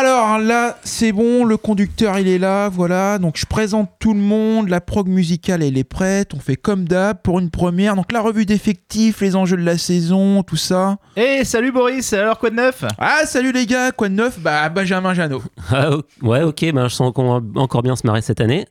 Alors 0.00 0.38
là, 0.38 0.78
c'est 0.84 1.10
bon, 1.10 1.44
le 1.44 1.56
conducteur 1.56 2.20
il 2.20 2.28
est 2.28 2.38
là, 2.38 2.68
voilà. 2.68 3.18
Donc 3.18 3.36
je 3.36 3.46
présente 3.46 3.90
tout 3.98 4.14
le 4.14 4.20
monde, 4.20 4.68
la 4.68 4.80
prog 4.80 5.08
musicale 5.08 5.60
elle 5.60 5.76
est 5.76 5.82
prête, 5.82 6.34
on 6.34 6.38
fait 6.38 6.54
comme 6.54 6.84
d'hab 6.84 7.20
pour 7.20 7.40
une 7.40 7.50
première. 7.50 7.96
Donc 7.96 8.12
la 8.12 8.20
revue 8.20 8.46
d'effectifs, 8.46 9.20
les 9.20 9.34
enjeux 9.34 9.56
de 9.56 9.64
la 9.64 9.76
saison, 9.76 10.44
tout 10.44 10.54
ça. 10.54 10.98
Eh, 11.16 11.44
salut 11.44 11.72
Boris, 11.72 12.12
alors 12.12 12.38
quoi 12.38 12.50
de 12.50 12.54
neuf? 12.54 12.84
Ah 12.96 13.26
salut 13.26 13.50
les 13.50 13.66
gars, 13.66 13.90
quoi 13.90 14.08
de 14.08 14.14
neuf? 14.14 14.38
Bah 14.38 14.68
Benjamin 14.68 15.14
Janot. 15.14 15.42
Ah, 15.72 15.90
ouais, 16.22 16.42
ok, 16.42 16.72
ben, 16.72 16.86
je 16.86 16.94
sens 16.94 17.12
qu'on 17.12 17.40
va 17.40 17.60
encore 17.60 17.82
bien 17.82 17.96
se 17.96 18.06
marrer 18.06 18.22
cette 18.22 18.40
année. 18.40 18.66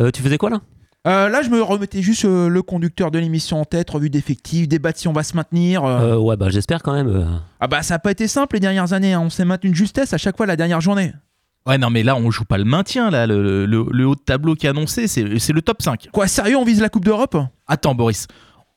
Euh, 0.00 0.10
tu 0.10 0.20
faisais 0.20 0.36
quoi 0.36 0.50
là? 0.50 0.60
Euh, 1.06 1.28
là 1.28 1.42
je 1.42 1.50
me 1.50 1.62
remettais 1.62 2.02
juste 2.02 2.24
euh, 2.24 2.48
le 2.48 2.62
conducteur 2.62 3.10
de 3.10 3.18
l'émission 3.18 3.60
en 3.60 3.64
tête, 3.64 3.88
revue 3.90 4.10
d'effectifs, 4.10 4.66
débat 4.66 4.90
de 4.92 4.96
si 4.96 5.06
on 5.08 5.12
va 5.12 5.22
se 5.22 5.36
maintenir. 5.36 5.84
euh. 5.84 6.14
Euh, 6.14 6.16
Ouais, 6.16 6.36
bah 6.36 6.48
j'espère 6.50 6.82
quand 6.82 6.92
même. 6.94 7.08
euh. 7.08 7.24
Ah 7.60 7.68
bah 7.68 7.82
ça 7.82 7.94
a 7.94 7.98
pas 8.00 8.10
été 8.10 8.26
simple 8.26 8.56
les 8.56 8.60
dernières 8.60 8.92
années, 8.92 9.12
hein. 9.12 9.20
on 9.24 9.30
s'est 9.30 9.44
maintenu 9.44 9.70
de 9.70 9.74
justesse 9.76 10.12
à 10.12 10.18
chaque 10.18 10.36
fois 10.36 10.46
la 10.46 10.56
dernière 10.56 10.80
journée. 10.80 11.12
Ouais, 11.66 11.78
non, 11.78 11.90
mais 11.90 12.04
là, 12.04 12.14
on 12.14 12.30
joue 12.30 12.44
pas 12.44 12.58
le 12.58 12.64
maintien, 12.64 13.10
là. 13.10 13.26
Le, 13.26 13.66
le- 13.66 13.86
le 13.90 14.06
haut 14.06 14.14
de 14.14 14.20
tableau 14.20 14.54
qui 14.54 14.66
est 14.66 14.68
annoncé, 14.68 15.08
c'est 15.08 15.40
c'est 15.40 15.52
le 15.52 15.62
top 15.62 15.82
5. 15.82 16.10
Quoi 16.12 16.28
sérieux, 16.28 16.56
on 16.56 16.64
vise 16.64 16.80
la 16.80 16.88
Coupe 16.88 17.04
d'Europe? 17.04 17.36
Attends, 17.66 17.96
Boris, 17.96 18.28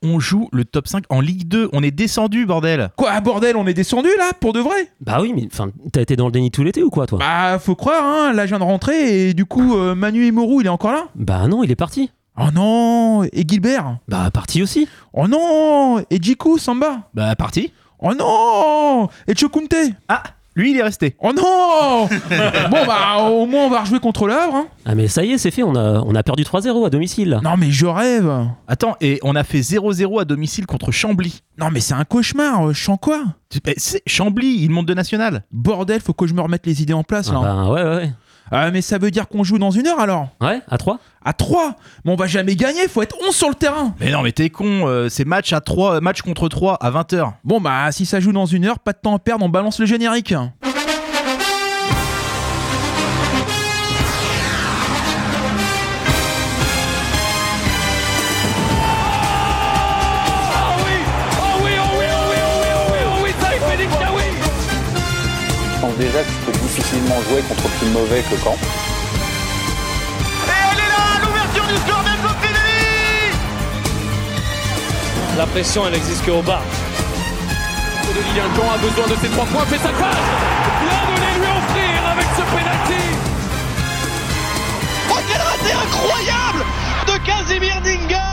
on 0.02 0.18
joue 0.18 0.48
le 0.52 0.64
top 0.64 0.88
5 0.88 1.04
en 1.08 1.20
Ligue 1.20 1.46
2. 1.46 1.68
On 1.72 1.84
est 1.84 1.92
descendu, 1.92 2.46
bordel. 2.46 2.90
Quoi 2.96 3.10
ah, 3.12 3.20
bordel, 3.20 3.56
on 3.56 3.64
est 3.68 3.74
descendu 3.74 4.08
là, 4.18 4.32
pour 4.40 4.52
de 4.52 4.58
vrai? 4.58 4.88
Bah 5.00 5.18
oui, 5.22 5.32
mais 5.36 5.46
enfin, 5.52 5.70
t'as 5.92 6.00
été 6.00 6.16
dans 6.16 6.26
le 6.26 6.32
déni 6.32 6.50
tout 6.50 6.64
l'été 6.64 6.82
ou 6.82 6.90
quoi, 6.90 7.06
toi? 7.06 7.18
Bah 7.20 7.60
faut 7.60 7.76
croire, 7.76 8.02
hein, 8.04 8.32
là 8.32 8.44
je 8.46 8.48
viens 8.50 8.58
de 8.58 8.64
rentrer 8.64 9.28
et 9.28 9.34
du 9.34 9.44
coup 9.44 9.76
euh, 9.76 9.94
Manu 9.94 10.26
Imoru 10.26 10.56
il 10.62 10.66
est 10.66 10.70
encore 10.70 10.90
là? 10.92 11.04
Bah 11.14 11.46
non, 11.46 11.62
il 11.62 11.70
est 11.70 11.76
parti. 11.76 12.10
Oh 12.40 12.50
non 12.52 13.24
Et 13.32 13.44
Gilbert 13.46 13.98
Bah 14.08 14.30
parti 14.32 14.62
aussi. 14.62 14.88
Oh 15.12 15.28
non 15.28 15.98
Et 16.10 16.18
Jiku 16.20 16.58
Samba 16.58 17.08
Bah, 17.14 17.34
parti. 17.36 17.72
Oh 18.00 18.12
non 18.14 19.08
Et 19.28 19.36
Chokunte 19.36 19.74
Ah, 20.08 20.22
lui, 20.56 20.72
il 20.72 20.76
est 20.78 20.82
resté. 20.82 21.16
Oh 21.20 21.32
non 21.34 22.06
Bon 22.70 22.86
bah 22.86 23.18
au 23.30 23.46
moins 23.46 23.64
on 23.66 23.70
va 23.70 23.80
rejouer 23.82 24.00
contre 24.00 24.26
le 24.26 24.32
Havre 24.34 24.56
hein. 24.56 24.66
Ah 24.84 24.94
mais 24.94 25.06
ça 25.06 25.22
y 25.24 25.32
est, 25.32 25.38
c'est 25.38 25.50
fait, 25.50 25.62
on 25.62 25.74
a, 25.76 26.00
on 26.00 26.14
a 26.14 26.22
perdu 26.22 26.42
3-0 26.42 26.86
à 26.86 26.90
domicile. 26.90 27.28
là. 27.30 27.40
Non 27.42 27.56
mais 27.56 27.70
je 27.70 27.86
rêve 27.86 28.30
Attends, 28.66 28.96
et 29.00 29.20
on 29.22 29.36
a 29.36 29.44
fait 29.44 29.60
0-0 29.60 30.20
à 30.20 30.24
domicile 30.24 30.66
contre 30.66 30.90
Chambly. 30.90 31.42
Non 31.58 31.68
mais 31.70 31.80
c'est 31.80 31.94
un 31.94 32.04
cauchemar, 32.04 32.68
euh, 32.68 32.72
je 32.72 32.82
sens 32.82 32.98
quoi 33.00 33.22
Tu- 33.48 33.60
eh, 33.66 33.74
c'est 33.76 34.02
Chambly, 34.06 34.56
il 34.62 34.70
monte 34.70 34.86
de 34.86 34.94
national. 34.94 35.44
Bordel, 35.52 36.00
faut 36.00 36.14
que 36.14 36.26
je 36.26 36.34
me 36.34 36.40
remette 36.40 36.66
les 36.66 36.82
idées 36.82 36.94
en 36.94 37.04
place 37.04 37.28
Ah 37.30 37.34
là. 37.34 37.40
bah 37.40 37.70
ouais, 37.70 37.82
ouais, 37.82 37.96
ouais. 37.96 38.12
Ah 38.52 38.70
mais 38.70 38.82
ça 38.82 38.98
veut 38.98 39.10
dire 39.10 39.28
qu'on 39.28 39.44
joue 39.44 39.58
dans 39.58 39.70
une 39.70 39.86
heure 39.86 40.00
alors 40.00 40.28
Ouais, 40.40 40.60
à 40.68 40.76
3 40.76 40.98
À 41.24 41.32
3 41.32 41.76
Mais 42.04 42.12
on 42.12 42.16
va 42.16 42.26
jamais 42.26 42.56
gagner, 42.56 42.88
faut 42.88 43.02
être 43.02 43.16
11 43.26 43.34
sur 43.34 43.48
le 43.48 43.54
terrain. 43.54 43.94
Mais 44.00 44.10
non, 44.10 44.22
mais 44.22 44.32
t'es 44.32 44.50
con, 44.50 44.86
euh, 44.88 45.08
c'est 45.08 45.24
match 45.24 45.52
à 45.52 45.60
3, 45.60 46.00
match 46.00 46.22
contre 46.22 46.48
3 46.48 46.74
à 46.80 46.90
20h. 46.90 47.32
Bon 47.44 47.60
bah 47.60 47.92
si 47.92 48.06
ça 48.06 48.18
joue 48.20 48.32
dans 48.32 48.46
une 48.46 48.64
heure, 48.64 48.78
pas 48.80 48.92
de 48.92 48.98
temps 48.98 49.14
à 49.14 49.18
perdre, 49.18 49.44
on 49.44 49.48
balance 49.48 49.78
le 49.78 49.86
générique. 49.86 50.34
Je 65.74 65.80
pense 65.80 65.96
déjà 65.96 66.22
que 66.22 66.28
tu 66.28 66.34
peux 66.46 66.49
difficilement 66.90 67.22
jouer 67.28 67.42
contre 67.42 67.68
plus 67.78 67.88
mauvais 67.88 68.22
que 68.22 68.36
Caen. 68.42 68.56
La 75.36 75.46
pression, 75.46 75.86
elle 75.86 75.94
existe 75.94 76.24
qu'au 76.24 76.42
bas. 76.42 76.62
De 78.14 78.20
Lilian 78.20 78.54
Jean 78.56 78.74
a 78.74 78.78
besoin 78.78 79.06
de 79.06 79.20
ses 79.20 79.28
trois 79.28 79.46
points, 79.46 79.64
fait 79.66 79.78
sa 79.78 79.90
passe 79.90 80.16
Bien 80.80 81.00
de 81.06 81.20
les 81.20 81.38
lui 81.38 81.46
offrir 81.46 82.08
avec 82.12 82.26
ce 82.36 82.42
penalty 82.42 83.04
Oh 85.10 85.18
quel 85.28 85.40
raté 85.40 85.72
incroyable 85.72 86.64
de 87.06 87.24
Casimir 87.24 87.80
Dinga 87.82 88.29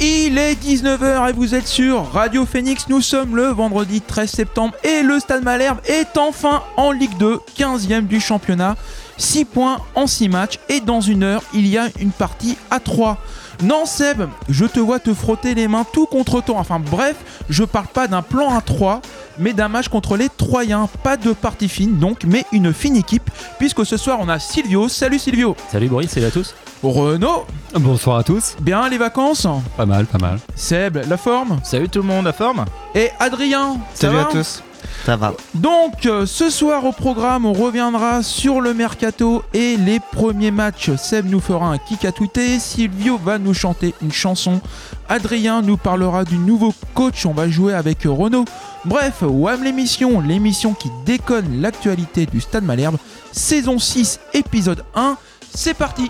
Il 0.00 0.38
est 0.38 0.54
19h 0.54 1.28
et 1.28 1.32
vous 1.32 1.56
êtes 1.56 1.66
sur 1.66 2.12
Radio 2.12 2.46
Phoenix. 2.46 2.86
Nous 2.88 3.00
sommes 3.00 3.34
le 3.34 3.46
vendredi 3.48 4.00
13 4.00 4.30
septembre 4.30 4.74
et 4.84 5.02
le 5.02 5.18
Stade 5.18 5.42
Malherbe 5.42 5.80
est 5.86 6.16
enfin 6.16 6.62
en 6.76 6.92
Ligue 6.92 7.16
2, 7.18 7.40
15e 7.58 8.06
du 8.06 8.20
championnat. 8.20 8.76
6 9.16 9.44
points 9.46 9.78
en 9.96 10.06
6 10.06 10.28
matchs 10.28 10.60
et 10.68 10.78
dans 10.80 11.00
une 11.00 11.24
heure, 11.24 11.42
il 11.52 11.66
y 11.66 11.76
a 11.76 11.88
une 11.98 12.12
partie 12.12 12.56
à 12.70 12.78
3. 12.78 13.18
Non 13.64 13.86
Seb, 13.86 14.22
je 14.48 14.66
te 14.66 14.78
vois 14.78 15.00
te 15.00 15.12
frotter 15.12 15.54
les 15.54 15.66
mains 15.66 15.84
tout 15.92 16.06
contre 16.06 16.44
toi. 16.44 16.58
Enfin 16.58 16.78
bref, 16.78 17.16
je 17.50 17.64
parle 17.64 17.88
pas 17.88 18.06
d'un 18.06 18.22
plan 18.22 18.56
à 18.56 18.60
3, 18.60 19.02
mais 19.40 19.52
d'un 19.52 19.66
match 19.66 19.88
contre 19.88 20.16
les 20.16 20.28
Troyens. 20.28 20.88
Pas 21.02 21.16
de 21.16 21.32
partie 21.32 21.68
fine 21.68 21.98
donc, 21.98 22.22
mais 22.24 22.44
une 22.52 22.72
fine 22.72 22.94
équipe, 22.94 23.28
puisque 23.58 23.84
ce 23.84 23.96
soir 23.96 24.18
on 24.20 24.28
a 24.28 24.38
Silvio. 24.38 24.88
Salut 24.88 25.18
Silvio. 25.18 25.56
Salut 25.72 25.88
Boris, 25.88 26.08
salut 26.08 26.26
à 26.26 26.30
tous. 26.30 26.54
Renaud, 26.82 27.44
Bonsoir 27.74 28.18
à 28.18 28.22
tous. 28.22 28.56
bien 28.60 28.88
les 28.88 28.98
vacances 28.98 29.46
Pas 29.76 29.86
mal, 29.86 30.06
pas 30.06 30.18
mal. 30.18 30.38
Seb, 30.54 30.98
la 31.08 31.16
forme 31.16 31.58
Salut 31.64 31.88
tout 31.88 32.00
le 32.00 32.06
monde, 32.06 32.24
la 32.24 32.32
forme 32.32 32.64
Et 32.94 33.10
Adrien, 33.18 33.78
ça 33.94 34.10
va 34.10 34.24
tous. 34.24 34.62
Ça 35.04 35.16
va. 35.16 35.32
Donc, 35.54 36.06
euh, 36.06 36.24
ce 36.24 36.50
soir 36.50 36.84
au 36.84 36.92
programme, 36.92 37.46
on 37.46 37.52
reviendra 37.52 38.22
sur 38.22 38.60
le 38.60 38.74
mercato 38.74 39.42
et 39.54 39.76
les 39.76 39.98
premiers 40.00 40.50
matchs. 40.52 40.90
Seb 40.96 41.26
nous 41.28 41.40
fera 41.40 41.66
un 41.66 41.78
kick 41.78 42.04
à 42.04 42.12
tweeter, 42.12 42.58
Silvio 42.60 43.18
va 43.18 43.38
nous 43.38 43.54
chanter 43.54 43.94
une 44.02 44.12
chanson, 44.12 44.60
Adrien 45.08 45.62
nous 45.62 45.76
parlera 45.76 46.24
du 46.24 46.38
nouveau 46.38 46.72
coach, 46.94 47.26
on 47.26 47.32
va 47.32 47.48
jouer 47.48 47.74
avec 47.74 48.04
Renault. 48.04 48.44
Bref, 48.84 49.22
WAM 49.22 49.64
l'émission, 49.64 50.20
l'émission 50.20 50.74
qui 50.74 50.90
déconne 51.04 51.60
l'actualité 51.60 52.26
du 52.26 52.40
Stade 52.40 52.64
Malherbe, 52.64 52.98
saison 53.32 53.78
6, 53.78 54.20
épisode 54.34 54.84
1, 54.94 55.16
c'est 55.54 55.74
parti 55.74 56.08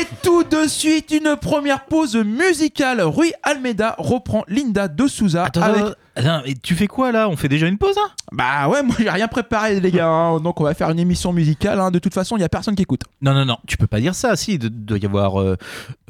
Et 0.00 0.06
tout 0.22 0.42
de 0.44 0.66
suite, 0.66 1.10
une 1.12 1.36
première 1.36 1.84
pause 1.84 2.16
musicale. 2.16 3.00
Rui 3.02 3.32
Almeida 3.42 3.94
reprend 3.98 4.44
Linda 4.48 4.88
de 4.88 5.06
Souza 5.06 5.44
Attends, 5.44 5.62
avec 5.62 5.82
attends, 5.82 5.94
attends, 6.16 6.42
et 6.44 6.54
tu 6.54 6.74
fais 6.74 6.86
quoi 6.86 7.12
là? 7.12 7.28
On 7.28 7.36
fait 7.36 7.48
déjà 7.48 7.66
une 7.68 7.78
pause 7.78 7.96
hein? 7.98 8.10
Bah 8.32 8.68
ouais, 8.68 8.82
moi 8.82 8.96
j'ai 8.98 9.08
rien 9.10 9.28
préparé 9.28 9.78
les 9.78 9.90
gars, 9.92 10.08
hein. 10.08 10.40
donc 10.40 10.60
on 10.60 10.64
va 10.64 10.74
faire 10.74 10.90
une 10.90 10.98
émission 10.98 11.32
musicale. 11.32 11.78
hein. 11.80 11.90
De 11.90 11.98
toute 11.98 12.14
façon, 12.14 12.36
il 12.36 12.40
y 12.40 12.44
a 12.44 12.48
personne 12.48 12.74
qui 12.74 12.82
écoute. 12.82 13.02
Non, 13.22 13.34
non, 13.34 13.44
non, 13.44 13.58
tu 13.66 13.76
peux 13.76 13.86
pas 13.86 14.00
dire 14.00 14.14
ça. 14.14 14.34
Si, 14.36 14.54
il 14.54 14.58
doit- 14.58 14.70
doit 14.70 14.98
y 14.98 15.06
avoir 15.06 15.40
euh, 15.40 15.56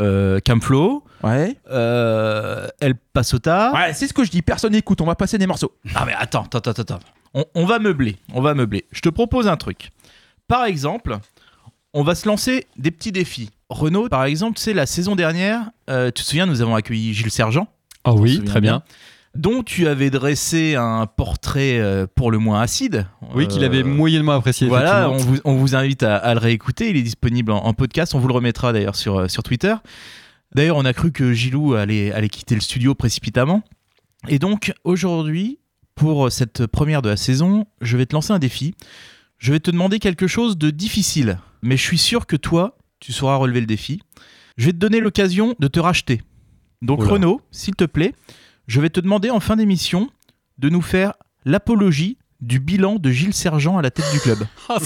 euh, 0.01 0.41
Camflo, 0.47 1.05
Ouais. 1.22 1.56
euh, 1.71 2.69
El 2.81 2.95
Pasota. 2.95 3.72
Ouais, 3.75 3.93
c'est 3.93 4.06
ce 4.06 4.15
que 4.15 4.25
je 4.25 4.31
dis, 4.31 4.41
personne 4.43 4.72
n'écoute, 4.72 5.01
on 5.01 5.06
va 5.06 5.15
passer 5.15 5.37
des 5.37 5.47
morceaux. 5.47 5.72
Ah 5.95 6.05
mais 6.06 6.15
attends, 6.19 6.43
attends, 6.45 6.59
attends, 6.71 6.83
attends. 6.83 6.99
On, 7.34 7.45
on 7.55 7.66
va 7.66 7.78
meubler, 7.81 8.16
on 8.33 8.41
va 8.41 8.55
meubler. 8.55 8.87
Je 8.93 9.01
te 9.01 9.09
propose 9.09 9.47
un 9.49 9.56
truc. 9.56 9.91
Par 10.47 10.65
exemple, 10.66 11.19
on 11.94 12.03
va 12.03 12.15
se 12.15 12.28
lancer 12.28 12.66
des 12.77 12.91
petits 12.91 13.12
défis. 13.12 13.50
Renaud, 13.71 14.09
par 14.09 14.25
exemple, 14.25 14.59
sais, 14.59 14.75
la 14.75 14.84
saison 14.87 15.16
dernière, 15.16 15.71
euh, 15.88 16.10
tu 16.15 16.22
te 16.22 16.28
souviens, 16.28 16.47
nous 16.47 16.60
avons 16.60 16.75
accueilli 16.75 17.15
Gilles 17.15 17.31
Sergent, 17.31 17.69
Ah 18.05 18.12
se 18.12 18.16
oui, 18.19 18.44
très 18.44 18.60
bien. 18.60 18.82
dont 19.34 19.62
tu 19.62 19.88
avais 19.88 20.10
dressé 20.10 20.75
un 20.77 21.06
portrait 21.06 21.78
euh, 21.81 22.06
pour 22.15 22.31
le 22.31 22.38
moins 22.38 22.60
acide. 22.60 23.06
Oui, 23.34 23.49
qu'il 23.49 23.65
avait 23.65 23.81
Euh, 23.81 23.84
moyennement 23.84 24.33
apprécié. 24.33 24.69
Voilà, 24.69 25.09
on 25.10 25.16
vous, 25.16 25.38
on 25.44 25.54
vous 25.54 25.75
invite 25.75 26.03
à, 26.03 26.16
à 26.16 26.34
le 26.34 26.41
réécouter. 26.41 26.91
Il 26.91 26.97
est 26.97 27.03
disponible 27.03 27.50
en, 27.53 27.65
en 27.65 27.72
podcast. 27.72 28.15
On 28.15 28.19
vous 28.19 28.28
le 28.28 28.34
remettra 28.34 28.72
d'ailleurs 28.72 28.97
sur, 28.97 29.31
sur 29.31 29.43
Twitter. 29.43 29.75
D'ailleurs, 30.54 30.77
on 30.77 30.84
a 30.84 30.93
cru 30.93 31.10
que 31.10 31.33
Gilou 31.33 31.75
allait, 31.75 32.12
allait 32.12 32.28
quitter 32.28 32.54
le 32.54 32.60
studio 32.60 32.94
précipitamment. 32.94 33.62
Et 34.28 34.38
donc, 34.38 34.72
aujourd'hui, 34.84 35.59
pour 35.97 36.31
cette 36.31 36.66
première 36.66 37.03
de 37.03 37.09
la 37.09 37.16
saison, 37.16 37.66
je 37.81 37.97
vais 37.97 38.06
te 38.06 38.15
lancer 38.15 38.33
un 38.33 38.38
défi. 38.38 38.75
Je 39.38 39.53
vais 39.53 39.59
te 39.60 39.71
demander 39.71 39.99
quelque 39.99 40.27
chose 40.28 40.56
de 40.56 40.71
difficile. 40.71 41.38
Mais 41.64 41.78
je 41.78 41.82
suis 41.82 41.98
sûr 41.98 42.26
que 42.26 42.36
toi, 42.36 42.76
tu 43.00 43.12
sauras 43.12 43.36
relever 43.36 43.60
le 43.60 43.66
défi. 43.66 44.02
Je 44.58 44.66
vais 44.66 44.72
te 44.72 44.76
donner 44.76 45.00
l'occasion 45.00 45.56
de 45.58 45.66
te 45.66 45.80
racheter. 45.80 46.20
Donc, 46.82 47.00
Oula. 47.00 47.12
Renaud, 47.12 47.41
s'il 47.50 47.75
te 47.75 47.84
plaît, 47.84 48.14
je 48.66 48.82
vais 48.82 48.91
te 48.91 49.00
demander 49.00 49.30
en 49.30 49.41
fin 49.41 49.56
d'émission 49.56 50.10
de 50.58 50.69
nous 50.69 50.82
faire 50.82 51.14
l'apologie 51.47 52.18
du 52.44 52.60
bilan 52.60 52.96
de 53.00 53.10
Gilles 53.10 53.34
Sergent 53.34 53.78
à 53.78 53.82
la 53.82 53.91
tête 53.91 54.04
du 54.12 54.20
club. 54.20 54.38
Ah, 54.68 54.78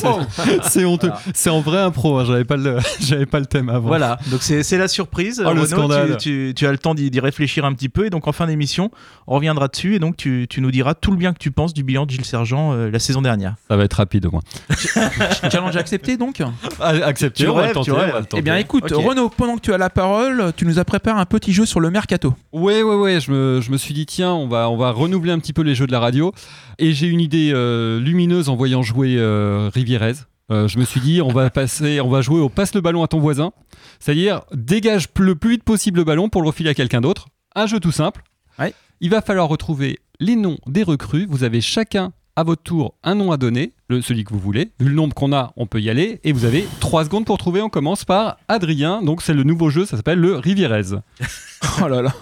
c'est- 0.62 0.84
honteux. 0.84 1.12
C'est 1.34 1.50
en 1.50 1.60
vrai 1.60 1.78
impro. 1.78 2.18
hein, 2.18 2.24
J'avais 2.26 2.44
pas 2.44 2.56
le, 2.56 2.78
j'avais 3.00 3.26
pas 3.26 3.38
le 3.38 3.46
thème 3.46 3.68
avant. 3.68 3.86
Voilà, 3.88 4.18
donc 4.30 4.42
c'est 4.42 4.76
la 4.78 4.88
surprise. 4.88 5.38
Oh, 5.40 5.52
le 5.52 5.60
Renaud, 5.60 5.66
scandale. 5.66 6.16
Tu, 6.16 6.48
tu- 6.48 6.54
tu 6.56 6.66
as 6.66 6.72
le 6.72 6.78
temps 6.78 6.94
d'y 6.94 7.20
réfléchir 7.20 7.64
un 7.64 7.72
petit 7.74 7.88
peu 7.88 8.06
et 8.06 8.10
donc 8.10 8.26
en 8.26 8.32
fin 8.32 8.46
d'émission, 8.48 8.90
on 9.28 9.34
reviendra 9.36 9.68
dessus 9.68 9.94
et 9.94 9.98
donc 10.00 10.16
tu, 10.16 10.46
tu 10.50 10.60
nous 10.60 10.70
diras 10.72 10.94
tout 10.94 11.10
le 11.12 11.16
bien 11.16 11.32
que 11.32 11.38
tu 11.38 11.50
penses 11.52 11.72
du 11.74 11.84
bilan 11.84 12.06
de 12.06 12.10
Gilles 12.10 12.24
Sergent 12.24 12.72
euh, 12.72 12.90
la 12.90 12.98
saison 12.98 13.22
dernière. 13.22 13.54
Ça 13.68 13.76
va 13.76 13.84
être 13.84 13.94
rapide 13.94 14.26
au 14.26 14.30
moins. 14.32 14.42
Challenge 15.50 15.76
accepté 15.76 16.16
donc? 16.16 16.42
Ah, 16.80 16.88
accepté. 17.04 17.44
Tu 17.44 17.48
on 17.50 17.54
va 17.54 17.60
rêves, 17.62 17.68
le 17.70 17.74
tenter, 17.74 17.90
tu 17.90 17.96
rêves. 17.96 18.08
on 18.10 18.12
va 18.14 18.20
le 18.20 18.26
Eh 18.36 18.42
bien 18.42 18.56
écoute. 18.56 18.90
Renaud, 18.90 19.28
pendant 19.28 19.56
que 19.56 19.60
tu 19.60 19.72
as 19.72 19.78
la 19.78 19.90
parole, 19.90 20.52
tu 20.56 20.66
nous 20.66 20.78
as 20.78 20.84
préparé 20.84 21.20
un 21.20 21.24
petit 21.26 21.52
jeu 21.52 21.66
sur 21.66 21.80
le 21.80 21.90
mercato. 21.90 22.34
Ouais, 22.52 22.82
ouais, 22.82 22.94
ouais. 22.96 23.20
Je 23.20 23.30
me, 23.30 23.60
je 23.60 23.70
me 23.70 23.76
suis 23.76 23.94
dit, 23.94 24.06
tiens, 24.06 24.32
on 24.32 24.48
va, 24.48 24.70
on 24.70 24.76
va 24.76 24.90
renouveler 24.90 25.32
un 25.32 25.38
petit 25.38 25.52
peu 25.52 25.62
les 25.62 25.74
jeux 25.74 25.86
de 25.86 25.92
la 25.92 26.00
radio. 26.00 26.32
Et 26.78 26.92
j'ai 26.92 27.06
une 27.08 27.20
idée 27.20 27.47
euh, 27.52 28.00
lumineuse 28.00 28.48
en 28.48 28.56
voyant 28.56 28.82
jouer 28.82 29.16
euh, 29.18 29.70
Rivierez. 29.72 30.14
Euh, 30.50 30.66
je 30.66 30.78
me 30.78 30.84
suis 30.84 31.00
dit, 31.00 31.20
on 31.20 31.28
va 31.32 31.50
passer, 31.50 32.00
on 32.00 32.08
va 32.08 32.22
jouer 32.22 32.40
au 32.40 32.48
passe 32.48 32.74
le 32.74 32.80
ballon 32.80 33.02
à 33.02 33.08
ton 33.08 33.18
voisin. 33.18 33.52
C'est-à-dire, 34.00 34.42
dégage 34.52 35.08
le 35.18 35.34
plus 35.34 35.50
vite 35.50 35.64
possible 35.64 35.98
le 35.98 36.04
ballon 36.04 36.28
pour 36.28 36.42
le 36.42 36.48
refiler 36.48 36.70
à 36.70 36.74
quelqu'un 36.74 37.00
d'autre. 37.00 37.28
Un 37.54 37.66
jeu 37.66 37.80
tout 37.80 37.92
simple. 37.92 38.22
Ouais. 38.58 38.74
Il 39.00 39.10
va 39.10 39.20
falloir 39.20 39.48
retrouver 39.48 39.98
les 40.20 40.36
noms 40.36 40.58
des 40.66 40.82
recrues. 40.82 41.26
Vous 41.28 41.44
avez 41.44 41.60
chacun 41.60 42.12
à 42.36 42.44
votre 42.44 42.62
tour 42.62 42.94
un 43.02 43.16
nom 43.16 43.32
à 43.32 43.36
donner, 43.36 43.72
le, 43.88 44.00
celui 44.00 44.24
que 44.24 44.32
vous 44.32 44.38
voulez. 44.38 44.70
Vu 44.78 44.88
le 44.88 44.94
nombre 44.94 45.14
qu'on 45.14 45.32
a, 45.32 45.52
on 45.56 45.66
peut 45.66 45.80
y 45.80 45.90
aller. 45.90 46.20
Et 46.24 46.32
vous 46.32 46.44
avez 46.44 46.66
3 46.80 47.04
secondes 47.04 47.26
pour 47.26 47.36
trouver. 47.36 47.60
On 47.60 47.68
commence 47.68 48.04
par 48.04 48.38
Adrien. 48.48 49.02
Donc 49.02 49.22
c'est 49.22 49.34
le 49.34 49.42
nouveau 49.42 49.70
jeu, 49.70 49.86
ça 49.86 49.96
s'appelle 49.96 50.20
le 50.20 50.36
Rivierez. 50.36 50.82
Oh 51.82 51.88
là 51.88 52.02
là. 52.02 52.14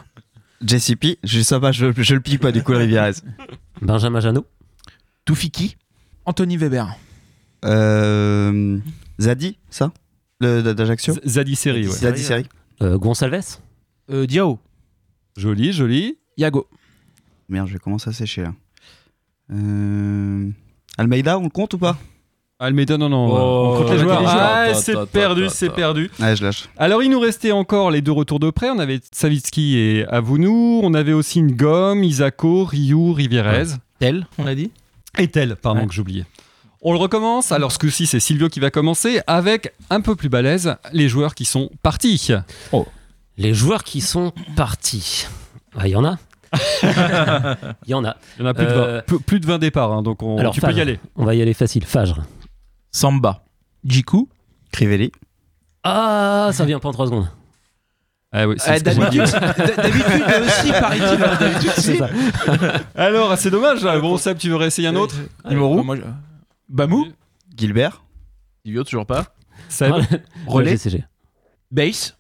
JCP, 0.67 1.19
je 1.23 1.41
sais 1.41 1.61
pas, 1.61 1.71
je, 1.71 1.93
je 1.95 2.15
le 2.15 2.21
pique 2.21 2.41
pas 2.41 2.51
du 2.51 2.63
coup 2.63 2.73
le 2.73 2.79
Rivierez. 2.79 3.13
Benjamin 3.83 4.21
Janot. 4.21 4.47
Toufiki. 5.27 5.77
Anthony 6.25 6.57
Weber. 6.57 6.97
Euh, 7.65 8.79
Zadi, 9.21 9.59
ça 9.69 9.93
d'Ajaccio 10.41 11.15
Zadi 11.25 11.57
Seri, 11.57 11.87
ouais. 11.87 11.93
Zadi 11.93 12.23
série. 12.23 12.47
Euh, 12.83 12.97
Gonsalves. 12.99 13.59
Euh, 14.11 14.27
Diao. 14.27 14.59
Joli, 15.37 15.73
joli. 15.73 16.19
Yago. 16.37 16.67
Merde, 17.49 17.69
je 17.69 17.75
vais 17.75 17.79
commencer 17.79 18.11
à 18.11 18.13
sécher 18.13 18.43
là. 18.43 18.55
Euh... 19.53 20.51
Almeida, 20.99 21.39
on 21.39 21.45
le 21.45 21.51
compte 21.51 21.75
ou 21.75 21.79
pas 21.79 21.97
Almeida, 22.59 22.97
non, 22.97 23.09
non. 23.09 23.29
Oh, 23.29 23.75
on 23.75 23.79
compte 23.79 23.93
les 23.93 23.99
joueurs. 23.99 24.21
joueurs. 24.21 24.35
Ah, 24.35 24.67
Ta, 24.69 24.75
c'est 24.75 24.95
ta, 24.95 25.07
perdu, 25.07 25.47
c'est 25.51 25.69
perdu. 25.71 26.11
Ouais, 26.19 26.37
je 26.37 26.43
lâche. 26.43 26.69
Alors, 26.79 27.03
il 27.03 27.11
nous 27.11 27.21
restait 27.21 27.53
encore 27.53 27.91
les 27.91 28.01
deux 28.01 28.13
retours 28.13 28.41
de 28.41 28.49
près. 28.49 28.71
On 28.71 28.79
avait 28.79 29.01
Savitsky 29.13 29.77
et 29.77 30.07
Avounou. 30.07 30.81
On 30.83 30.95
avait 30.95 31.13
aussi 31.13 31.43
Ngom, 31.43 32.03
Isako, 32.03 32.65
Ryu, 32.65 33.13
Rivierez. 33.13 33.75
Tel, 33.99 34.27
on 34.39 34.45
l'a 34.45 34.55
dit. 34.55 34.71
Et 35.19 35.29
Tel, 35.29 35.57
pardon, 35.57 35.81
Ouais. 35.83 35.87
que 35.87 35.93
j'oubliais. 35.95 36.25
On 36.83 36.93
le 36.93 36.99
recommence. 36.99 37.53
Alors, 37.53 37.73
ce 37.73 37.79
coup-ci, 37.79 38.07
c'est 38.07 38.21
Silvio 38.21 38.49
qui 38.49 38.61
va 38.61 38.71
commencer 38.71 39.21
avec 39.27 39.73
un 39.91 40.01
peu 40.01 40.15
plus 40.15 40.29
balèze 40.29 40.77
les 40.93 41.09
joueurs 41.09 41.35
qui 41.35 41.45
sont 41.45 41.71
partis. 41.83 42.29
Les 43.39 43.55
joueurs 43.55 43.83
qui 43.85 44.01
sont 44.01 44.33
partis. 44.57 45.27
Ah, 45.77 45.87
Il 45.89 45.93
y 45.93 45.97
en 45.97 46.05
a. 46.05 46.19
Il 47.87 47.91
y 47.91 47.95
en 47.95 48.05
a. 48.05 48.17
Il 48.39 48.43
y 48.43 48.45
en 48.45 48.47
a 48.47 48.55
plus, 48.55 48.65
de, 48.67 48.71
Euh, 48.71 48.97
20, 48.99 49.07
peu- 49.07 49.19
plus 49.19 49.41
de 49.41 49.47
20 49.47 49.59
départs, 49.59 49.93
hein, 49.93 50.03
donc 50.03 50.23
on- 50.23 50.39
Alors, 50.39 50.55
tu 50.55 50.61
peux 50.61 50.73
y 50.73 50.81
aller. 50.81 51.01
On 51.17 51.25
va 51.25 51.35
y 51.35 51.43
aller 51.43 51.55
facile. 51.55 51.85
Fajr. 51.85 52.23
Samba. 52.93 53.45
Jiku. 53.85 54.29
Crivelli. 54.73 55.13
Ah, 55.83 56.51
ça 56.53 56.65
vient 56.65 56.79
pas 56.79 56.89
en 56.89 56.93
3 56.93 57.07
secondes. 57.07 57.29
Ah 58.33 58.47
oui, 58.49 58.57
c'est 58.59 58.71
Ah. 58.71 58.81
D'habitude, 58.81 59.23
d'habitude 59.23 60.25
aussi, 60.45 60.71
paraît-il. 60.73 61.19
D'habitude, 61.19 61.71
C'est 61.77 61.93
si. 61.93 61.97
ça. 61.99 62.09
Alors, 62.95 63.37
c'est 63.39 63.51
dommage. 63.51 63.83
là. 63.83 63.99
Bon, 63.99 64.17
Seb, 64.19 64.37
tu 64.39 64.49
veux 64.51 64.57
réessayer 64.57 64.89
un 64.89 64.97
autre 64.97 65.15
Numéro. 65.49 65.79
Euh, 65.79 65.97
Bamou. 66.69 67.07
Gilbert. 67.57 68.03
Silvio, 68.65 68.85
toujours 68.85 69.07
pas. 69.07 69.25
Seb 69.69 69.93
Relais. 70.47 70.73
Le 70.73 70.77
GCG. 70.77 71.05
Base. 71.71 72.17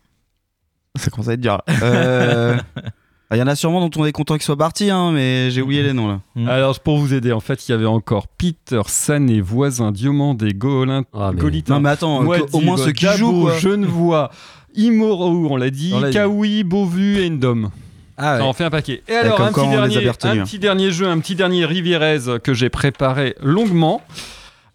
Ça 0.96 1.10
commence 1.10 1.28
à 1.28 1.32
être 1.34 1.40
dur. 1.40 1.60
Euh... 1.82 2.56
ah, 2.76 2.80
Il 3.32 3.38
y 3.38 3.42
en 3.42 3.48
a 3.48 3.56
sûrement 3.56 3.86
dont 3.86 4.00
on 4.00 4.06
est 4.06 4.12
content 4.12 4.34
qu'ils 4.36 4.44
soient 4.44 4.56
partis, 4.56 4.88
hein, 4.88 5.10
mais 5.10 5.50
j'ai 5.50 5.60
oublié 5.60 5.82
les 5.82 5.92
noms 5.92 6.06
là. 6.06 6.20
Mm. 6.36 6.48
Alors, 6.48 6.78
pour 6.78 6.98
vous 6.98 7.12
aider, 7.12 7.32
en 7.32 7.40
fait, 7.40 7.68
il 7.68 7.72
y 7.72 7.74
avait 7.74 7.84
encore 7.84 8.28
Peter, 8.28 8.80
Sané, 8.86 9.40
Voisin, 9.40 9.90
Diomandé, 9.90 10.52
Golin, 10.54 11.02
Ah, 11.12 11.32
mais- 11.34 11.40
Golitin. 11.40 11.74
Non, 11.74 11.80
mais 11.80 11.90
attends, 11.90 12.18
au 12.52 12.60
moins 12.60 12.76
ceux 12.76 12.92
qui 12.92 13.06
jouent. 13.16 13.50
Genevois, 13.58 14.30
Imoro, 14.76 15.48
on 15.50 15.56
l'a 15.56 15.70
dit, 15.70 15.92
On. 15.94 16.10
Kawi, 16.10 16.64
Beauvu 16.64 17.18
et 17.18 17.30
Ndom. 17.30 17.70
Ah 18.18 18.38
Ça 18.38 18.44
en 18.44 18.52
fait 18.52 18.64
un 18.64 18.70
paquet. 18.70 19.02
Et 19.08 19.14
alors, 19.14 19.40
un 19.40 19.52
petit, 19.52 19.68
dernier, 19.68 19.98
bien 19.98 20.12
retenus, 20.12 20.40
un 20.40 20.44
petit 20.44 20.58
dernier 20.58 20.90
jeu, 20.90 21.06
un 21.06 21.18
petit 21.18 21.34
dernier 21.34 21.64
Rivierez 21.66 22.40
que 22.42 22.54
j'ai 22.54 22.70
préparé 22.70 23.34
longuement. 23.42 24.00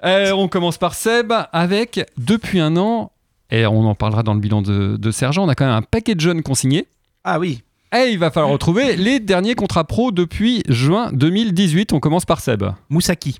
Euh, 0.03 0.31
on 0.31 0.47
commence 0.47 0.77
par 0.77 0.93
Seb 0.93 1.31
avec, 1.51 2.05
depuis 2.17 2.59
un 2.59 2.77
an, 2.77 3.11
et 3.49 3.65
on 3.65 3.85
en 3.85 3.95
parlera 3.95 4.23
dans 4.23 4.33
le 4.33 4.39
bilan 4.39 4.61
de, 4.61 4.95
de 4.97 5.11
Sergent, 5.11 5.43
on 5.45 5.49
a 5.49 5.55
quand 5.55 5.65
même 5.65 5.73
un 5.75 5.81
paquet 5.81 6.15
de 6.15 6.19
jeunes 6.21 6.41
consignés. 6.43 6.85
Ah 7.23 7.39
oui. 7.39 7.61
Et 7.95 8.09
il 8.11 8.17
va 8.19 8.31
falloir 8.31 8.51
retrouver 8.51 8.95
les 8.95 9.19
derniers 9.19 9.53
contrats 9.55 9.83
pro 9.83 10.11
depuis 10.11 10.63
juin 10.69 11.11
2018. 11.11 11.91
On 11.93 11.99
commence 11.99 12.25
par 12.25 12.39
Seb. 12.39 12.63
Moussaki. 12.89 13.39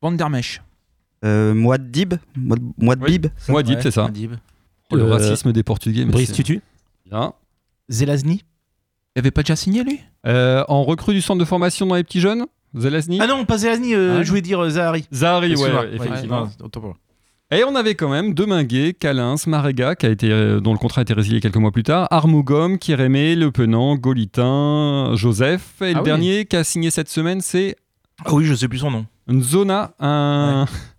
Van 0.00 0.12
der 0.12 0.30
Mesch. 0.30 0.62
Euh, 1.24 1.54
Mouadib. 1.54 2.14
Mouad- 2.36 2.62
Mouadib. 2.78 3.26
C'est 3.82 3.90
ça. 3.90 4.06
Adib. 4.06 4.32
Oh, 4.90 4.96
le 4.96 5.02
Euh, 5.04 5.10
racisme 5.12 5.52
des 5.52 5.62
Portugais. 5.62 6.04
mais 6.04 6.12
Brice 6.12 6.28
c'est 6.28 6.34
Tutu. 6.34 6.60
bien. 7.06 7.32
Zelazny. 7.88 8.42
Il 9.16 9.20
avait 9.20 9.30
pas 9.30 9.42
déjà 9.42 9.56
signé 9.56 9.84
lui 9.84 10.00
Euh, 10.26 10.64
en 10.68 10.82
recrue 10.84 11.14
du 11.14 11.20
centre 11.22 11.38
de 11.40 11.44
formation 11.44 11.86
dans 11.86 11.94
les 11.94 12.04
petits 12.04 12.20
jeunes, 12.20 12.46
Zelazny. 12.76 13.18
Ah 13.20 13.26
non, 13.26 13.44
pas 13.44 13.58
Zelazny, 13.58 13.94
euh, 13.94 14.18
Ah. 14.18 14.22
je 14.22 14.28
voulais 14.28 14.40
dire 14.42 14.60
euh, 14.62 14.70
Zahari. 14.70 15.06
Zahari, 15.12 15.48
ouais, 15.48 15.52
Excuse-moi. 15.52 15.80
ouais, 15.82 15.94
effectivement. 15.94 16.40
non, 16.44 16.50
autant 16.66 16.80
pour 16.80 16.88
moi. 16.90 16.96
Et 17.50 17.62
on 17.62 17.76
avait 17.76 17.94
quand 17.94 18.08
même 18.08 18.34
Deminguet, 18.34 18.94
Calins, 18.94 19.36
Marega, 19.46 19.94
qui 19.94 20.06
a 20.06 20.08
été, 20.08 20.30
euh, 20.32 20.60
dont 20.60 20.72
le 20.72 20.78
contrat 20.78 21.00
a 21.00 21.02
été 21.02 21.12
résilié 21.14 21.40
quelques 21.40 21.56
mois 21.58 21.70
plus 21.70 21.82
tard, 21.84 22.08
Armougom, 22.10 22.78
Kirémé, 22.78 23.36
Le 23.36 23.52
Penant, 23.52 23.96
Golitin, 23.96 25.12
Joseph. 25.14 25.74
Et 25.82 25.84
Ah 25.84 25.92
le 25.92 25.98
oui. 25.98 26.04
dernier 26.04 26.44
qui 26.46 26.56
a 26.56 26.64
signé 26.64 26.90
cette 26.90 27.08
semaine, 27.10 27.40
c'est 27.40 27.76
Ah 28.24 28.32
oui, 28.34 28.44
je 28.46 28.54
sais 28.54 28.66
plus 28.66 28.78
son 28.78 28.90
nom. 28.90 29.06
Nzona, 29.28 29.94
un, 30.00 30.66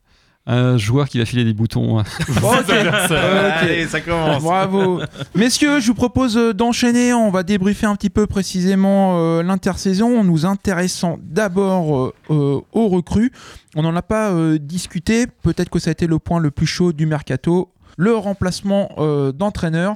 un 0.48 0.78
joueur 0.78 1.10
qui 1.10 1.18
va 1.18 1.26
filer 1.26 1.44
des 1.44 1.54
boutons. 1.54 1.98
Allez, 3.10 3.88
ça 3.88 4.02
commence. 4.02 4.44
Bravo. 4.44 5.02
Messieurs, 5.34 5.80
je 5.80 5.88
vous 5.88 5.96
propose 5.96 6.38
euh, 6.38 6.54
d'enchaîner. 6.54 7.14
On 7.14 7.32
va 7.32 7.44
débriefer 7.44 7.86
un 7.88 7.96
petit 7.96 8.10
peu 8.10 8.28
précisément 8.28 9.18
euh, 9.20 9.44
l'intersaison 9.44 10.20
en 10.20 10.24
nous 10.24 10.46
intéressant 10.46 11.18
d'abord 11.22 11.98
euh, 11.98 12.14
euh, 12.30 12.60
aux 12.74 12.88
recrues. 12.90 13.32
On 13.76 13.82
n'en 13.82 13.96
a 13.96 14.02
pas 14.02 14.32
euh, 14.32 14.58
discuté. 14.60 15.26
Peut-être 15.28 15.70
que 15.70 15.80
ça 15.80 15.90
a 15.90 15.94
été 15.94 16.08
le 16.08 16.20
point 16.20 16.40
le 16.40 16.52
plus 16.52 16.68
chaud 16.68 16.94
du 16.94 17.06
mercato. 17.06 17.72
Le 17.98 18.16
remplacement 18.16 18.90
euh, 18.98 19.32
d'entraîneur. 19.32 19.96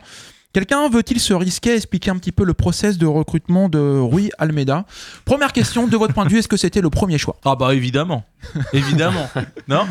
Quelqu'un 0.52 0.90
veut-il 0.90 1.20
se 1.20 1.32
risquer 1.32 1.74
à 1.74 1.76
expliquer 1.76 2.10
un 2.10 2.18
petit 2.18 2.32
peu 2.32 2.44
le 2.44 2.56
process 2.56 2.98
de 2.98 3.06
recrutement 3.06 3.70
de 3.70 3.78
Rui 4.00 4.32
Almeida? 4.40 4.86
Première 5.24 5.54
question, 5.54 5.86
de 5.86 5.96
votre 5.96 6.16
point 6.16 6.26
de 6.26 6.30
vue, 6.32 6.40
est-ce 6.40 6.48
que 6.48 6.58
c'était 6.58 6.82
le 6.82 6.90
premier 6.90 7.20
choix? 7.20 7.36
Ah 7.46 7.56
bah 7.56 7.76
évidemment. 7.76 8.24
évidemment. 8.74 9.30
non? 9.68 9.86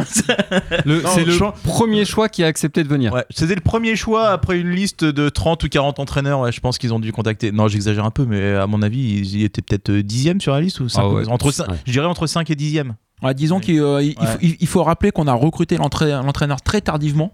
Le- 0.84 1.02
Non, 1.02 1.10
C'est 1.14 1.24
le 1.24 1.32
choix- 1.32 1.54
premier 1.62 2.04
choix 2.04 2.28
qui 2.28 2.42
a 2.42 2.48
accepté 2.48 2.82
de 2.82 2.88
venir. 2.88 3.12
Ouais, 3.12 3.24
c'était 3.30 3.54
le 3.54 3.60
premier 3.60 3.94
choix 3.94 4.30
après 4.30 4.58
une 4.58 4.70
liste 4.70 5.04
de 5.04 5.28
30 5.28 5.62
ou 5.62 5.68
40 5.68 6.00
entraîneurs. 6.00 6.40
Ouais, 6.40 6.50
je 6.50 6.58
pense 6.58 6.76
qu'ils 6.76 6.92
ont 6.92 6.98
dû 6.98 7.12
contacter. 7.12 7.52
Non, 7.52 7.68
j'exagère 7.68 8.04
un 8.04 8.10
peu, 8.10 8.24
mais 8.24 8.54
à 8.56 8.66
mon 8.66 8.82
avis, 8.82 8.98
ils 8.98 9.36
y 9.36 9.44
étaient 9.44 9.62
peut-être 9.62 9.90
euh, 9.90 10.02
dixième 10.02 10.40
sur 10.40 10.52
la 10.54 10.60
liste 10.60 10.80
ou 10.80 10.88
cinq- 10.88 11.02
Ah 11.04 11.08
ouais. 11.08 11.28
entre. 11.28 11.52
Je 11.86 11.92
dirais 11.92 12.06
entre 12.06 12.26
5 12.26 12.50
et 12.50 12.56
10e. 12.56 12.94
Ouais, 13.22 13.32
disons 13.32 13.56
Ouais. 13.56 13.62
qu'il 13.62 13.80
euh, 13.80 14.02
il- 14.02 14.10
il 14.10 14.18
Ouais. 14.20 14.26
faut, 14.26 14.38
il- 14.42 14.56
il 14.58 14.66
faut 14.66 14.82
rappeler 14.82 15.12
qu'on 15.12 15.28
a 15.28 15.34
recruté 15.34 15.76
l'entra- 15.76 16.20
l'entraîneur 16.22 16.62
très 16.62 16.80
tardivement 16.80 17.32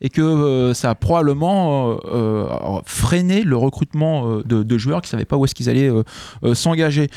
et 0.00 0.10
que 0.10 0.20
euh, 0.20 0.74
ça 0.74 0.90
a 0.90 0.94
probablement 0.94 1.92
euh, 1.92 1.96
euh, 2.12 2.80
freiné 2.84 3.42
le 3.42 3.56
recrutement 3.56 4.30
euh, 4.30 4.42
de, 4.44 4.62
de 4.62 4.78
joueurs 4.78 5.00
qui 5.02 5.08
ne 5.08 5.10
savaient 5.12 5.24
pas 5.24 5.36
où 5.36 5.44
est-ce 5.44 5.54
qu'ils 5.54 5.70
allaient 5.70 5.88
euh, 5.90 6.02
euh, 6.44 6.54
s'engager. 6.54 7.08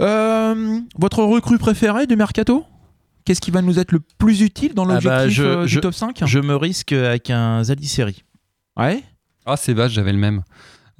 Euh, 0.00 0.78
votre 0.98 1.22
recrue 1.24 1.58
préférée 1.58 2.06
du 2.06 2.16
Mercato? 2.16 2.64
Qu'est-ce 3.24 3.40
qui 3.40 3.50
va 3.50 3.60
nous 3.60 3.78
être 3.78 3.92
le 3.92 4.00
plus 4.18 4.40
utile 4.40 4.72
dans 4.74 4.84
Ah 4.88 4.94
l'objectif 4.94 5.08
bah, 5.20 5.28
je- 5.28 5.42
euh, 5.42 5.62
du 5.64 5.68
je- 5.68 5.80
top 5.80 5.94
5 5.94 6.22
Je 6.24 6.38
me 6.38 6.56
risque 6.56 6.92
avec 6.92 7.28
un 7.30 7.62
Zadiseri. 7.64 8.22
Ouais. 8.78 9.02
Ah, 9.44 9.56
c'est 9.56 9.74
vache, 9.74 9.92
j'avais 9.92 10.12
le 10.12 10.18
même. 10.18 10.42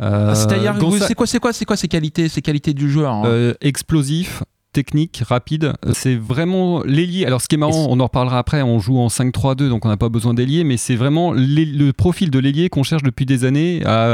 Euh, 0.02 0.32
Ah, 0.32 0.34
c'est 0.34 1.14
quoi, 1.14 1.26
c'est 1.26 1.38
quoi, 1.40 1.52
c'est 1.52 1.64
quoi 1.64 1.76
ces 1.76 1.88
qualités, 1.88 2.28
ces 2.28 2.42
qualités 2.42 2.74
du 2.74 2.90
joueur 2.90 3.12
hein? 3.12 3.22
Euh, 3.26 3.54
explosif, 3.60 4.42
technique, 4.78 5.22
rapide. 5.26 5.72
C'est 5.92 6.14
vraiment 6.14 6.82
l'ailier. 6.84 7.26
Alors, 7.26 7.40
ce 7.40 7.48
qui 7.48 7.56
est 7.56 7.58
marrant, 7.58 7.88
on 7.90 7.98
en 7.98 8.04
reparlera 8.04 8.38
après, 8.38 8.62
on 8.62 8.78
joue 8.78 8.96
en 8.98 9.08
5-3-2, 9.08 9.68
donc 9.68 9.84
on 9.84 9.88
n'a 9.88 9.96
pas 9.96 10.08
besoin 10.08 10.34
d'ailier, 10.34 10.62
mais 10.62 10.76
c'est 10.76 10.94
vraiment 10.94 11.32
le 11.32 11.90
profil 11.90 12.30
de 12.30 12.38
l'ailier 12.38 12.68
qu'on 12.68 12.84
cherche 12.84 13.02
depuis 13.02 13.26
des 13.26 13.44
années, 13.44 13.82
à- 13.84 14.06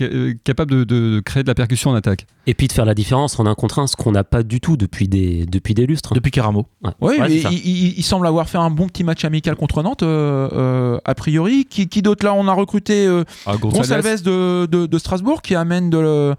euh, 0.00 0.34
capable 0.42 0.72
de, 0.72 0.82
de 0.84 1.20
créer 1.20 1.44
de 1.44 1.48
la 1.48 1.54
percussion 1.54 1.90
en 1.90 1.94
attaque. 1.94 2.26
Et 2.48 2.54
puis 2.54 2.66
de 2.66 2.72
faire 2.72 2.84
la 2.84 2.94
différence 2.94 3.38
en 3.38 3.46
un 3.46 3.54
contre 3.54 3.78
un, 3.78 3.86
ce 3.86 3.94
qu'on 3.94 4.10
n'a 4.10 4.24
pas 4.24 4.42
du 4.42 4.60
tout 4.60 4.76
depuis 4.76 5.06
des, 5.06 5.46
depuis 5.46 5.74
des 5.74 5.86
lustres. 5.86 6.14
Depuis 6.14 6.30
Caramo. 6.32 6.66
Ouais. 6.82 6.90
Oui, 7.00 7.14
Ouais, 7.20 7.28
mais 7.28 7.36
il, 7.64 8.02
semble 8.02 8.26
avoir 8.26 8.48
fait 8.48 8.58
un 8.58 8.70
bon 8.70 8.86
petit 8.88 9.04
match 9.04 9.24
amical 9.24 9.54
contre 9.54 9.82
Nantes, 9.82 10.02
euh, 10.02 10.48
euh, 10.52 10.98
a 11.04 11.14
priori. 11.14 11.64
Qui, 11.66 11.88
qui 11.88 12.02
d'autre 12.02 12.24
là 12.24 12.34
On 12.34 12.48
a 12.48 12.52
recruté 12.54 13.06
euh, 13.06 13.22
Ah, 13.46 13.56
Gonçalves 13.56 14.22
de, 14.22 14.66
de- 14.66 14.86
de 14.86 14.98
Strasbourg 14.98 15.42
qui 15.42 15.54
amène 15.54 15.90
de, 15.90 15.98
le- 15.98 16.34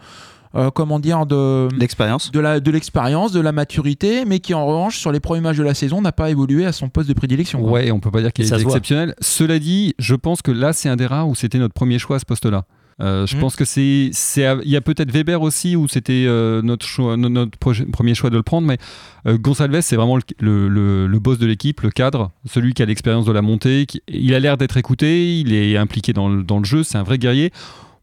euh, 0.56 0.72
comment 0.72 1.00
dire, 1.00 1.26
de, 1.26 1.68
L'expérience. 1.78 2.32
de 2.32 2.40
la- 2.40 2.60
de 2.60 2.72
l'expérience, 2.72 3.32
de, 3.32 3.40
la 3.40 3.52
maturité, 3.52 4.26
mais 4.26 4.40
qui 4.40 4.54
en 4.54 4.66
revanche, 4.66 4.98
sur 4.98 5.12
les 5.12 5.20
premiers 5.20 5.42
matchs 5.42 5.58
de 5.58 5.64
la 5.64 5.74
saison, 5.74 6.02
n'a 6.02 6.12
pas 6.12 6.30
évolué 6.30 6.66
à 6.66 6.72
son 6.72 6.90
poste 6.90 7.08
de 7.10 7.14
prédilection. 7.14 7.60
quoi. 7.62 7.72
Ouais, 7.72 7.92
on 7.92 8.00
peut 8.00 8.12
pas 8.12 8.22
dire 8.22 8.34
qu'il 8.34 8.46
est 8.46 8.62
exceptionnel. 8.62 9.14
Cela 9.22 9.60
dit, 9.60 9.94
je 10.00 10.16
pense 10.16 10.42
que 10.42 10.52
là, 10.52 10.74
c'est 10.74 10.90
un 10.90 10.96
des 10.96 11.06
rares 11.06 11.28
où 11.28 11.36
c'était 11.36 11.60
notre 11.60 11.74
premier 11.74 12.00
choix 12.00 12.16
à 12.16 12.20
ce 12.20 12.26
poste-là. 12.26 12.66
Euh, 13.02 13.26
je 13.26 13.38
Mm. 13.38 13.40
pense 13.40 13.56
que 13.56 13.64
c'est, 13.64 14.10
c'est, 14.12 14.46
il 14.66 14.70
y 14.70 14.76
a 14.76 14.82
peut-être 14.82 15.10
Weber 15.10 15.42
aussi 15.42 15.78
où 15.78 15.88
c'était 15.88 16.26
euh, 16.28 16.62
notre 16.62 16.86
choix, 16.86 17.16
no- 17.16 17.30
notre 17.30 17.58
projet- 17.58 17.86
premier 17.86 18.14
choix 18.14 18.30
de 18.30 18.36
le 18.36 18.44
prendre, 18.44 18.68
mais 18.68 18.78
euh, 19.26 19.38
Gonçalves 19.38 19.80
c'est 19.80 19.96
vraiment 19.96 20.18
le, 20.18 20.24
le- 20.42 20.68
le- 20.68 21.08
le 21.08 21.20
boss 21.20 21.38
de 21.38 21.46
l'équipe, 21.46 21.80
le 21.80 21.92
cadre, 21.92 22.32
celui 22.46 22.74
qui 22.74 22.82
a 22.84 22.86
l'expérience 22.86 23.24
de 23.26 23.32
la 23.32 23.42
montée. 23.42 23.86
qui- 23.86 24.02
il 24.10 24.34
a 24.36 24.40
l'air 24.42 24.58
d'être 24.58 24.76
écouté, 24.76 25.40
il 25.40 25.54
est 25.54 25.78
impliqué 25.78 26.12
dans 26.12 26.28
le, 26.28 26.44
dans 26.44 26.58
le 26.60 26.66
jeu, 26.66 26.84
c'est 26.84 26.98
un 26.98 27.04
vrai 27.04 27.18
guerrier. 27.18 27.54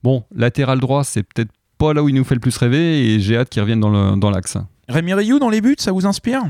Bon, 0.03 0.25
latéral 0.35 0.81
droit, 0.81 1.05
c'est 1.05 1.25
peut-être 1.25 1.51
pas 1.79 1.93
là 1.95 2.03
où 2.03 2.09
il 2.09 2.15
nous 2.15 2.25
fait 2.25 2.35
le 2.35 2.41
plus 2.41 2.57
rêver 2.57 3.07
et 3.15 3.21
j'ai 3.21 3.37
hâte 3.37 3.49
qu'il 3.49 3.61
revienne 3.63 3.81
dans, 3.81 3.91
le, 3.91 4.17
dans 4.19 4.31
l'axe. 4.31 4.57
Rémi 4.89 5.15
Rioux 5.15 5.39
dans 5.39 5.51
les 5.51 5.61
buts, 5.61 5.77
ça 5.79 5.93
vous 5.93 6.07
inspire 6.07 6.43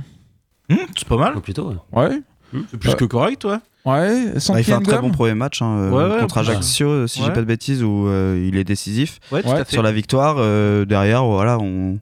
Hum, 0.71 0.79
c'est 0.97 1.07
pas 1.09 1.17
mal. 1.17 1.35
Oh, 1.37 1.41
plutôt. 1.41 1.69
ouais. 1.69 1.77
Ouais. 1.93 2.23
C'est 2.71 2.79
plus 2.79 2.91
Euh, 2.91 2.95
que 2.95 3.05
correct, 3.05 3.41
toi. 3.41 3.61
Ouais. 3.85 4.33
Bah, 4.49 4.59
il 4.59 4.65
fait 4.65 4.73
un 4.73 4.81
très 4.81 4.99
bon 5.01 5.11
premier 5.11 5.35
match 5.35 5.63
hein, 5.63 5.77
euh, 5.79 5.91
Ouais, 5.91 6.15
ouais, 6.15 6.21
contre 6.21 6.39
Ajaccio, 6.39 6.89
euh, 6.89 7.07
si 7.07 7.21
ouais. 7.21 7.27
j'ai 7.27 7.33
pas 7.33 7.41
de 7.41 7.47
bêtises, 7.47 7.85
où 7.85 8.09
euh, 8.09 8.45
il 8.49 8.57
est 8.57 8.65
décisif. 8.65 9.21
Ouais, 9.31 9.43
tout 9.43 9.49
Ouais, 9.49 9.55
à 9.61 9.65
fait. 9.65 9.73
Sur 9.73 9.83
la 9.83 9.93
victoire, 9.93 10.37
euh, 10.39 10.85
derrière, 10.85 11.25
voilà, 11.25 11.59
on, 11.61 11.99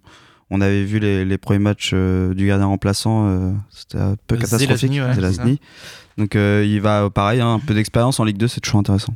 On 0.51 0.61
avait 0.63 0.85
vu 0.85 0.99
les, 0.99 1.25
les 1.27 1.37
premiers 1.39 1.59
matchs 1.59 1.91
euh, 1.93 2.33
du 2.33 2.47
gardien 2.47 2.67
remplaçant, 2.67 3.27
euh, 3.27 3.53
c'était 3.71 3.99
un 3.99 4.17
peu 4.27 4.37
catastrophique. 4.37 4.93
Zelazny, 4.93 5.51
ouais. 5.51 5.59
Donc 6.17 6.37
euh, 6.37 6.65
il 6.67 6.81
va, 6.81 7.11
pareil, 7.11 7.41
hein, 7.43 7.55
un 7.55 7.59
peu 7.59 7.75
d'expérience 7.75 8.19
en 8.21 8.25
Ligue 8.25 8.37
2, 8.39 8.49
c'est 8.49 8.61
toujours 8.61 8.81
intéressant. 8.81 9.13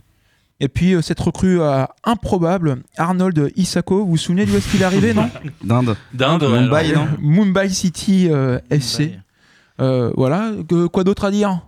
Et 0.61 0.69
puis 0.69 0.95
euh, 0.95 1.03
cette 1.03 1.21
recrue 1.21 1.61
euh, 1.61 1.85
improbable, 2.05 2.79
Arnold 2.97 3.53
Isako, 3.57 4.01
vous 4.05 4.11
vous 4.11 4.17
souvenez 4.17 4.45
d'où 4.45 4.57
est-ce 4.57 4.69
qu'il 4.71 4.83
est 4.83 4.85
arrivé, 4.85 5.15
non 5.15 5.31
D'Inde. 5.63 5.97
D'Inde, 6.13 6.45
Mumbai, 6.51 6.91
alors. 6.91 7.05
non 7.05 7.11
Mumbai 7.21 7.69
City 7.71 8.29
euh, 8.31 8.59
FC. 8.71 9.05
Mumbai. 9.05 9.19
Euh, 9.81 10.13
voilà, 10.17 10.51
Que- 10.69 10.87
quoi 10.89 11.05
d'autre 11.05 11.25
à 11.25 11.31
dire 11.31 11.61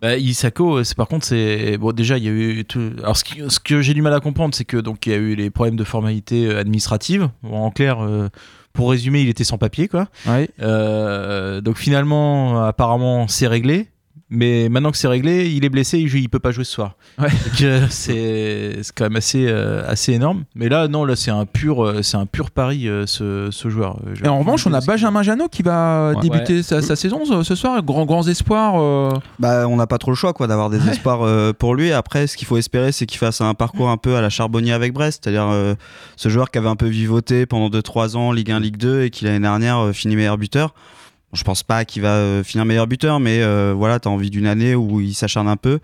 Bah, 0.00 0.16
Isako, 0.16 0.82
c'est 0.84 0.96
par 0.96 1.08
contre, 1.08 1.26
c'est 1.26 1.76
bon. 1.76 1.92
Déjà, 1.92 2.16
il 2.16 2.24
y 2.24 2.28
a 2.28 2.30
eu 2.30 2.64
tout. 2.64 2.80
Alors, 3.02 3.18
ce, 3.18 3.24
qui- 3.24 3.42
ce 3.48 3.60
que 3.60 3.82
j'ai 3.82 3.92
du 3.92 4.00
mal 4.00 4.14
à 4.14 4.20
comprendre, 4.20 4.54
c'est 4.54 4.64
que 4.64 4.78
donc 4.78 5.04
il 5.04 5.12
y 5.12 5.14
a 5.14 5.18
eu 5.18 5.34
les 5.34 5.50
problèmes 5.50 5.76
de 5.76 5.84
formalité 5.84 6.48
administrative. 6.56 7.28
Bon, 7.42 7.58
en 7.64 7.70
clair, 7.70 8.00
euh, 8.02 8.28
pour 8.72 8.90
résumer, 8.90 9.20
il 9.20 9.28
était 9.28 9.44
sans 9.44 9.58
papier, 9.58 9.88
quoi. 9.88 10.08
Ouais. 10.26 10.48
Euh, 10.62 11.60
donc 11.60 11.76
finalement, 11.76 12.64
apparemment, 12.64 13.28
c'est 13.28 13.46
réglé. 13.48 13.88
Mais 14.30 14.68
maintenant 14.68 14.90
que 14.92 14.96
c'est 14.96 15.08
réglé, 15.08 15.50
il 15.50 15.64
est 15.64 15.68
blessé, 15.68 15.98
il, 15.98 16.14
il 16.14 16.28
peut 16.28 16.38
pas 16.38 16.52
jouer 16.52 16.62
ce 16.64 16.72
soir. 16.72 16.94
Ouais. 17.18 17.28
Euh, 17.62 17.86
c'est 17.90 18.76
quand 18.94 19.04
même 19.04 19.16
assez 19.16 19.46
euh, 19.48 19.82
assez 19.88 20.12
énorme. 20.12 20.44
Mais 20.54 20.68
là, 20.68 20.88
non, 20.88 21.04
là 21.04 21.16
c'est 21.16 21.30
un 21.30 21.46
pur 21.46 21.84
euh, 21.84 22.02
c'est 22.02 22.16
un 22.16 22.26
pur 22.26 22.50
pari 22.50 22.88
euh, 22.88 23.06
ce, 23.06 23.48
ce 23.50 23.68
joueur. 23.68 23.98
Je- 24.14 24.24
Et 24.24 24.28
en 24.28 24.38
revanche, 24.38 24.66
on 24.66 24.72
a 24.72 24.80
Benjamin 24.80 25.22
Janot 25.22 25.48
qui 25.48 25.62
va 25.62 26.12
Ouais. 26.14 26.20
débuter 26.22 26.62
Sa, 26.62 26.80
sa 26.82 26.96
saison 26.96 27.24
ce, 27.24 27.42
ce 27.42 27.54
soir. 27.54 27.82
Grand, 27.82 28.04
grands 28.06 28.26
espoirs. 28.26 28.74
euh, 28.80 29.10
Bah, 29.38 29.66
on 29.68 29.76
n'a 29.76 29.86
pas 29.86 29.98
trop 29.98 30.10
le 30.12 30.16
choix 30.16 30.32
quoi 30.32 30.46
d'avoir 30.46 30.70
des 30.70 30.78
Ouais. 30.78 30.92
espoirs 30.92 31.22
euh, 31.22 31.52
pour 31.52 31.74
lui. 31.74 31.92
Après, 31.92 32.26
ce 32.26 32.36
qu'il 32.36 32.46
faut 32.46 32.56
espérer, 32.56 32.92
c'est 32.92 33.06
qu'il 33.06 33.18
fasse 33.18 33.40
un 33.40 33.54
parcours 33.54 33.88
un 33.90 33.96
peu 33.96 34.14
à 34.16 34.20
la 34.20 34.30
Charbonnier 34.30 34.72
avec 34.72 34.92
Brest, 34.92 35.22
c'est-à-dire 35.24 35.48
euh, 35.50 35.74
ce 36.16 36.28
joueur 36.28 36.50
qui 36.50 36.58
avait 36.58 36.68
un 36.68 36.76
peu 36.76 36.86
vivoté 36.86 37.46
pendant 37.46 37.68
2-3 37.68 38.16
ans 38.16 38.32
Ligue 38.32 38.52
1, 38.52 38.60
Ligue 38.60 38.76
2 38.76 39.02
et 39.02 39.10
qui 39.10 39.24
l'année 39.24 39.40
dernière 39.40 39.78
euh, 39.78 39.92
finit 39.92 40.16
meilleur 40.16 40.38
buteur. 40.38 40.72
Je 41.32 41.44
pense 41.44 41.62
pas 41.62 41.84
qu'il 41.84 42.02
va 42.02 42.14
euh, 42.14 42.42
finir 42.42 42.64
meilleur 42.64 42.86
buteur, 42.86 43.20
mais 43.20 43.40
euh, 43.42 43.72
voilà, 43.76 44.00
t'as 44.00 44.10
envie 44.10 44.30
d'une 44.30 44.46
année 44.46 44.74
où 44.74 45.00
il 45.00 45.14
s'acharne 45.14 45.48
un 45.48 45.56
peu. 45.56 45.78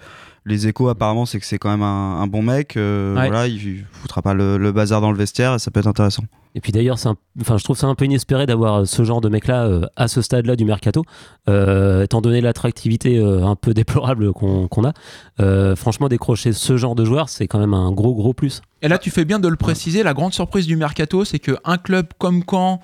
Les 0.45 0.69
échos 0.69 0.89
apparemment, 0.89 1.27
c'est 1.27 1.41
que 1.41 1.47
c'est 1.47 1.59
quand 1.59 1.71
même 1.71 1.83
un, 1.83 2.21
un 2.21 2.27
bon 2.29 2.43
mec. 2.43 2.77
euh, 2.77 3.15
Ouais. 3.17 3.29
Voilà, 3.29 3.47
il 3.49 3.85
foutra 3.93 4.23
pas 4.23 4.33
le, 4.35 4.59
le 4.59 4.71
bazar 4.73 5.01
dans 5.01 5.11
le 5.11 5.19
vestiaire 5.19 5.55
et 5.55 5.59
ça 5.59 5.71
peut 5.73 5.81
être 5.81 5.87
intéressant. 5.89 6.23
Et 6.55 6.61
puis 6.61 6.71
d'ailleurs, 6.73 7.05
un- 7.07 7.17
enfin, 7.41 7.59
je 7.59 7.65
trouve 7.65 7.77
ça 7.77 7.87
un 7.89 7.95
peu 7.97 8.05
inespéré 8.07 8.47
d'avoir 8.47 8.75
euh, 8.77 8.85
ce 8.85 9.03
genre 9.05 9.21
de 9.21 9.29
mec-là 9.29 9.65
euh, 9.67 9.87
à 9.97 10.07
ce 10.09 10.23
stade-là 10.23 10.55
du 10.57 10.65
mercato, 10.65 11.03
euh, 11.49 12.05
étant 12.05 12.21
donné 12.21 12.41
l'attractivité 12.41 13.19
euh, 13.19 13.45
un 13.45 13.57
peu 13.57 13.75
déplorable 13.75 14.33
qu'on 14.33 14.69
a. 14.85 14.93
Euh, 15.41 15.77
franchement, 15.77 16.09
décrocher 16.09 16.53
ce 16.53 16.77
genre 16.77 16.95
de 16.95 17.05
joueur, 17.05 17.29
c'est 17.29 17.47
quand 17.49 17.59
même 17.59 17.75
un 17.75 17.91
gros 17.93 18.15
gros 18.15 18.33
plus. 18.33 18.63
Et 18.83 18.89
là, 18.89 18.99
tu 18.99 19.11
fais 19.11 19.25
bien 19.25 19.39
de 19.39 19.49
le 19.49 19.57
préciser. 19.57 20.03
La 20.03 20.15
grande 20.15 20.33
surprise 20.33 20.67
du 20.67 20.77
mercato, 20.77 21.25
c'est 21.25 21.39
qu'un 21.41 21.77
club 21.83 22.07
comme 22.19 22.43
Caen, 22.49 22.81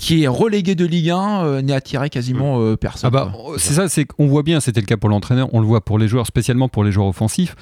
qui 0.00 0.22
est 0.24 0.28
relégué 0.28 0.74
de 0.74 0.86
Ligue 0.86 1.10
1, 1.10 1.44
euh, 1.44 1.62
n'est 1.62 1.74
attiré 1.74 2.08
quasiment 2.10 2.60
euh, 2.60 2.76
personne. 2.76 3.08
Ah 3.08 3.10
bah, 3.10 3.32
quoi. 3.34 3.54
c'est 3.58 3.74
ça, 3.74 3.88
c'est 3.88 4.04
qu'on 4.06 4.26
voit 4.28 4.42
bien, 4.42 4.58
c'était 4.60 4.80
le 4.80 4.86
cas 4.86 4.96
pour 4.96 5.10
l'entraîneur, 5.10 5.48
on 5.52 5.60
le 5.60 5.66
voit 5.66 5.84
pour 5.84 5.98
les 5.98 6.08
joueurs, 6.08 6.26
spécialement 6.26 6.68
pour 6.68 6.84
les 6.84 6.90
joueurs 6.92 7.08
offensifs. 7.08 7.54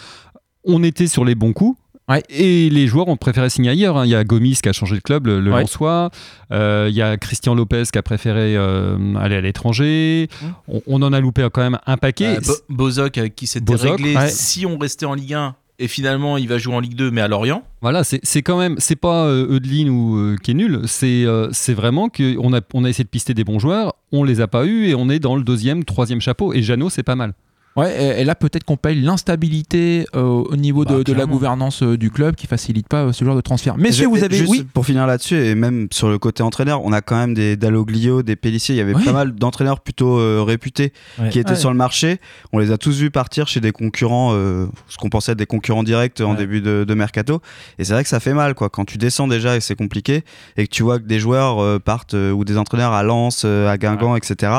On 0.65 0.83
était 0.83 1.07
sur 1.09 1.25
les 1.25 1.35
bons 1.35 1.53
coups. 1.53 1.79
Ouais. 2.09 2.23
Et 2.31 2.71
les 2.71 2.87
joueurs 2.87 3.09
ont 3.09 3.17
préféré 3.19 3.51
signer 3.51 3.69
ailleurs. 3.71 3.99
hein. 3.99 4.07
Il 4.07 4.11
y 4.11 4.15
a 4.15 4.25
Gomis 4.25 4.59
qui 4.63 4.69
a 4.69 4.73
changé 4.73 4.95
de 4.97 5.01
club, 5.03 5.27
le, 5.27 5.41
le 5.41 5.53
Ouais. 5.53 5.61
Lensois. 5.61 6.11
Euh, 6.53 6.87
il 6.89 6.97
y 6.97 7.03
a 7.03 7.19
Christian 7.19 7.55
Lopez 7.55 7.83
qui 7.93 7.99
a 7.99 8.03
préféré 8.03 8.57
euh, 8.57 8.97
aller 9.17 9.37
à 9.37 9.41
l'étranger. 9.43 10.29
On, 10.69 10.81
on 10.87 11.03
en 11.03 11.13
a 11.13 11.21
loupé 11.21 11.47
quand 11.53 11.61
même 11.61 11.79
un 11.87 11.97
paquet. 11.99 12.37
Euh, 12.39 12.41
Bo- 12.41 12.55
Bozok 12.71 13.21
qui 13.37 13.51
Bozok, 13.61 13.99
réglé 13.99 14.17
ouais. 14.17 14.29
si 14.31 14.65
on 14.65 14.79
restait 14.79 15.05
en 15.05 15.13
Ligue 15.15 15.35
1 15.35 15.55
et 15.79 15.89
finalement 15.89 16.37
il 16.37 16.49
va 16.49 16.59
jouer 16.59 16.75
en 16.75 16.81
Ligue 16.81 16.95
2 16.95 17.11
mais 17.11 17.21
à 17.21 17.29
Lorient. 17.29 17.63
Voilà, 17.81 18.03
c'est 18.05 18.43
quand 18.43 18.59
même, 18.59 18.77
c'est 18.79 18.97
pas 18.97 19.27
euh, 19.27 19.55
Eudeline 19.55 19.89
ou 19.89 20.17
euh, 20.17 20.37
qui 20.43 20.51
est 20.51 20.55
nul, 20.55 20.83
c'est 20.87 21.25
euh, 21.25 21.49
vraiment 21.69 22.09
qu'on 22.09 22.53
a, 22.53 22.61
on 22.75 22.85
a 22.85 22.89
essayé 22.89 23.05
de 23.05 23.09
pister 23.09 23.35
des 23.35 23.45
bons 23.45 23.59
joueurs, 23.59 23.95
on 24.13 24.25
les 24.25 24.41
a 24.41 24.49
pas 24.49 24.65
eus 24.67 24.87
et 24.89 24.95
on 24.95 25.09
est 25.09 25.19
dans 25.19 25.37
le 25.37 25.43
deuxième, 25.43 25.85
troisième 25.85 26.21
chapeau. 26.21 26.53
Et 26.53 26.63
Jeannot, 26.63 26.91
c'est 26.91 27.03
pas 27.03 27.17
mal. 27.17 27.35
Ouais, 27.79 28.17
et, 28.19 28.21
et 28.21 28.25
là, 28.25 28.35
peut-être 28.35 28.65
qu'on 28.65 28.77
paye 28.77 29.01
l'instabilité 29.01 30.07
euh, 30.15 30.23
au 30.23 30.57
niveau 30.57 30.85
de, 30.85 30.97
Bah, 30.97 31.03
de 31.05 31.13
la 31.13 31.27
gouvernance 31.27 31.83
euh, 31.83 31.97
du 31.97 32.11
club 32.11 32.35
qui 32.35 32.47
facilite 32.47 32.89
pas 32.89 33.05
euh, 33.05 33.13
ce 33.13 33.25
genre 33.25 33.37
de 33.37 33.41
transfert. 33.41 33.77
Messieurs, 33.77 34.07
vous 34.09 34.25
avez. 34.25 34.37
juste 34.37 34.51
Oui, 34.51 34.67
pour 34.73 34.85
finir 34.85 35.07
là-dessus 35.07 35.37
et 35.37 35.55
même 35.55 35.89
sur 35.91 36.09
le 36.09 36.19
côté 36.19 36.43
entraîneur, 36.43 36.85
on 36.85 36.93
a 36.93 37.01
quand 37.01 37.17
même 37.17 37.35
des 37.35 37.57
Dalloglio, 37.57 38.23
des 38.23 38.37
Pellissier. 38.37 38.75
Il 38.75 38.79
y 38.79 38.81
avait 38.81 38.93
pas 38.95 39.13
mal 39.13 39.33
d'entraîneurs 39.35 39.81
plutôt 39.81 40.19
euh, 40.19 40.43
réputés 40.43 40.93
Ouais. 41.19 41.29
qui 41.31 41.39
étaient 41.39 41.51
Ouais. 41.51 41.57
sur 41.57 41.71
le 41.71 41.77
marché. 41.77 42.19
On 42.53 42.59
les 42.59 42.71
a 42.73 42.79
tous 42.79 42.99
vus 42.99 43.11
partir 43.11 43.49
chez 43.49 43.61
des 43.61 43.73
concurrents, 43.73 44.31
euh, 44.35 44.67
ce 44.89 44.97
qu'on 44.97 45.09
pensait 45.09 45.33
être 45.33 45.39
des 45.39 45.47
concurrents 45.47 45.83
directs 45.85 46.21
en 46.21 46.35
début 46.35 46.61
de, 46.61 46.85
de 46.87 46.95
mercato. 46.95 47.41
Et 47.79 47.85
c'est 47.85 47.93
vrai 47.93 48.03
que 48.03 48.09
ça 48.09 48.21
fait 48.21 48.35
mal, 48.35 48.55
quoi. 48.55 48.69
Quand 48.71 48.85
tu 48.85 48.99
descends 48.99 49.29
déjà 49.29 49.57
et 49.57 49.61
c'est 49.61 49.77
compliqué 49.77 50.25
et 50.57 50.67
que 50.67 50.73
tu 50.73 50.83
vois 50.83 50.99
que 50.99 51.05
des 51.05 51.19
joueurs 51.21 51.63
euh, 51.63 51.79
partent 51.79 52.15
euh, 52.15 52.33
ou 52.33 52.45
des 52.45 52.57
entraîneurs 52.59 52.93
à 52.93 53.03
Lens, 53.03 53.43
euh, 53.45 53.69
à 53.69 53.79
Guingamp, 53.79 54.17
etc. 54.17 54.53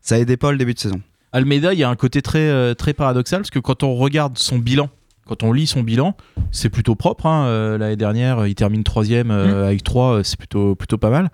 Ça 0.00 0.18
aidait 0.18 0.36
pas 0.36 0.50
le 0.52 0.58
début 0.58 0.74
de 0.74 0.78
saison. 0.78 1.00
Almeida, 1.32 1.72
il 1.74 1.78
y 1.78 1.84
a 1.84 1.88
un 1.90 1.96
côté 1.96 2.22
très, 2.22 2.38
euh, 2.48 2.74
très 2.74 2.94
paradoxal 2.94 3.40
parce 3.40 3.50
que 3.50 3.58
quand 3.58 3.82
on 3.82 3.94
regarde 3.94 4.38
son 4.38 4.58
bilan, 4.58 4.88
quand 5.26 5.42
on 5.42 5.52
lit 5.52 5.66
son 5.66 5.82
bilan, 5.82 6.14
c'est 6.52 6.70
plutôt 6.70 6.94
propre. 6.94 7.26
hein. 7.26 7.44
Euh, 7.48 7.76
L'année 7.76 7.96
dernière, 7.96 8.46
il 8.46 8.54
termine 8.54 8.82
troisième 8.82 9.30
euh, 9.30 9.66
avec 9.66 9.84
3, 9.84 10.20
c'est 10.24 10.38
plutôt, 10.38 10.74
plutôt 10.74 10.96
pas 10.96 11.10
mal. 11.10 11.28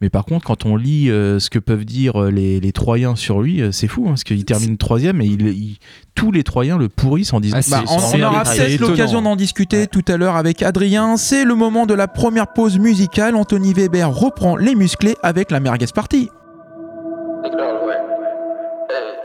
Mais 0.00 0.08
par 0.08 0.24
contre, 0.24 0.46
quand 0.46 0.66
on 0.66 0.76
lit 0.76 1.10
euh, 1.10 1.40
ce 1.40 1.50
que 1.50 1.58
peuvent 1.58 1.84
dire 1.84 2.22
les, 2.30 2.60
les 2.60 2.72
Troyens 2.72 3.16
sur 3.16 3.42
lui, 3.42 3.60
c'est 3.72 3.88
fou 3.88 4.04
hein, 4.06 4.10
parce 4.10 4.22
qu'il 4.22 4.44
termine 4.44 4.76
troisième 4.78 5.20
et 5.20 5.26
il, 5.26 5.42
il- 5.48 5.78
tous 6.14 6.30
les 6.30 6.44
Troyens 6.44 6.78
le 6.78 6.88
pourrissent 6.88 7.32
en 7.32 7.40
disant 7.40 7.56
Ah, 7.58 7.62
c'est- 7.62 7.70
Bah, 7.72 7.82
on, 7.88 7.96
on 7.96 8.22
aura 8.28 8.44
peut-être 8.44 8.70
l'occasion 8.90 9.20
d'en 9.22 9.34
discuter 9.36 9.88
tout 9.88 10.04
à 10.06 10.16
l'heure 10.16 10.36
avec 10.36 10.62
Adrien. 10.62 11.16
C'est 11.16 11.44
le 11.44 11.56
moment 11.56 11.86
de 11.86 11.94
la 11.94 12.06
première 12.06 12.52
pause 12.52 12.78
musicale. 12.78 13.34
Anthony 13.34 13.72
Weber 13.74 14.08
reprend 14.14 14.54
les 14.54 14.76
musclés 14.76 15.16
avec 15.24 15.50
la 15.50 15.58
merguez 15.58 15.86
party. 15.92 16.28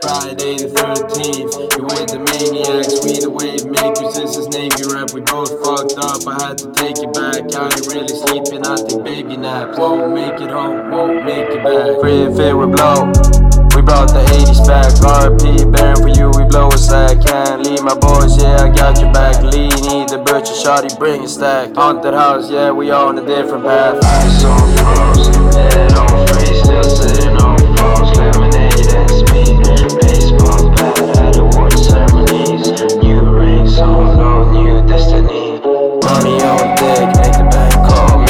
Friday 0.06 0.54
the 0.54 0.70
13th, 0.70 1.50
you 1.74 1.82
with 1.82 2.06
the 2.14 2.22
maniacs, 2.22 3.02
we 3.02 3.18
the 3.18 3.26
wave 3.26 3.66
makers, 3.66 4.14
this 4.14 4.38
is 4.38 4.46
Navy 4.54 4.86
rap, 4.94 5.10
we 5.10 5.18
both 5.18 5.50
fucked 5.66 5.98
up, 5.98 6.22
I 6.30 6.46
had 6.46 6.62
to 6.62 6.70
take 6.78 7.02
it 7.02 7.10
back, 7.10 7.42
I 7.50 7.66
ain't 7.66 7.90
really 7.90 8.14
sleeping, 8.14 8.62
I 8.62 8.78
take 8.86 9.02
baby 9.02 9.34
naps, 9.34 9.74
won't 9.74 10.14
make 10.14 10.38
it 10.38 10.46
home, 10.46 10.94
won't 10.94 11.26
make 11.26 11.50
it 11.50 11.58
back, 11.58 11.98
free 11.98 12.22
and 12.22 12.38
fair 12.38 12.54
we 12.54 12.70
blow, 12.70 13.10
we 13.74 13.82
brought 13.82 14.14
the 14.14 14.22
80s 14.30 14.62
back, 14.62 14.94
RP, 15.02 15.74
bearing 15.74 15.98
for 15.98 16.14
you, 16.14 16.30
we 16.38 16.46
blow 16.46 16.70
a 16.70 16.78
sack, 16.78 17.26
can't 17.26 17.66
leave 17.66 17.82
my 17.82 17.98
boys, 17.98 18.38
yeah, 18.38 18.62
I 18.62 18.70
got 18.70 19.02
your 19.02 19.10
back, 19.10 19.42
lean, 19.42 19.74
need 19.90 20.06
the 20.14 20.22
butcher, 20.22 20.54
shotty, 20.54 20.94
bring 21.02 21.26
a 21.26 21.28
stack, 21.28 21.74
haunted 21.74 22.14
house, 22.14 22.46
yeah, 22.46 22.70
we 22.70 22.94
all 22.94 23.10
on 23.10 23.18
a 23.18 23.26
different 23.26 23.66
path, 23.66 23.98
eyes 23.98 24.44
on 24.46 24.70
froze, 24.78 25.34
head 25.50 25.98
on 25.98 26.14
free, 26.30 26.54
still 26.62 26.86
sitting 26.94 27.34
on 27.42 27.58
froze, 27.74 28.45
money 36.26 36.42
on 36.42 36.76
deck, 36.76 37.16
make 37.16 37.32
the 37.32 37.48
bank 37.50 37.74
call 37.88 38.25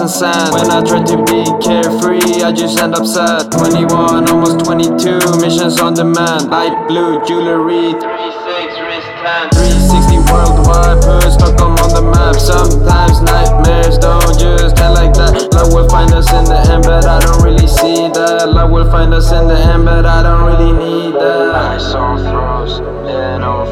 and 0.00 0.10
sand. 0.10 0.52
When 0.52 0.70
I 0.70 0.82
try 0.84 1.02
to 1.02 1.16
be 1.24 1.44
carefree, 1.64 2.42
I 2.42 2.52
just 2.52 2.78
end 2.78 2.94
up 2.94 3.06
sad. 3.06 3.50
21, 3.52 4.28
almost 4.28 4.64
22, 4.64 5.40
missions 5.40 5.80
on 5.80 5.94
demand. 5.94 6.50
Light 6.50 6.74
blue 6.88 7.24
jewelry, 7.24 7.92
36 7.92 8.80
wrist 8.82 9.10
tan. 9.22 9.48
360 9.54 10.32
worldwide, 10.32 11.00
put 11.00 11.32
Stockholm 11.32 11.76
on 11.80 11.90
the 11.94 12.02
map. 12.02 12.36
Sometimes 12.36 13.22
nightmares 13.22 13.98
don't 13.98 14.38
just 14.38 14.78
end 14.80 14.94
like 14.94 15.14
that. 15.14 15.54
Love 15.54 15.72
will 15.72 15.88
find 15.88 16.12
us 16.12 16.30
in 16.32 16.44
the 16.44 16.58
end, 16.72 16.84
but 16.84 17.06
I 17.06 17.20
don't 17.20 17.42
really 17.42 17.68
see 17.68 18.08
that. 18.12 18.48
Love 18.48 18.70
will 18.70 18.90
find 18.90 19.14
us 19.14 19.32
in 19.32 19.48
the 19.48 19.56
end, 19.56 19.84
but 19.84 20.04
I 20.04 20.22
don't 20.22 20.44
really 20.44 20.72
need 20.72 21.14
that. 21.14 21.80
Froze, 21.80 22.22
head 22.22 22.34
on 22.34 22.95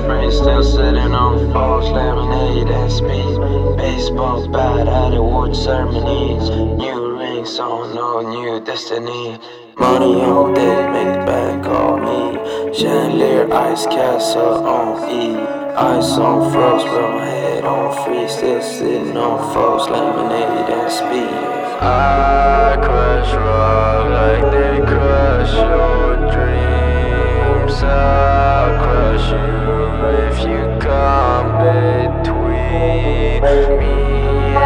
free, 0.02 0.30
still 0.30 0.62
sitting 0.62 1.14
on 1.14 1.52
false 1.52 1.90
lemonade 1.90 2.68
and 2.68 2.90
speed. 2.90 3.76
Baseball 3.76 4.48
bat 4.48 4.88
at 4.88 5.14
award 5.14 5.54
ceremonies. 5.54 6.48
New 6.50 7.18
rings 7.18 7.58
on 7.58 7.94
no 7.94 8.20
new 8.20 8.60
destiny. 8.64 9.38
Money 9.78 10.22
on 10.22 10.54
deck, 10.54 10.92
make 10.92 11.26
bank 11.26 11.64
call 11.64 11.98
me. 11.98 12.74
Chandelier, 12.74 13.52
ice 13.52 13.86
castle 13.86 14.66
on 14.66 15.10
E. 15.10 15.36
Ice 15.76 16.12
on 16.18 16.52
froze, 16.52 16.84
but 16.84 17.10
my 17.10 17.24
head 17.24 17.64
on 17.64 18.04
free. 18.04 18.28
Still 18.28 18.62
sitting 18.62 19.16
on 19.16 19.38
false 19.52 19.88
lemonade 19.90 20.70
and 20.70 20.90
speed. 20.90 21.54
I 21.80 22.76
crush 22.82 23.34
rock 23.34 24.10
like 24.10 24.52
they 24.52 24.78
crush 24.86 25.54
your 25.54 26.16
dreams. 26.32 27.82
I'll 27.82 28.78
crush 28.82 29.30
you 29.32 29.83
if 30.10 30.38
you 30.40 30.78
come 30.80 31.48
between 31.58 33.42
me 33.78 33.96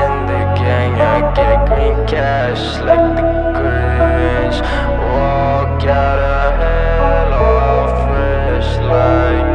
and 0.01 0.29
the 0.29 0.43
gang. 0.61 0.95
I 1.01 1.35
get 1.35 1.67
green 1.69 2.07
cash 2.07 2.79
like 2.81 3.17
the 3.17 3.23
Grinch. 3.57 4.61
Walk 5.03 5.85
out 5.85 6.19
of 6.19 6.55
hell 6.61 7.33
all 7.35 7.89
fresh 8.07 8.71
like 8.79 9.48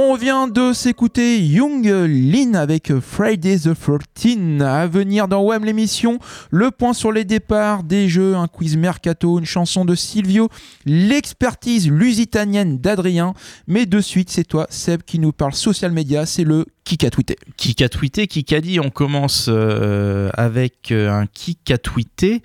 On 0.00 0.14
vient 0.14 0.46
de 0.46 0.72
s'écouter 0.72 1.40
Young 1.44 1.84
Lin 1.84 2.54
avec 2.54 2.96
Friday 3.00 3.58
the 3.58 3.74
13. 3.74 4.62
À 4.62 4.86
venir 4.86 5.26
dans 5.26 5.42
WEM 5.42 5.64
l'émission, 5.64 6.20
le 6.52 6.70
point 6.70 6.92
sur 6.92 7.10
les 7.10 7.24
départs 7.24 7.82
des 7.82 8.08
jeux, 8.08 8.36
un 8.36 8.46
quiz 8.46 8.76
mercato, 8.76 9.40
une 9.40 9.44
chanson 9.44 9.84
de 9.84 9.96
Silvio, 9.96 10.50
l'expertise 10.86 11.90
lusitanienne 11.90 12.78
d'Adrien. 12.78 13.34
Mais 13.66 13.86
de 13.86 14.00
suite, 14.00 14.30
c'est 14.30 14.44
toi, 14.44 14.68
Seb, 14.70 15.02
qui 15.02 15.18
nous 15.18 15.32
parle 15.32 15.52
social 15.52 15.90
media. 15.90 16.26
C'est 16.26 16.44
le 16.44 16.64
qui 16.84 17.04
a 17.04 17.10
tweeté. 17.10 17.36
Qui 17.56 17.82
a 17.82 17.88
tweeté, 17.88 18.28
qui 18.28 18.54
a 18.54 18.60
dit 18.60 18.78
On 18.78 18.90
commence 18.90 19.46
euh, 19.48 20.30
avec 20.34 20.92
euh, 20.92 21.10
un 21.10 21.26
qui 21.26 21.58
a 21.70 21.76
tweeté. 21.76 22.40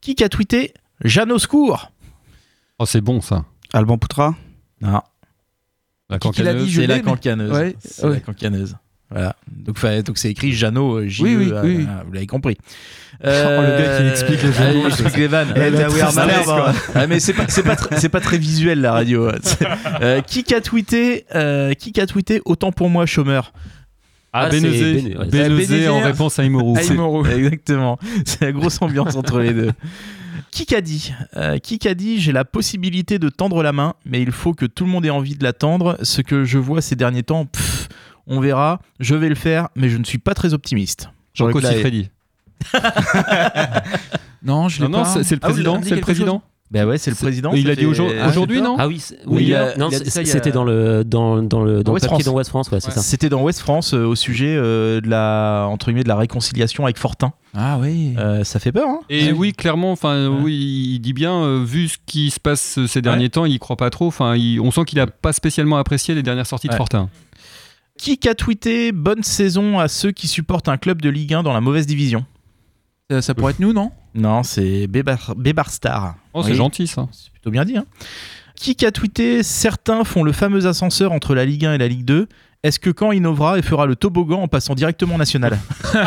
Qui 0.00 0.22
a 0.22 0.28
tweeté 0.28 0.72
Jeanne 1.02 1.32
au 1.32 1.40
secours 1.40 1.90
Oh, 2.78 2.86
c'est 2.86 3.00
bon 3.00 3.20
ça. 3.20 3.44
Alban 3.72 3.98
Poutra 3.98 4.36
Non, 4.80 5.00
Qui 5.00 5.13
l'a 6.10 6.18
cancaneuse. 6.18 6.72
c'est 6.74 6.86
la 6.86 7.00
cancaneuse. 7.00 7.50
Ouais, 7.52 7.76
c'est 7.84 8.04
ouais. 8.04 8.14
la 8.14 8.20
cancaneuse. 8.20 8.76
Voilà. 9.10 9.36
Donc, 9.48 9.78
c'est 10.18 10.30
écrit 10.30 10.52
Jeannot, 10.52 10.96
euh, 10.96 11.08
J 11.08 11.22
Oui, 11.22 11.36
oui, 11.36 11.50
euh, 11.52 11.62
oui, 11.62 11.86
vous 12.06 12.12
l'avez 12.12 12.26
compris. 12.26 12.56
Oh, 13.22 13.26
le 13.28 13.78
gars 13.78 13.98
qui 13.98 14.08
explique 14.08 14.42
les 14.42 14.48
mots, 14.48 14.80
il 14.82 14.86
explique 14.88 15.16
les 15.16 15.26
vannes. 15.28 15.54
Ah, 16.94 17.06
mais 17.06 17.20
c'est 17.20 17.32
pas, 17.32 17.44
c'est 17.48 17.62
pas, 17.62 17.74
tr- 17.74 17.96
c'est 17.96 18.08
pas 18.08 18.20
très 18.20 18.38
visuel 18.38 18.80
la 18.80 18.92
radio. 18.92 19.30
Euh, 20.02 20.20
qui 20.20 20.52
a 20.52 20.60
tweeté, 20.60 21.24
euh, 21.34 21.72
qui 21.74 21.98
a 22.00 22.06
tweeté 22.06 22.42
autant 22.44 22.72
pour 22.72 22.90
moi 22.90 23.06
chômeur? 23.06 23.52
Ah, 24.32 24.46
Ah. 24.46 24.48
Béné- 24.50 25.88
en 25.88 26.00
hein. 26.00 26.04
réponse 26.04 26.38
à 26.40 26.44
Imoru. 26.44 26.76
Exactement. 27.30 27.98
C'est 28.26 28.42
la 28.42 28.52
grosse 28.52 28.82
ambiance 28.82 29.14
entre 29.14 29.38
les 29.38 29.52
deux. 29.54 29.70
Qui 30.50 30.66
qu'a 30.66 30.80
dit 30.80 31.12
Euh, 31.36 31.58
Qui 31.58 31.78
qu'a 31.78 31.94
dit 31.94 32.20
J'ai 32.20 32.32
la 32.32 32.44
possibilité 32.44 33.18
de 33.18 33.28
tendre 33.28 33.62
la 33.62 33.72
main, 33.72 33.94
mais 34.04 34.20
il 34.22 34.32
faut 34.32 34.52
que 34.54 34.66
tout 34.66 34.84
le 34.84 34.90
monde 34.90 35.04
ait 35.06 35.10
envie 35.10 35.36
de 35.36 35.44
la 35.44 35.52
tendre. 35.52 35.96
Ce 36.02 36.20
que 36.22 36.44
je 36.44 36.58
vois 36.58 36.80
ces 36.82 36.96
derniers 36.96 37.22
temps, 37.22 37.46
pff, 37.46 37.88
on 38.26 38.40
verra. 38.40 38.80
Je 39.00 39.14
vais 39.14 39.28
le 39.28 39.34
faire, 39.34 39.68
mais 39.76 39.88
je 39.88 39.96
ne 39.98 40.04
suis 40.04 40.18
pas 40.18 40.34
très 40.34 40.54
optimiste. 40.54 41.08
Jean-Claude 41.34 41.62
Jean-Claude 41.64 41.74
Siffredi. 41.76 42.10
Non, 44.42 44.68
je 44.68 44.82
l'ai 44.82 44.88
Non, 44.88 44.98
non, 44.98 45.04
pas. 45.04 45.22
c'est 45.24 45.34
le 45.36 45.40
Ah, 45.42 45.48
président. 45.48 45.80
C'est 45.82 45.94
le 45.94 46.00
président. 46.02 46.42
Ben 46.70 46.88
ouais, 46.88 46.98
c'est 46.98 47.10
le 47.10 47.16
président. 47.16 47.52
Il 47.52 47.70
a 47.70 47.76
dit 47.76 47.84
aujourd'hui, 47.86 48.18
Ah, 48.20 48.28
aujourd'hui, 48.28 48.60
non 48.62 48.76
Ah 48.78 48.88
oui, 48.88 48.98
c'est- 48.98 49.18
Oui, 49.26 49.44
oui, 49.46 49.54
a- 49.54 49.74
a 49.78 49.90
c'était 50.24 50.50
dans 50.50 50.64
le 50.64 51.04
dans, 51.04 51.42
dans 51.42 51.62
le 51.62 51.84
dans 51.84 51.92
West 51.92 52.06
papier 52.06 52.22
France. 52.22 52.24
dans 52.24 52.32
West 52.38 52.50
France, 52.50 52.70
ouais, 52.70 52.80
c'est 52.80 52.90
ça. 52.90 53.00
C'était 53.02 53.28
dans 53.28 53.42
West 53.42 53.60
France 53.60 53.92
euh, 53.94 54.04
au 54.06 54.14
sujet 54.16 54.56
euh, 54.56 55.00
de 55.00 55.08
la 55.08 55.66
entre 55.70 55.86
guillemets 55.86 56.02
de 56.04 56.08
la 56.08 56.16
réconciliation 56.16 56.84
avec 56.84 56.98
Fortin. 56.98 57.32
Ah 57.54 57.78
oui. 57.80 58.14
Euh, 58.18 58.44
ça 58.44 58.58
fait 58.58 58.72
peur. 58.72 58.88
Hein 58.88 59.00
Et 59.10 59.30
oui, 59.30 59.52
clairement, 59.52 59.92
enfin, 59.92 60.28
Ouais. 60.28 60.38
oui, 60.42 60.90
il 60.94 61.00
dit 61.00 61.12
bien, 61.12 61.34
euh, 61.34 61.62
vu 61.64 61.86
ce 61.88 61.98
qui 62.06 62.30
se 62.30 62.40
passe 62.40 62.84
ces 62.86 63.02
derniers 63.02 63.28
temps, 63.30 63.44
il 63.44 63.52
y 63.52 63.58
croit 63.58 63.76
pas 63.76 63.90
trop. 63.90 64.06
Enfin, 64.08 64.34
on 64.60 64.70
sent 64.70 64.84
qu'il 64.86 64.98
a 65.00 65.06
pas 65.06 65.32
spécialement 65.34 65.76
apprécié 65.76 66.14
les 66.14 66.22
dernières 66.22 66.46
sorties 66.46 66.68
de. 66.68 66.74
Fortin. 66.74 67.08
Qui 67.98 68.18
a 68.28 68.34
tweeté 68.34 68.90
bonne 68.90 69.22
saison 69.22 69.78
à 69.78 69.86
ceux 69.86 70.10
qui 70.10 70.26
supportent 70.26 70.68
un 70.68 70.78
club 70.78 71.00
de 71.00 71.08
Ligue 71.10 71.34
1 71.34 71.42
dans 71.44 71.52
la 71.52 71.60
mauvaise 71.60 71.86
division 71.86 72.24
Ça, 73.10 73.20
ça 73.20 73.34
pourrait 73.34 73.52
être 73.52 73.60
nous, 73.60 73.72
non? 73.74 73.90
Non, 74.14 74.42
c'est 74.42 74.86
Bébar, 74.86 75.34
Bébar 75.36 75.70
Star. 75.70 76.14
Oh, 76.32 76.42
c'est 76.42 76.50
Oui. 76.52 76.56
gentil 76.56 76.86
ça. 76.86 77.06
C'est 77.12 77.30
plutôt 77.30 77.50
bien 77.50 77.64
dit. 77.64 77.76
Hein 77.76 77.84
qui 78.56 78.86
a 78.86 78.90
tweeté? 78.92 79.42
Certains 79.42 80.04
font 80.04 80.22
le 80.22 80.32
fameux 80.32 80.66
ascenseur 80.66 81.12
entre 81.12 81.34
la 81.34 81.44
Ligue 81.44 81.66
1 81.66 81.74
et 81.74 81.78
la 81.78 81.86
Ligue 81.88 82.04
2. 82.06 82.28
Est-ce 82.62 82.78
que 82.78 82.88
quand 82.88 83.12
innovera 83.12 83.58
et 83.58 83.62
fera 83.62 83.84
le 83.84 83.94
toboggan 83.94 84.40
en 84.40 84.48
passant 84.48 84.74
directement 84.74 85.16
en 85.16 85.18
national? 85.18 85.58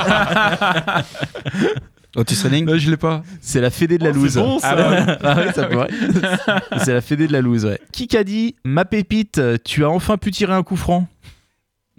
Otis 2.16 2.42
Redding 2.42 2.78
Je 2.78 2.90
l'ai 2.90 2.98
pas. 2.98 3.22
C'est 3.42 3.62
la 3.62 3.70
fédé 3.70 4.00
de 4.00 4.04
la 4.06 4.10
Oh, 4.10 4.14
c'est 4.14 4.20
loose. 4.20 4.36
bon, 4.38 4.58
ça. 4.60 4.70
Ah 4.76 4.90
ouais, 4.90 5.18
Ah 5.24 5.36
ouais, 5.36 5.54
ça 5.54 5.66
pourrait. 5.68 5.90
c'est 6.84 6.94
la 6.94 7.02
fédé 7.02 7.28
de 7.28 7.34
la 7.34 7.42
loose, 7.42 7.66
ouais. 7.66 7.80
Qui 7.92 8.16
a 8.18 8.24
dit 8.24 8.56
Ma 8.66 8.86
pépite, 8.86 9.40
tu 9.64 9.84
as 9.86 9.90
enfin 9.90 10.18
pu 10.18 10.32
tirer 10.32 10.54
un 10.54 10.64
coup 10.64 10.78
franc? 10.78 11.08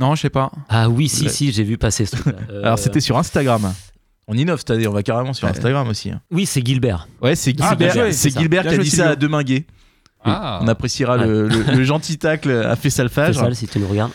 Non, 0.01 0.17
je 0.17 0.23
sais 0.23 0.31
pas. 0.31 0.51
Ah 0.69 0.89
oui, 0.89 1.09
si 1.09 1.25
Ouais. 1.25 1.29
si, 1.31 1.53
j'ai 1.53 1.63
vu 1.63 1.79
passer 1.79 2.05
ce. 2.07 2.17
Euh, 2.51 2.63
Alors 2.65 2.79
c'était 2.81 3.01
sur 3.01 3.17
Instagram. 3.17 3.73
On 4.29 4.35
innove, 4.35 4.59
c'est-à-dire 4.65 4.91
on 4.91 4.95
va 4.95 5.03
carrément 5.03 5.33
sur 5.33 5.47
Ouais. 5.47 5.53
Instagram 5.53 5.89
aussi. 5.89 6.11
hein. 6.11 6.21
Oui, 6.31 6.45
c'est 6.47 6.65
Gilbert. 6.65 7.09
Ouais, 7.23 7.35
c'est 7.35 7.55
Ah, 7.61 7.75
bien 7.75 7.89
Gilbert, 7.89 8.05
joué, 8.05 8.13
c'est 8.13 8.19
c'est 8.19 8.31
ça. 8.31 8.41
Gilbert 8.41 8.63
Bien 8.63 8.71
qui 8.71 8.75
a 8.75 8.77
joué, 8.77 8.85
dit 8.85 8.91
ça 8.91 9.11
à 9.11 9.17
Deminguet. 9.17 9.65
Ah. 10.25 10.61
On 10.63 10.69
appréciera 10.69 11.17
le, 11.17 11.49
le- 11.49 11.63
le 11.77 11.85
gentil 11.85 12.19
tacle 12.19 12.51
à 12.51 12.75
C'est 12.77 12.83
Fessalfage. 12.83 13.37
ça, 13.37 13.55
si 13.55 13.67
tu 13.67 13.79
nous 13.79 13.89
regardes. 13.89 14.13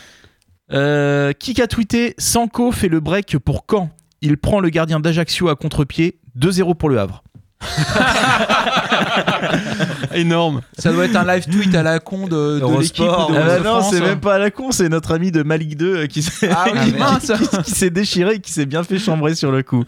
Euh, 0.71 1.33
qui 1.33 1.59
a 1.61 1.67
tweeté 1.67 2.13
Sanko 2.17 2.71
fait 2.71 2.87
le 2.89 2.99
break 2.99 3.37
pour 3.39 3.65
quand? 3.65 3.89
Il 4.21 4.37
prend 4.37 4.59
le 4.59 4.69
gardien 4.69 4.99
d'Ajaccio 4.99 5.49
à 5.49 5.55
contre-pied, 5.55 6.19
2-0 6.39 6.75
pour 6.75 6.89
le 6.89 6.99
Havre. 6.99 7.23
Énorme. 10.13 10.61
Ça 10.77 10.91
doit 10.91 11.05
être 11.05 11.15
un 11.15 11.25
live 11.25 11.45
tweet 11.49 11.73
à 11.75 11.83
la 11.83 11.99
con 11.99 12.27
de, 12.27 12.59
de 12.59 12.79
l'équipe 12.79 13.03
de, 13.03 13.09
Ah 13.09 13.27
bah 13.29 13.59
non, 13.63 13.81
c'est 13.81 14.01
même 14.01 14.19
pas 14.19 14.35
à 14.35 14.39
la 14.39 14.51
con, 14.51 14.71
c'est 14.71 14.89
notre 14.89 15.13
ami 15.13 15.31
de 15.31 15.43
Malik 15.43 15.77
2 15.77 15.95
euh, 15.95 16.07
qui 16.07 16.21
s'est 16.23 16.49
Ah 16.51 16.65
oui, 16.73 16.79
qui- 16.91 16.97
mince. 16.97 17.31
qui- 17.51 17.63
qui 17.63 17.71
s'est 17.71 17.89
déchiré 17.89 18.35
et 18.35 18.39
qui 18.39 18.51
s'est 18.51 18.65
bien 18.65 18.83
fait 18.83 18.99
chambrer 18.99 19.35
sur 19.35 19.51
le 19.51 19.63
coup. 19.63 19.83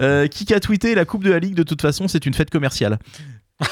Euh, 0.00 0.26
qui 0.26 0.52
a 0.54 0.60
tweeté 0.60 0.94
La 0.94 1.04
Coupe 1.04 1.24
de 1.24 1.30
la 1.30 1.38
Ligue, 1.38 1.54
de 1.54 1.62
toute 1.62 1.82
façon, 1.82 2.08
c'est 2.08 2.26
une 2.26 2.34
fête 2.34 2.50
commerciale. 2.50 2.98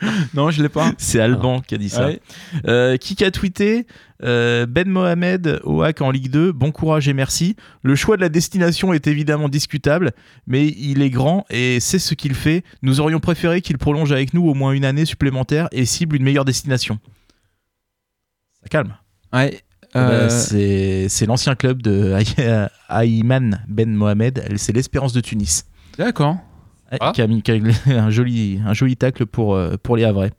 Non, 0.34 0.50
je 0.50 0.62
l'ai 0.62 0.68
pas. 0.68 0.92
C'est 0.98 1.20
Alban 1.20 1.60
qui 1.60 1.74
a 1.74 1.78
dit 1.78 1.88
ça. 1.88 2.06
Ouais. 2.06 2.20
Euh, 2.66 2.96
qui 2.96 3.22
a 3.24 3.30
tweeté 3.30 3.86
euh, 4.22 4.66
Ben 4.66 4.88
Mohamed 4.88 5.60
au 5.64 5.82
hack 5.82 6.00
en 6.02 6.10
Ligue 6.10 6.30
2, 6.30 6.52
bon 6.52 6.70
courage 6.72 7.08
et 7.08 7.12
merci. 7.14 7.56
Le 7.82 7.94
choix 7.94 8.16
de 8.16 8.22
la 8.22 8.28
destination 8.28 8.92
est 8.92 9.06
évidemment 9.06 9.48
discutable, 9.48 10.12
mais 10.46 10.66
il 10.66 11.02
est 11.02 11.10
grand 11.10 11.44
et 11.50 11.80
c'est 11.80 11.98
ce 11.98 12.14
qu'il 12.14 12.34
fait. 12.34 12.62
Nous 12.82 13.00
aurions 13.00 13.20
préféré 13.20 13.60
qu'il 13.62 13.78
prolonge 13.78 14.12
avec 14.12 14.34
nous 14.34 14.46
au 14.48 14.54
moins 14.54 14.72
une 14.72 14.84
année 14.84 15.04
supplémentaire 15.04 15.68
et 15.72 15.84
cible 15.86 16.16
une 16.16 16.22
meilleure 16.24 16.44
destination. 16.44 16.98
Ça 18.62 18.68
calme. 18.68 18.94
Ouais. 19.32 19.60
Bah, 19.94 20.00
Euh, 20.00 20.28
c'est 20.28 21.08
c'est 21.08 21.24
l'ancien 21.26 21.54
club 21.54 21.80
de 21.80 22.12
Ay- 22.12 22.68
Ayman 22.90 23.64
Ben 23.68 23.90
Mohamed, 23.94 24.44
c'est 24.56 24.72
l'Espérance 24.74 25.12
de 25.14 25.20
Tunis. 25.20 25.64
D'accord. 25.96 26.36
Ouais, 26.92 26.98
Ah. 27.00 27.12
qui 27.14 27.22
a 27.22 27.26
mis 27.26 27.42
qui 27.42 27.50
a 27.50 27.58
mis 27.58 27.74
un 27.86 28.10
joli, 28.10 28.60
un 28.64 28.74
joli 28.74 28.96
tacle 28.96 29.26
pour, 29.26 29.54
euh, 29.54 29.76
pour 29.82 29.96
les 29.96 30.04
Havrais. 30.04 30.32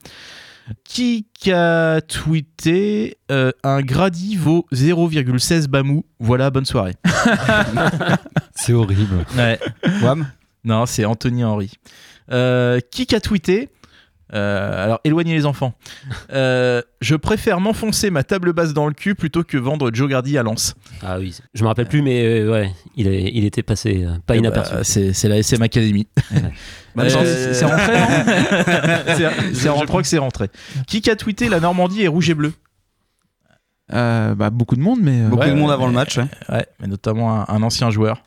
Qui 0.84 1.24
a 1.50 2.00
tweeté 2.02 3.16
euh, 3.30 3.52
un 3.64 3.80
Grady 3.80 4.36
vaut 4.36 4.66
0,16 4.72 5.66
Bamou 5.66 6.04
Voilà, 6.20 6.50
bonne 6.50 6.66
soirée. 6.66 6.94
C'est 8.54 8.74
horrible. 8.74 9.24
Ouais. 9.36 9.58
Wam 10.02 10.26
Non, 10.64 10.84
c'est 10.84 11.04
Anthony 11.06 11.42
Henry. 11.44 11.72
Euh, 12.30 12.80
qui 12.90 13.14
a 13.14 13.20
tweeté 13.20 13.70
euh, 14.34 14.84
alors, 14.84 15.00
éloignez 15.04 15.34
les 15.34 15.46
enfants. 15.46 15.72
Euh, 16.32 16.82
je 17.00 17.16
préfère 17.16 17.60
m'enfoncer 17.60 18.10
ma 18.10 18.22
table 18.24 18.52
basse 18.52 18.74
dans 18.74 18.86
le 18.86 18.92
cul 18.94 19.14
plutôt 19.14 19.42
que 19.44 19.56
vendre 19.56 19.90
Joe 19.92 20.08
Gardy 20.10 20.36
à 20.36 20.42
Lens. 20.42 20.74
Ah 21.02 21.18
oui, 21.18 21.36
je 21.54 21.62
me 21.62 21.68
rappelle 21.68 21.86
plus, 21.88 22.02
mais 22.02 22.22
euh, 22.24 22.50
ouais, 22.52 22.72
il, 22.96 23.08
est, 23.08 23.30
il 23.34 23.44
était 23.44 23.62
passé 23.62 24.04
euh, 24.04 24.16
pas 24.26 24.34
Eh 24.36 24.38
inaperçu. 24.38 24.74
bah, 24.74 24.84
c'est 24.84 25.28
la 25.28 25.38
SM 25.38 25.62
Academy. 25.62 26.06
Bah, 26.94 27.04
Euh, 27.04 27.52
c'est- 27.54 27.64
rentré, 27.64 27.92
non 27.96 28.04
C'est- 29.54 29.68
Je 29.80 29.86
crois 29.86 30.02
que 30.02 30.08
c'est 30.08 30.18
rentré. 30.18 30.48
Qui 30.86 31.08
a 31.10 31.16
tweeté 31.16 31.48
La 31.48 31.60
Normandie 31.60 32.02
est 32.02 32.08
rouge 32.08 32.28
et 32.28 32.34
bleu 32.34 32.52
Euh, 33.92 34.34
bah, 34.34 34.50
Beaucoup 34.50 34.76
de 34.76 34.80
monde, 34.82 34.98
mais. 35.02 35.22
Beaucoup 35.22 35.42
Ouais, 35.42 35.50
de 35.50 35.54
monde 35.54 35.68
ouais, 35.68 35.74
avant 35.74 35.86
le 35.86 35.92
match. 35.92 36.18
ouais. 36.18 36.26
Ouais, 36.50 36.66
mais 36.80 36.86
notamment 36.88 37.40
un, 37.40 37.46
un 37.48 37.62
ancien 37.62 37.90
joueur. 37.90 38.22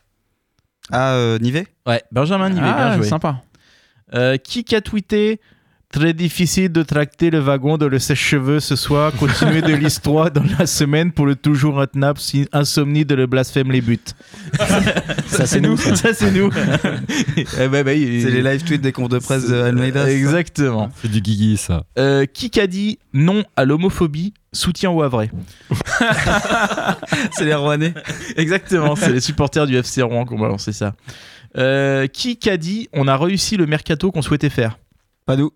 Ah, 0.92 1.14
euh, 1.14 1.38
Nivet 1.40 1.68
Ouais, 1.86 2.02
Benjamin 2.12 2.50
Nivet, 2.50 2.66
ah, 2.66 2.88
bien 2.90 2.98
joué. 2.98 3.08
sympa. 3.08 3.42
Euh, 4.14 4.38
qui 4.38 4.66
a 4.76 4.82
tweeté 4.82 5.40
Très 5.92 6.14
difficile 6.14 6.72
de 6.72 6.84
tracter 6.84 7.30
le 7.32 7.40
wagon 7.40 7.78
de 7.78 7.86
le 7.86 8.00
sèche-cheveux 8.00 8.62
ce 8.62 8.78
soir. 8.78 9.12
Continuez 9.20 9.62
de 9.62 9.74
l'histoire 9.74 10.32
dans 10.32 10.44
la 10.58 10.66
semaine 10.66 11.12
pour 11.12 11.26
le 11.26 11.36
toujours 11.36 11.82
intenable 11.82 12.18
si- 12.18 12.48
insomnie 12.54 13.04
de 13.04 13.14
le 13.14 13.28
blasphème 13.28 13.72
les 13.72 13.82
buts. 13.82 14.00
Ça, 15.28 15.46
c'est 15.46 15.60
nous. 15.60 15.76
ça. 15.76 15.96
Ça, 15.98 16.14
c'est 16.14 16.32
nous. 16.32 16.50
Eh 17.38 17.68
ben, 17.68 17.84
ben, 17.84 17.90
il- 18.00 18.22
C'est 18.22 18.32
les 18.32 18.42
live 18.42 18.64
tweets 18.64 18.82
des 18.82 18.92
confs 18.94 19.10
de 19.10 19.20
presse 19.20 19.48
de 19.50 19.56
Almeida. 19.56 20.06
c'est 20.06 20.12
ça 20.12 20.18
Exactement. 20.18 20.90
C'est 21.02 21.12
du 21.12 21.20
guigui, 21.22 21.58
ça. 21.58 21.84
Euh, 22.00 22.26
qui 22.26 22.58
a 22.60 22.68
dit 22.68 22.98
non 23.14 23.44
à 23.58 23.66
l'homophobie, 23.66 24.34
soutien 24.54 24.92
au 24.92 25.02
Havrais 25.02 25.30
C'est 27.34 27.46
les 27.46 27.54
Rouennais. 27.56 27.94
Exactement, 28.38 28.96
c'est 28.96 29.12
les 29.12 29.22
supporters 29.22 29.68
du 29.68 29.76
FC 29.76 30.02
Rouen 30.02 30.26
qui 30.26 30.34
ont 30.34 30.40
balancé 30.40 30.72
ça. 30.72 30.94
Euh, 31.58 32.08
qui 32.08 32.38
a 32.50 32.56
dit 32.58 32.88
on 32.94 33.08
a 33.08 33.18
réussi 33.18 33.58
le 33.58 33.66
mercato 33.66 34.12
qu'on 34.12 34.22
souhaitait 34.22 34.50
faire? 34.50 34.78
Pas 35.26 35.36
nous. 35.36 35.52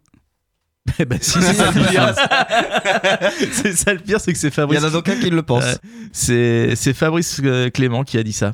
Eh 0.99 1.05
ben, 1.05 1.17
si, 1.21 1.41
c'est 1.41 1.53
ça 1.53 1.71
le 1.71 1.89
pire. 1.89 2.13
c'est 3.51 3.73
ça 3.73 3.93
le 3.93 3.99
pire, 3.99 4.19
c'est 4.19 4.33
que 4.33 4.39
c'est 4.39 4.47
Il 4.47 4.53
Fabrice. 4.53 4.79
y 4.79 4.83
en 4.83 4.87
a 4.87 4.91
donc 4.91 5.09
un 5.09 5.15
qui 5.15 5.29
le 5.29 5.41
pense. 5.41 5.63
Euh, 5.63 5.75
c'est 6.11 6.75
c'est 6.75 6.93
Fabrice 6.93 7.41
euh, 7.43 7.69
Clément 7.69 8.03
qui 8.03 8.17
a 8.17 8.23
dit 8.23 8.33
ça. 8.33 8.53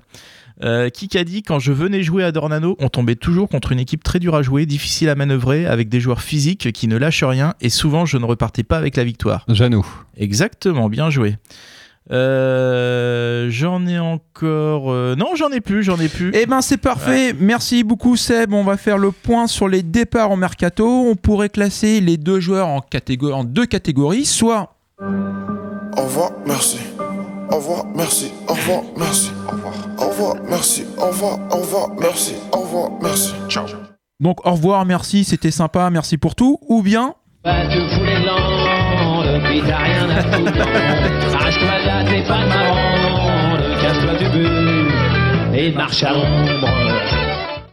Euh, 0.63 0.89
qui 0.89 1.17
a 1.17 1.23
dit 1.23 1.41
quand 1.41 1.57
je 1.59 1.71
venais 1.71 2.03
jouer 2.03 2.23
à 2.23 2.31
Dornano, 2.31 2.75
on 2.79 2.87
tombait 2.89 3.15
toujours 3.15 3.49
contre 3.49 3.71
une 3.71 3.79
équipe 3.79 4.03
très 4.03 4.19
dure 4.19 4.35
à 4.35 4.43
jouer, 4.43 4.67
difficile 4.67 5.09
à 5.09 5.15
manœuvrer, 5.15 5.65
avec 5.65 5.89
des 5.89 5.99
joueurs 5.99 6.21
physiques 6.21 6.71
qui 6.71 6.87
ne 6.87 6.97
lâchent 6.97 7.23
rien, 7.23 7.55
et 7.61 7.69
souvent 7.69 8.05
je 8.05 8.17
ne 8.17 8.25
repartais 8.25 8.61
pas 8.63 8.77
avec 8.77 8.95
la 8.95 9.03
victoire. 9.03 9.43
Jeannot. 9.47 9.85
Exactement, 10.17 10.87
bien 10.87 11.09
joué. 11.09 11.37
Euh, 12.11 13.47
j'en 13.49 13.85
ai 13.87 13.97
encore. 13.99 14.91
euh, 14.91 15.15
Non, 15.15 15.27
j'en 15.35 15.49
ai 15.49 15.61
plus, 15.61 15.83
j'en 15.83 15.97
ai 15.97 16.07
plus. 16.09 16.31
Eh 16.33 16.45
ben 16.45 16.61
c'est 16.61 16.77
parfait, 16.77 17.33
merci 17.39 17.83
beaucoup 17.83 18.15
Seb. 18.17 18.53
On 18.53 18.63
va 18.63 18.77
faire 18.77 18.97
le 18.97 19.11
point 19.11 19.47
sur 19.47 19.67
les 19.67 19.81
départs 19.83 20.31
en 20.31 20.35
mercato. 20.37 20.85
On 20.87 21.15
pourrait 21.15 21.49
classer 21.49 22.01
les 22.01 22.17
deux 22.17 22.39
joueurs 22.39 22.67
en, 22.67 22.79
catégor- 22.79 23.33
en 23.33 23.43
deux 23.43 23.65
catégories, 23.65 24.25
soit 24.25 24.75
Au 24.99 26.01
revoir, 26.03 26.31
merci. 26.45 26.79
Au 27.49 27.55
revoir, 27.55 27.85
merci. 27.95 28.31
Au 28.47 28.53
revoir, 28.53 28.81
merci. 28.97 29.31
Au 29.47 29.51
revoir. 29.51 29.73
Au 29.97 30.09
revoir, 30.09 30.35
merci. 30.49 30.83
Au 30.97 31.05
revoir, 31.07 31.39
au 31.51 31.57
revoir, 31.57 31.89
merci. 31.99 32.33
Au 32.53 32.59
revoir, 32.59 32.89
merci. 33.01 33.33
Ciao. 33.49 33.65
donc 34.19 34.45
au 34.45 34.51
revoir, 34.51 34.85
merci, 34.85 35.23
c'était 35.23 35.51
sympa, 35.51 35.89
merci 35.89 36.17
pour 36.17 36.35
tout, 36.35 36.59
ou 36.67 36.81
bien 36.81 37.13
landes, 37.45 38.80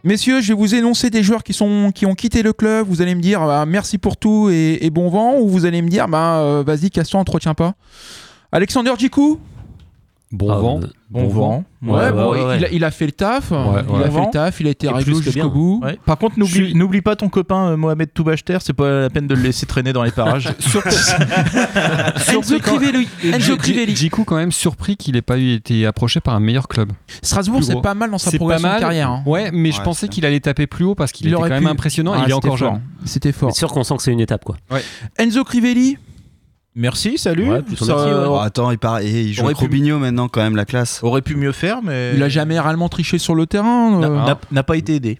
Messieurs, 0.03 0.41
je 0.41 0.49
vais 0.49 0.53
vous 0.53 0.75
énoncer 0.75 1.09
des 1.09 1.23
joueurs 1.23 1.43
qui, 1.43 1.53
sont, 1.53 1.91
qui 1.93 2.05
ont 2.05 2.15
quitté 2.15 2.41
le 2.41 2.53
club. 2.53 2.87
Vous 2.87 3.01
allez 3.01 3.15
me 3.15 3.21
dire 3.21 3.45
bah, 3.45 3.65
merci 3.65 3.97
pour 3.97 4.15
tout 4.15 4.49
et, 4.49 4.89
bon 4.89 5.09
vent, 5.09 5.37
ou 5.39 5.49
vous 5.49 5.65
allez 5.65 5.81
me 5.81 5.89
dire 5.89 6.07
bah, 6.07 6.37
euh, 6.39 6.63
vas-y, 6.65 6.89
casse-toi, 6.89 7.19
entretiens 7.19 7.53
pas. 7.53 7.73
Alexander 8.51 8.93
Djikou 8.97 9.39
Bon 10.31 10.51
Ah, 10.51 10.57
vent. 10.59 10.79
Bon 11.09 11.27
vent. 11.27 11.63
Ouais, 11.81 11.91
Ouais, 11.91 12.11
bon, 12.11 12.31
ouais, 12.31 12.43
ouais. 12.45 12.57
Il, 12.59 12.65
a, 12.65 12.69
il 12.71 12.83
a 12.83 12.91
fait 12.91 13.07
le 13.07 13.11
taf. 13.13 13.49
Ouais, 13.49 13.57
il 13.57 14.03
a 14.03 14.11
fait 14.11 14.19
le 14.19 14.31
taf, 14.31 14.59
il 14.59 14.67
a 14.67 14.69
été 14.69 14.87
réglo 14.87 15.19
jusqu'au 15.23 15.49
bout. 15.49 15.81
Ouais. 15.83 15.97
Par 16.05 16.19
contre, 16.19 16.37
n'oublie 16.37 16.53
suis- 16.53 16.75
n'oublie 16.75 17.01
pas 17.01 17.15
ton 17.15 17.29
copain 17.29 17.69
euh, 17.69 17.77
Mohamed 17.77 18.13
Toubachter, 18.13 18.59
c'est 18.61 18.73
pas 18.73 19.01
la 19.01 19.09
peine 19.09 19.25
de 19.25 19.33
le 19.33 19.41
laisser 19.41 19.65
traîner 19.65 19.91
dans 19.91 20.03
les 20.03 20.11
parages. 20.11 20.49
Enzo 22.31 22.59
Crivelli. 22.59 23.07
Enzo. 23.23 23.57
Jiku 23.95 24.23
quand 24.23 24.35
même 24.35 24.51
surpris 24.51 24.97
qu'il 24.97 25.15
ait 25.15 25.21
pas 25.23 25.37
eu 25.39 25.53
été 25.53 25.85
approché 25.87 26.19
par 26.19 26.35
un 26.35 26.39
meilleur 26.39 26.67
club. 26.67 26.91
Strasbourg, 27.23 27.63
c'est 27.63 27.81
pas 27.81 27.95
mal 27.95 28.11
dans 28.11 28.17
sa 28.19 28.31
progression 28.31 28.71
de 28.75 28.79
carrière. 28.79 29.09
hein. 29.09 29.23
Ouais, 29.25 29.49
mais 29.51 29.71
je 29.71 29.81
pensais 29.81 30.07
qu'il 30.09 30.25
allait 30.25 30.39
taper 30.39 30.67
plus 30.67 30.85
haut 30.85 30.95
parce 30.95 31.11
qu'il 31.11 31.25
était 31.27 31.35
quand 31.35 31.41
aurait 31.41 31.49
même 31.49 31.67
impressionnant. 31.67 32.13
Ah, 32.15 32.23
il 32.25 32.29
est 32.29 32.33
encore 32.33 32.57
jeune. 32.57 32.81
C'était 33.05 33.31
fort. 33.31 33.51
C'est 33.51 33.59
sûr 33.59 33.71
qu'on 33.71 33.83
sent 33.83 33.97
que 33.97 34.03
c'est 34.03 34.11
une 34.11 34.19
étape, 34.21 34.43
quoi. 34.45 34.57
Enzo 35.17 35.43
Crivelli. 35.43 35.97
Merci, 36.75 37.17
salut. 37.17 37.49
Ouais, 37.49 37.61
plutôt 37.61 37.85
Ça, 37.85 37.95
merci, 37.95 38.09
ouais. 38.09 38.13
euh, 38.15 38.29
Oh, 38.29 38.35
attends, 38.37 38.71
il, 38.71 38.77
part... 38.77 38.99
et 38.99 39.09
il 39.09 39.33
joue 39.33 39.47
pu- 39.47 39.53
Robinho 39.55 39.97
maintenant, 39.99 40.27
quand 40.29 40.41
même, 40.41 40.55
la 40.55 40.65
classe. 40.65 41.03
Aurait 41.03 41.21
pu 41.21 41.35
mieux 41.35 41.51
faire, 41.51 41.81
mais. 41.81 42.13
Il 42.15 42.23
a 42.23 42.29
jamais 42.29 42.59
réellement 42.59 42.89
triché 42.89 43.17
sur 43.17 43.35
le 43.35 43.45
terrain. 43.47 43.99
N'a- 43.99 44.07
euh. 44.07 44.25
n'a- 44.25 44.39
N'a 44.51 44.63
pas 44.63 44.77
été 44.77 44.95
aidé. 44.95 45.19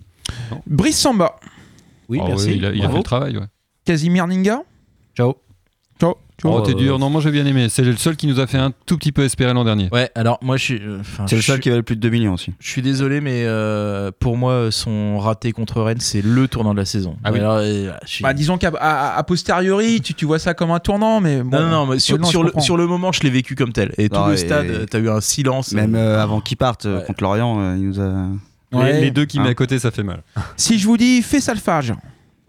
Brice 0.67 0.97
Samba. 0.99 1.35
Oui, 2.07 2.19
Ah 2.21 2.27
merci. 2.27 2.47
ouais, 2.49 2.55
il 2.57 2.65
a, 2.65 2.69
il 2.71 2.75
a 2.77 2.83
Bravo. 2.83 2.91
fait 2.93 2.97
le 2.99 3.03
travail. 3.03 3.37
Ouais. 3.37 3.45
Casimir 3.85 4.27
Ninga. 4.27 4.61
Ciao. 5.17 5.35
Ciao. 6.41 6.51
Ciao. 6.51 6.61
Oh, 6.61 6.65
t'es 6.65 6.71
euh, 6.71 6.75
dur. 6.75 6.99
Non, 6.99 7.09
moi 7.09 7.21
j'ai 7.21 7.31
bien 7.31 7.45
aimé. 7.45 7.67
C'est 7.69 7.83
le 7.83 7.95
seul 7.97 8.15
qui 8.15 8.27
nous 8.27 8.39
a 8.39 8.47
fait 8.47 8.57
un 8.57 8.71
tout 8.85 8.97
petit 8.97 9.11
peu 9.11 9.23
espérer 9.23 9.53
l'an 9.53 9.63
dernier. 9.63 9.89
Ouais, 9.91 10.09
alors 10.15 10.39
moi 10.41 10.57
je 10.57 10.63
suis. 10.63 10.79
euh, 10.81 10.99
enfin, 11.01 11.25
C'est 11.27 11.35
le 11.35 11.41
seul 11.41 11.55
suis- 11.55 11.61
qui 11.63 11.69
valait 11.69 11.83
plus 11.83 11.95
de 11.95 12.01
2 12.01 12.09
millions 12.09 12.33
aussi. 12.33 12.53
Je 12.59 12.69
suis 12.69 12.81
désolé, 12.81 13.21
mais 13.21 13.43
euh, 13.45 14.11
pour 14.19 14.37
moi, 14.37 14.71
son 14.71 15.17
raté 15.19 15.51
contre 15.51 15.81
Rennes, 15.81 15.99
c'est 15.99 16.21
le 16.21 16.47
tournant 16.47 16.73
de 16.73 16.79
la 16.79 16.85
saison. 16.85 17.17
Ah 17.23 17.31
oui. 17.31 17.39
Alors, 17.39 17.57
euh, 17.61 17.91
Bah, 18.21 18.33
disons 18.33 18.57
qu'à 18.57 18.71
posteriori, 19.27 20.01
tu, 20.01 20.13
tu 20.13 20.25
vois 20.25 20.39
ça 20.39 20.53
comme 20.53 20.71
un 20.71 20.79
tournant, 20.79 21.21
mais 21.21 21.41
bon. 21.43 21.57
non, 21.57 21.63
non, 21.65 21.69
non, 21.69 21.85
mais 21.87 21.99
sur, 21.99 22.17
le, 22.17 22.51
sur 22.59 22.77
le 22.77 22.87
moment, 22.87 23.11
je 23.11 23.21
l'ai 23.21 23.29
vécu 23.29 23.55
comme 23.55 23.73
tel. 23.73 23.93
Et 23.97 24.09
tout 24.09 24.15
Non, 24.15 24.27
le 24.27 24.33
et- 24.33 24.37
stade, 24.37 24.85
t'as 24.89 24.99
eu 24.99 25.09
un 25.09 25.21
silence. 25.21 25.71
Même 25.73 25.95
euh, 25.95 26.21
avant 26.21 26.41
qu'il 26.41 26.57
parte 26.57 26.85
Ouais. 26.85 27.03
contre 27.05 27.23
Lorient, 27.23 27.57
euh, 27.59 27.75
il 27.77 27.87
nous 27.87 27.99
a. 27.99 28.13
Ouais. 28.71 28.93
Les, 28.93 29.01
les 29.01 29.11
deux 29.11 29.25
qui 29.25 29.39
Hein. 29.39 29.43
met 29.43 29.49
à 29.49 29.53
côté, 29.55 29.79
ça 29.79 29.91
fait 29.91 30.03
mal. 30.03 30.21
Si 30.55 30.77
je 30.79 30.85
vous 30.85 30.95
dis 30.97 31.21
fais 31.21 31.39
salfage, 31.39 31.93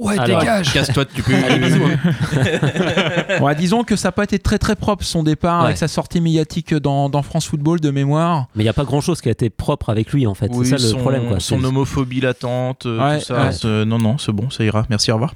Ouais, 0.01 0.19
Alors, 0.19 0.41
dégage 0.41 0.73
Casse-toi, 0.73 1.05
tu 1.05 1.23
peux. 1.23 1.35
Allez, 1.35 1.59
bisous. 1.59 1.83
hein. 1.85 3.41
ouais, 3.43 3.55
disons 3.55 3.85
que 3.85 3.97
ça 3.97 4.09
n'a 4.09 4.13
pas 4.13 4.25
été 4.25 4.39
très 4.39 4.59
très 4.59 4.75
propre 4.75 5.05
son 5.05 5.23
départ 5.23 5.61
Ouais. 5.61 5.67
avec 5.67 5.77
sa 5.77 5.89
sortie 5.89 6.21
médiatique 6.21 6.75
dans, 6.75 7.09
dans 7.11 7.23
France 7.23 7.47
Football 7.47 7.81
de 7.81 7.91
mémoire. 7.91 8.47
Mais 8.55 8.63
il 8.63 8.67
n'y 8.67 8.71
a 8.71 8.73
pas 8.75 8.85
grand 8.85 9.01
chose 9.01 9.21
qui 9.21 9.29
a 9.29 9.33
été 9.33 9.51
propre 9.51 9.91
avec 9.91 10.13
lui, 10.13 10.27
en 10.27 10.35
fait. 10.35 10.49
Oui, 10.53 10.67
c'est 10.67 10.79
ça 10.79 10.97
le 10.97 11.01
problème, 11.01 11.29
quoi. 11.29 11.39
son 11.41 11.63
homophobie 11.63 12.21
latente, 12.23 12.87
euh, 12.87 12.99
Ouais, 12.99 13.19
tout 13.19 13.25
ça. 13.27 13.85
Non, 13.85 13.99
non, 13.99 14.17
c'est 14.19 14.33
bon, 14.33 14.49
ça 14.51 14.65
ira. 14.65 14.87
Merci, 14.89 15.11
au 15.11 15.15
revoir. 15.15 15.35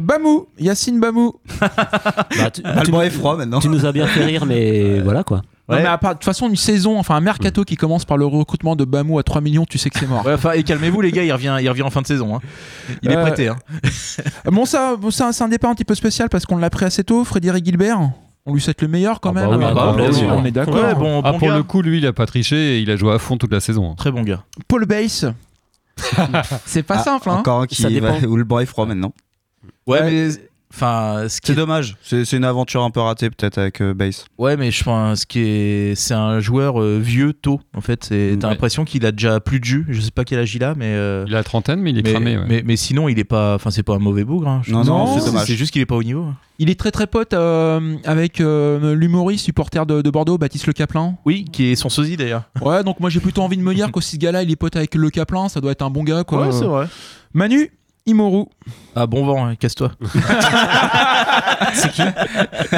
Bamou, 0.00 0.46
Yacine 0.58 0.98
Bamou. 1.00 1.34
Bah, 1.60 2.50
tu, 2.50 2.62
tu- 2.62 2.66
Allemand 2.68 3.02
est 3.02 3.10
froid 3.10 3.36
maintenant. 3.36 3.58
tu 3.60 3.68
nous 3.68 3.84
as 3.84 3.92
bien 3.92 4.06
fait 4.06 4.24
rire, 4.24 4.46
mais 4.46 5.00
voilà, 5.04 5.24
quoi. 5.24 5.42
Non, 5.70 5.76
Ouais. 5.76 5.82
mais 5.82 5.88
à 5.88 5.96
part- 5.98 6.10
de 6.14 6.18
toute 6.18 6.24
façon, 6.24 6.48
une 6.48 6.56
saison, 6.56 6.98
enfin 6.98 7.14
un 7.14 7.20
mercato 7.20 7.64
qui 7.64 7.76
commence 7.76 8.04
par 8.04 8.16
le 8.16 8.26
recrutement 8.26 8.76
de 8.76 8.84
Bamou 8.84 9.18
à 9.18 9.22
3 9.22 9.40
millions, 9.40 9.64
tu 9.64 9.78
sais 9.78 9.88
que 9.88 9.98
c'est 9.98 10.06
mort. 10.08 10.26
Ouais, 10.26 10.34
enfin, 10.34 10.52
et 10.52 10.62
calmez-vous, 10.64 11.00
les 11.00 11.12
gars, 11.12 11.22
il 11.24 11.32
revient, 11.32 11.56
il 11.60 11.68
revient 11.68 11.82
en 11.82 11.90
fin 11.90 12.02
de 12.02 12.06
saison. 12.06 12.34
hein. 12.36 12.40
Il 13.02 13.10
est 13.10 13.16
Ouais. 13.16 13.22
prêté. 13.22 13.48
hein. 13.48 13.56
Bon, 14.50 14.64
ça, 14.66 14.96
bon, 14.96 15.10
ça 15.10 15.32
c'est 15.32 15.44
un 15.44 15.48
départ 15.48 15.70
un 15.70 15.74
petit 15.74 15.84
peu 15.84 15.94
spécial 15.94 16.28
parce 16.28 16.44
qu'on 16.44 16.56
l'a 16.56 16.70
pris 16.70 16.84
assez 16.84 17.04
tôt. 17.04 17.24
Frédéric 17.24 17.64
Gilbert, 17.64 18.00
on 18.46 18.54
lui 18.54 18.60
souhaite 18.60 18.82
le 18.82 18.88
meilleur 18.88 19.20
quand 19.20 19.30
Ah 19.30 19.32
bah 19.34 19.40
même. 19.48 19.58
oui, 19.60 19.64
Euh, 19.64 19.72
bah, 19.74 19.92
on, 19.94 19.96
bien 19.96 20.12
sûr. 20.12 20.28
on 20.28 20.44
est 20.44 20.50
d'accord. 20.50 20.74
Ouais, 20.74 20.94
bon, 20.94 21.22
Ah, 21.24 21.32
pour 21.34 21.48
gars. 21.48 21.56
le 21.56 21.62
coup, 21.62 21.82
lui, 21.82 21.98
il 21.98 22.06
a 22.06 22.12
pas 22.12 22.26
triché 22.26 22.78
et 22.78 22.80
il 22.80 22.90
a 22.90 22.96
joué 22.96 23.12
à 23.12 23.18
fond 23.18 23.36
toute 23.36 23.52
la 23.52 23.60
saison. 23.60 23.94
Très 23.94 24.10
bon 24.10 24.22
gars. 24.22 24.42
Paul 24.66 24.84
Bass. 24.86 25.24
c'est 26.66 26.82
pas 26.82 26.96
Ah, 26.98 27.02
simple, 27.04 27.30
hein. 27.30 27.36
Encore 27.36 27.60
un 27.62 27.66
qui 27.66 27.80
Ça 27.82 27.88
dépend. 27.88 28.18
va- 28.18 28.26
où 28.26 28.36
le 28.36 28.44
banc 28.44 28.58
est 28.60 28.66
froid 28.66 28.86
maintenant. 28.86 29.12
Ouais, 29.86 30.00
Ouais. 30.02 30.10
mais. 30.10 30.28
Enfin, 30.72 31.24
ce 31.28 31.40
qui 31.40 31.48
C'est 31.48 31.52
est- 31.52 31.56
dommage. 31.56 31.96
C'est 32.02 32.32
une 32.32 32.44
aventure 32.44 32.82
un 32.84 32.90
peu 32.90 33.00
ratée 33.00 33.28
peut-être 33.28 33.58
avec 33.58 33.82
euh, 33.82 33.92
Base. 33.92 34.24
Ouais, 34.38 34.56
mais 34.56 34.70
je 34.70 34.84
pense 34.84 35.24
qui 35.24 35.40
est, 35.40 35.94
c'est 35.96 36.14
un 36.14 36.38
joueur 36.40 36.80
euh, 36.80 36.98
vieux 37.02 37.32
tôt. 37.32 37.60
En 37.74 37.80
fait, 37.80 37.96
t'as 38.08 38.14
Ouais. 38.16 38.36
l'impression 38.40 38.84
qu'il 38.84 39.04
a 39.04 39.10
déjà 39.12 39.40
plus 39.40 39.58
de 39.58 39.64
jus. 39.64 39.86
Je 39.88 40.00
sais 40.00 40.12
pas 40.12 40.24
quel 40.24 40.38
âge 40.38 40.54
il 40.54 40.62
a, 40.62 40.74
mais. 40.76 40.86
euh, 40.94 41.24
Il 41.26 41.34
a 41.34 41.38
la 41.38 41.44
trentaine, 41.44 41.80
mais 41.80 41.90
il 41.90 41.98
est 41.98 42.02
mais, 42.02 42.12
cramé. 42.12 42.38
ouais. 42.38 42.44
mais, 42.48 42.62
mais 42.64 42.76
sinon, 42.76 43.08
il 43.08 43.18
est 43.18 43.24
pas. 43.24 43.56
Enfin, 43.56 43.70
c'est 43.70 43.82
pas 43.82 43.94
un 43.94 43.98
mauvais 43.98 44.24
bougre. 44.24 44.46
hein. 44.48 44.60
Je 44.64 44.72
Non, 44.72 44.84
non, 44.84 45.18
c'est 45.18 45.26
dommage. 45.26 45.46
C'est 45.48 45.56
juste 45.56 45.72
qu'il 45.72 45.82
est 45.82 45.86
pas 45.86 45.96
au 45.96 46.04
niveau. 46.04 46.26
Il 46.60 46.70
est 46.70 46.78
très 46.78 46.90
très 46.92 47.06
pote 47.06 47.32
euh, 47.32 47.96
avec 48.04 48.40
euh, 48.40 48.94
l'humoriste 48.94 49.46
supporter 49.46 49.86
de, 49.86 50.02
de 50.02 50.10
Bordeaux, 50.10 50.36
Baptiste 50.38 50.66
Le 50.66 50.72
Caplin. 50.74 51.16
Oui, 51.24 51.46
qui 51.50 51.72
est 51.72 51.74
son 51.74 51.88
sosie 51.88 52.16
d'ailleurs. 52.16 52.44
Ouais, 52.62 52.84
donc 52.84 53.00
moi 53.00 53.08
j'ai 53.10 53.20
plutôt 53.20 53.40
envie 53.42 53.56
de 53.56 53.62
me 53.62 53.74
dire 53.74 53.90
que 53.90 54.00
si 54.02 54.12
ce 54.12 54.16
gars-là 54.18 54.42
il 54.42 54.50
est 54.50 54.56
pote 54.56 54.76
avec 54.76 54.94
Le 54.94 55.08
Caplin, 55.10 55.48
ça 55.48 55.60
doit 55.62 55.72
être 55.72 55.80
un 55.82 55.88
bon 55.90 56.04
gars 56.04 56.22
quoi. 56.22 56.46
Ouais, 56.46 56.52
c'est 56.52 56.66
vrai. 56.66 56.86
Manu? 57.32 57.70
Imoru. 58.06 58.44
Ah, 58.96 59.06
bon 59.06 59.24
vent, 59.24 59.46
hein, 59.46 59.54
casse-toi. 59.56 59.92
C'est 61.74 61.90
qui 61.92 62.02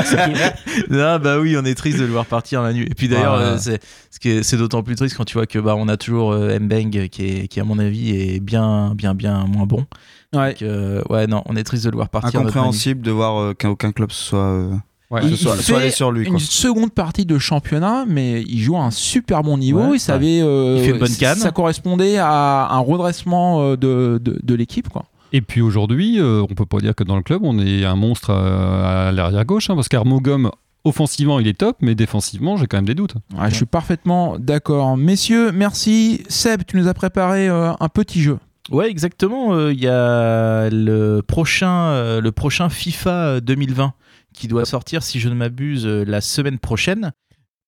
C'est 0.04 0.16
qui 0.24 0.90
non, 0.90 1.18
bah 1.18 1.38
oui, 1.38 1.56
on 1.58 1.64
est 1.64 1.74
triste 1.74 1.98
de 1.98 2.04
le 2.04 2.12
voir 2.12 2.26
partir, 2.26 2.62
Manu. 2.62 2.82
Et 2.84 2.94
puis 2.94 3.08
d'ailleurs, 3.08 3.34
euh, 3.34 3.56
c'est 3.58 4.56
d'autant 4.56 4.82
plus 4.82 4.96
triste 4.96 5.16
quand 5.16 5.24
tu 5.24 5.34
vois 5.34 5.46
que 5.46 5.58
bah 5.58 5.74
on 5.76 5.88
a 5.88 5.96
toujours 5.96 6.32
euh, 6.32 6.58
Mbeng 6.58 7.08
qui 7.08 7.24
est, 7.26 7.48
qui 7.48 7.60
à 7.60 7.64
mon 7.64 7.78
avis 7.78 8.10
est 8.10 8.40
bien, 8.40 8.94
bien, 8.94 9.14
bien 9.14 9.44
moins 9.46 9.66
bon. 9.66 9.86
Ouais. 10.34 10.50
Donc, 10.52 10.62
euh, 10.62 11.02
ouais, 11.10 11.26
non, 11.26 11.42
on 11.46 11.56
est 11.56 11.64
triste 11.64 11.84
de 11.84 11.90
le 11.90 11.96
voir 11.96 12.08
partir. 12.08 12.40
Incompréhensible 12.40 13.02
de 13.02 13.10
voir 13.10 13.38
euh, 13.40 13.54
qu'aucun 13.58 13.92
club 13.92 14.10
soit, 14.12 14.38
euh, 14.38 14.74
Ouais. 15.10 15.20
Il, 15.24 15.36
soit, 15.36 15.56
il 15.56 15.62
soit 15.62 15.76
fait 15.76 15.82
allé 15.82 15.90
sur 15.90 16.10
lui. 16.10 16.26
une 16.26 16.38
seconde 16.38 16.90
partie 16.90 17.26
de 17.26 17.38
championnat, 17.38 18.06
mais 18.08 18.40
il 18.48 18.60
joue 18.60 18.76
à 18.78 18.80
un 18.80 18.90
super 18.90 19.42
bon 19.42 19.58
niveau. 19.58 19.88
Ouais, 19.88 19.96
il 19.96 20.00
savait, 20.00 20.40
euh, 20.40 20.76
Il 20.78 20.84
fait 20.84 20.90
une 20.92 20.98
bonne 20.98 21.14
canne. 21.14 21.36
Ça 21.36 21.50
correspondait 21.50 22.16
à 22.16 22.68
un 22.70 22.78
redressement 22.78 23.72
de, 23.72 23.76
de, 23.76 24.18
de 24.42 24.54
l'équipe 24.54 24.88
quoi. 24.88 25.04
Et 25.32 25.40
puis 25.40 25.60
aujourd'hui, 25.62 26.20
euh, 26.20 26.42
on 26.42 26.54
peut 26.54 26.66
pas 26.66 26.78
dire 26.78 26.94
que 26.94 27.04
dans 27.04 27.16
le 27.16 27.22
club, 27.22 27.42
on 27.44 27.58
est 27.58 27.84
un 27.84 27.96
monstre 27.96 28.30
à, 28.30 29.08
à 29.08 29.12
l'arrière 29.12 29.44
gauche, 29.44 29.70
hein, 29.70 29.74
parce 29.74 29.88
qu'Armogom, 29.88 30.50
offensivement, 30.84 31.40
il 31.40 31.48
est 31.48 31.56
top, 31.58 31.76
mais 31.80 31.94
défensivement, 31.94 32.56
j'ai 32.56 32.66
quand 32.66 32.76
même 32.76 32.84
des 32.86 32.94
doutes. 32.94 33.14
Ouais, 33.38 33.48
Je 33.48 33.54
suis 33.54 33.64
parfaitement 33.66 34.36
d'accord. 34.38 34.96
Messieurs, 34.96 35.50
merci. 35.52 36.22
Seb, 36.28 36.62
tu 36.66 36.76
nous 36.76 36.86
as 36.88 36.94
préparé 36.94 37.48
euh, 37.48 37.72
un 37.80 37.88
petit 37.88 38.20
jeu. 38.20 38.38
Ouais, 38.70 38.90
exactement. 38.90 39.54
euh, 39.54 39.72
Il 39.72 39.80
y 39.80 39.88
a 39.88 40.68
le 40.70 41.20
prochain, 41.26 41.86
euh, 41.92 42.20
le 42.20 42.30
prochain 42.30 42.68
FIFA 42.68 43.40
2020 43.40 43.94
qui 44.34 44.48
doit 44.48 44.64
sortir, 44.64 45.02
si 45.02 45.18
je 45.20 45.28
ne 45.28 45.34
m'abuse, 45.34 45.86
euh, 45.86 46.04
la 46.06 46.20
semaine 46.20 46.58
prochaine. 46.58 47.12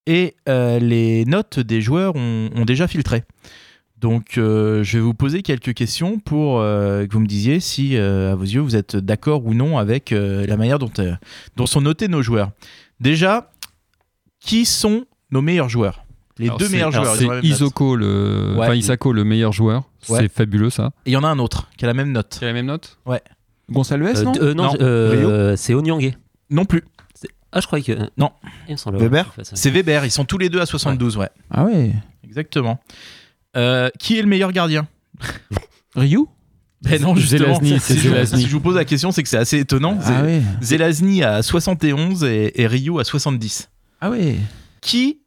Et 0.07 0.35
euh, 0.49 0.79
les 0.79 1.25
notes 1.25 1.59
des 1.61 1.81
joueurs 1.81 2.15
ont, 2.17 2.51
ont 2.55 2.65
déjà 2.65 2.87
filtré. 2.89 3.25
Donc, 4.05 4.37
euh, 4.37 4.85
je 4.85 4.99
vais 4.99 5.03
vous 5.03 5.15
poser 5.15 5.41
quelques 5.41 5.73
questions 5.73 6.19
pour 6.19 6.61
euh, 6.61 7.07
que 7.07 7.13
vous 7.15 7.21
me 7.21 7.27
disiez 7.27 7.59
si, 7.59 7.97
euh, 7.97 8.33
à 8.33 8.35
vos 8.35 8.45
yeux, 8.45 8.61
vous 8.61 8.77
êtes 8.77 8.97
d'accord 8.97 9.47
ou 9.47 9.55
non 9.55 9.79
avec 9.79 10.13
euh, 10.13 10.45
la 10.47 10.59
manière 10.59 10.79
dont, 10.79 10.91
euh, 10.99 11.15
dont 11.57 11.65
sont 11.65 11.81
notés 11.81 12.09
nos 12.09 12.21
joueurs. 12.21 12.51
Déjà, 13.01 13.51
qui 14.41 14.67
sont 14.67 15.07
nos 15.31 15.41
meilleurs 15.41 15.71
joueurs? 15.71 16.05
Les 16.37 16.49
Alors, 16.49 16.59
deux 16.59 16.69
meilleurs 16.69 16.93
joueurs. 16.93 17.17
C'est. 17.17 17.27
Isoko, 17.45 17.97
le... 17.97 18.53
Ouais. 18.59 18.65
enfin 18.67 18.75
Isako, 18.75 19.15
le 19.15 19.25
meilleur 19.25 19.53
joueur. 19.55 19.85
Ouais. 20.11 20.19
C'est 20.21 20.29
fabuleux 20.29 20.69
ça. 20.69 20.91
Et 21.07 21.13
il 21.13 21.15
y 21.15 21.17
en 21.17 21.25
a 21.25 21.29
un 21.29 21.39
autre 21.39 21.71
qui 21.79 21.87
a 21.87 21.89
la 21.89 21.95
même 21.95 22.13
note. 22.13 22.37
C'est 22.39 22.45
la 22.45 22.53
même 22.53 22.67
note? 22.67 22.99
Gonçalves, 23.71 24.05
Euh, 24.05 24.23
non 24.23 24.33
euh, 24.39 24.53
non, 24.53 24.65
Non. 24.65 24.77
euh, 24.83 25.57
c'est 25.57 25.73
Onyangé. 25.73 26.15
Non 26.51 26.67
plus. 26.67 26.85
Ah, 27.53 27.61
je 27.63 27.67
croyais 27.67 27.83
que. 27.83 27.99
Non. 28.19 28.33
Weber? 28.69 29.35
C'est 29.41 29.71
Weber. 29.71 30.05
Ils 30.05 30.11
sont 30.11 30.27
tous 30.27 30.37
les 30.37 30.51
deux 30.51 30.61
à 30.61 30.67
72, 30.67 31.17
ouais. 31.17 31.31
Ah 31.51 31.65
ouais. 31.65 31.95
Exactement. 32.23 32.79
Euh, 33.57 33.89
qui 33.99 34.19
est 34.19 34.23
le 34.23 34.29
meilleur 34.29 34.51
gardien 34.53 34.89
Ryu 35.95 36.21
Ben 36.83 37.01
non, 37.01 37.15
justement. 37.15 37.55
Zelazny, 37.61 37.79
c'est 37.81 37.95
si, 37.95 38.01
je, 38.01 38.09
Zelazny. 38.09 38.43
si 38.43 38.49
je 38.49 38.53
vous 38.53 38.61
pose 38.61 38.75
la 38.77 38.85
question, 38.85 39.13
c'est 39.13 39.23
que 39.23 39.29
c'est 39.29 39.37
assez 39.39 39.61
étonnant. 39.61 39.99
Ah 40.05 40.23
ouais. 40.23 40.43
Zelazny 40.61 41.23
à 41.23 41.43
71 41.43 42.25
et, 42.25 42.53
et 42.61 42.67
Ryu 42.67 42.99
à 43.01 43.05
70. 43.05 43.71
Ah 44.01 44.11
ouais. 44.11 44.37
Qui 44.81 45.21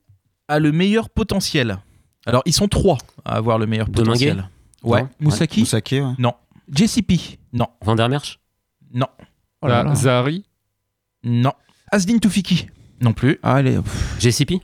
a 0.48 0.60
le 0.60 0.72
meilleur 0.72 1.10
potentiel? 1.10 1.78
Alors, 2.26 2.42
ils 2.46 2.54
sont 2.54 2.68
trois 2.68 2.98
à 3.24 3.36
avoir 3.38 3.58
le 3.58 3.66
meilleur 3.66 3.88
Deminguet 3.88 4.06
potentiel. 4.34 4.50
Ouais. 4.84 5.02
Non 5.04 5.10
Moussaki 5.22 5.62
Moussaki, 5.62 6.02
ouais. 6.02 6.13
Non. 6.20 6.34
JCP 6.72 7.40
Non. 7.54 7.68
Van 7.82 7.96
der 7.96 8.10
Merch? 8.10 8.40
Non. 8.94 9.08
Oh 9.62 9.68
là 9.68 9.82
Za- 9.84 9.88
là. 9.88 9.96
Zahari? 9.96 10.44
Non. 11.24 11.54
Asdin 11.92 12.18
Toufiki 12.20 12.68
Non 13.02 13.13
plus. 13.13 13.40
Ah, 13.42 13.56
allez. 13.56 13.78
pff. 13.82 14.18
JCP 14.20 14.60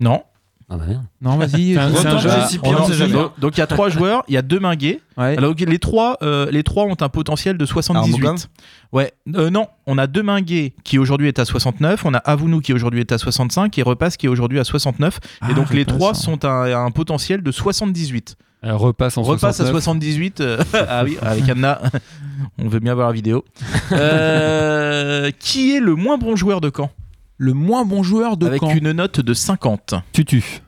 Non. 0.00 0.22
Ah 0.68 0.76
bah 0.78 0.84
merde. 0.88 1.04
Non, 1.22 1.36
vas-y. 1.36 1.74
C'est 1.74 1.78
un- 1.78 1.90
c'est 1.94 2.06
un 2.08 2.16
Retourne, 2.16 2.18
jeu- 2.20 2.40
JCP, 2.48 2.66
on 2.68 2.72
non, 2.72 2.86
sait 2.86 2.94
jamais. 2.94 3.12
donc- 3.12 3.38
Donc 3.38 3.56
il 3.56 3.60
y 3.60 3.62
a 3.62 3.68
trois 3.68 3.88
joueurs, 3.88 4.24
il 4.26 4.34
y 4.34 4.36
a 4.36 4.42
deux 4.42 4.58
minguets. 4.58 5.00
Ouais. 5.16 5.36
Alors 5.38 5.52
ok, 5.52 5.60
les 5.60 5.78
trois, 5.78 6.16
euh, 6.22 6.50
les 6.50 6.64
trois 6.64 6.84
ont 6.86 6.96
un 7.00 7.08
potentiel 7.08 7.56
de 7.56 7.64
Armogam 7.64 8.36
78. 8.36 8.48
Ouais, 8.92 9.12
euh, 9.36 9.48
non, 9.50 9.68
on 9.86 9.96
a 9.96 10.08
deux 10.08 10.24
minguets 10.24 10.74
qui 10.82 10.98
aujourd'hui 10.98 11.28
est 11.28 11.38
à 11.38 11.44
69, 11.44 12.04
on 12.04 12.14
a 12.14 12.18
Avounou 12.18 12.60
qui 12.60 12.72
aujourd'hui 12.72 12.98
est 13.00 13.12
à 13.12 13.18
65 13.18 13.78
et 13.78 13.82
Repasse 13.82 14.16
qui 14.16 14.26
est 14.26 14.28
aujourd'hui 14.28 14.58
à 14.58 14.64
69. 14.64 15.20
Ah, 15.40 15.52
et 15.52 15.54
donc 15.54 15.72
les 15.72 15.82
Repasse, 15.82 15.96
trois 15.96 16.10
hein. 16.10 16.14
sont 16.14 16.44
à 16.44 16.64
à 16.64 16.78
un 16.78 16.90
potentiel 16.90 17.42
de 17.44 17.52
78. 17.52 18.34
Elle 18.62 18.72
repasse 18.72 19.16
en 19.18 19.22
Repasse 19.22 19.60
à 19.60 19.66
69. 19.66 19.72
78. 19.84 20.40
euh, 20.40 20.58
ah 20.88 21.04
oui, 21.04 21.16
avec 21.22 21.48
Anna, 21.48 21.80
on 22.58 22.66
veut 22.66 22.80
bien 22.80 22.94
voir 22.94 23.06
la 23.06 23.12
vidéo. 23.12 23.44
Euh, 23.92 25.30
qui 25.38 25.76
est 25.76 25.80
le 25.80 25.94
moins 25.94 26.18
bon 26.18 26.34
joueur 26.34 26.60
de 26.60 26.72
Caen 26.74 26.90
Le 27.38 27.52
moins 27.52 27.84
bon 27.84 28.02
joueur 28.02 28.36
de 28.36 28.46
Avec 28.46 28.60
Caen. 28.60 28.70
une 28.74 28.92
note 28.92 29.20
de 29.20 29.34
50. 29.34 29.94
Tutu. 30.12 30.62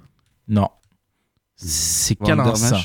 Non. 0.48 0.68
C'est 1.56 2.18
Van 2.20 2.26
Calin. 2.26 2.54
ça. 2.54 2.78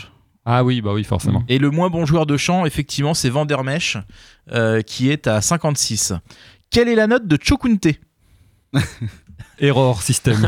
Ah 0.45 0.63
oui, 0.63 0.81
bah 0.81 0.91
oui, 0.93 1.03
forcément. 1.03 1.43
Et 1.47 1.57
le 1.57 1.69
moins 1.69 1.89
bon 1.89 2.05
joueur 2.05 2.25
de 2.25 2.35
champ, 2.37 2.65
effectivement, 2.65 3.13
c'est 3.13 3.29
Vandermesh, 3.29 3.97
euh, 4.51 4.81
qui 4.81 5.09
est 5.09 5.27
à 5.27 5.41
56. 5.41 6.13
Quelle 6.69 6.89
est 6.89 6.95
la 6.95 7.07
note 7.07 7.27
de 7.27 7.37
Chokunte 7.41 7.87
Error 9.59 10.01
système. 10.01 10.47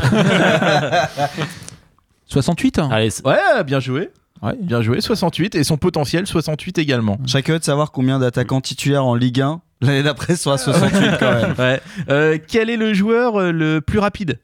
68 2.26 2.78
Allez, 2.90 3.10
c'est- 3.10 3.26
Ouais, 3.26 3.64
bien 3.64 3.80
joué. 3.80 4.10
Ouais. 4.42 4.54
Bien 4.60 4.82
joué, 4.82 5.00
68. 5.00 5.54
Et 5.54 5.64
son 5.64 5.76
potentiel, 5.78 6.26
68 6.26 6.78
également. 6.78 7.16
Curieux 7.26 7.58
de 7.58 7.64
savoir 7.64 7.92
combien 7.92 8.18
d'attaquants 8.18 8.60
titulaires 8.60 9.04
en 9.04 9.14
Ligue 9.14 9.40
1 9.40 9.60
l'année 9.80 10.02
d'après 10.02 10.36
sera 10.36 10.58
68 10.58 11.16
quand 11.18 11.32
même. 11.32 11.54
Ouais. 11.58 11.80
Euh, 12.08 12.38
quel 12.46 12.70
est 12.70 12.76
le 12.76 12.92
joueur 12.94 13.36
euh, 13.40 13.52
le 13.52 13.80
plus 13.80 13.98
rapide? 13.98 14.38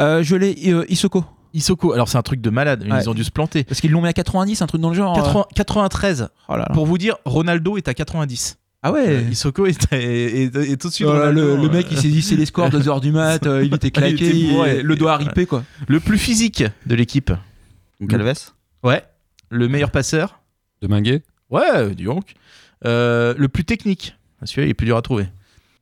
Euh, 0.00 0.22
Je 0.22 0.36
l'ai, 0.36 0.56
euh, 0.72 0.84
Isoko. 0.88 1.24
Isoko. 1.52 1.92
Alors, 1.92 2.08
c'est 2.08 2.18
un 2.18 2.22
truc 2.22 2.40
de 2.40 2.50
malade. 2.50 2.86
Ouais. 2.88 3.00
Ils 3.02 3.10
ont 3.10 3.14
dû 3.14 3.24
se 3.24 3.30
planter. 3.30 3.64
Parce 3.64 3.80
qu'ils 3.80 3.90
l'ont 3.90 4.00
mis 4.02 4.08
à 4.08 4.12
90, 4.12 4.62
un 4.62 4.66
truc 4.66 4.80
dans 4.80 4.88
le 4.90 4.94
genre. 4.94 5.16
euh. 5.18 5.20
80 5.22 5.46
93. 5.54 6.28
Oh 6.48 6.52
là 6.52 6.58
là. 6.58 6.68
Pour 6.74 6.86
vous 6.86 6.96
dire, 6.98 7.16
Ronaldo 7.24 7.76
est 7.76 7.88
à 7.88 7.94
90. 7.94 8.56
Ah 8.82 8.92
ouais. 8.92 9.24
Isoko 9.30 9.66
est, 9.66 9.92
est, 9.92 9.96
est- 10.44 10.56
est 10.56 10.84
au-dessus 10.86 11.02
de 11.02 11.08
Oh 11.08 11.12
là, 11.12 11.18
Ronaldo. 11.28 11.56
le, 11.56 11.62
le 11.62 11.68
mec 11.68 11.86
il 11.90 11.98
saisissait 11.98 12.36
les 12.36 12.46
scores 12.46 12.70
2h 12.70 13.00
du 13.02 13.12
mat, 13.12 13.44
euh, 13.46 13.62
il 13.62 13.74
était 13.74 13.90
claqué, 13.90 14.14
Il 14.14 14.22
était 14.26 14.36
il- 14.38 14.50
bourré. 14.52 14.82
le 14.82 14.96
doigt 14.96 15.16
ripé 15.18 15.44
quoi. 15.44 15.64
Le 15.86 16.00
plus 16.00 16.16
physique 16.16 16.64
de 16.86 16.94
l'équipe. 16.94 17.30
Calves? 18.08 18.52
Ouais. 18.82 19.02
Le 19.50 19.68
meilleur 19.68 19.90
passeur? 19.90 20.40
De 20.80 20.88
Minguet? 20.88 21.22
Ouais, 21.50 21.94
dis 21.94 22.04
donc. 22.04 22.32
Euh, 22.86 23.34
le 23.36 23.48
plus 23.48 23.64
technique. 23.66 24.16
Ah, 24.40 24.46
Celui-là, 24.46 24.66
il 24.66 24.70
est 24.70 24.74
plus 24.74 24.86
dur 24.86 24.96
à 24.96 25.02
trouver. 25.02 25.26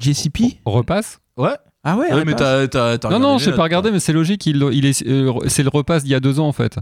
JCP 0.00 0.58
Repasse? 0.64 1.20
Ouais. 1.36 1.54
Ah 1.84 1.96
ouais, 1.96 2.12
Ouais, 2.12 2.24
mais 2.24 2.34
t'as, 2.34 2.66
t'as, 2.68 2.98
t'as 2.98 3.08
Non, 3.10 3.18
non, 3.18 3.38
je 3.38 3.44
sais 3.44 3.50
notes, 3.50 3.56
pas 3.56 3.62
regardé, 3.62 3.90
mais 3.90 4.00
c'est 4.00 4.12
logique. 4.12 4.44
Il, 4.46 4.62
il 4.72 4.84
est, 4.84 5.06
euh, 5.06 5.32
c'est 5.46 5.62
le 5.62 5.68
repasse 5.70 6.02
d'il 6.02 6.10
y 6.12 6.14
a 6.14 6.20
deux 6.20 6.40
ans 6.40 6.48
en 6.48 6.52
fait. 6.52 6.76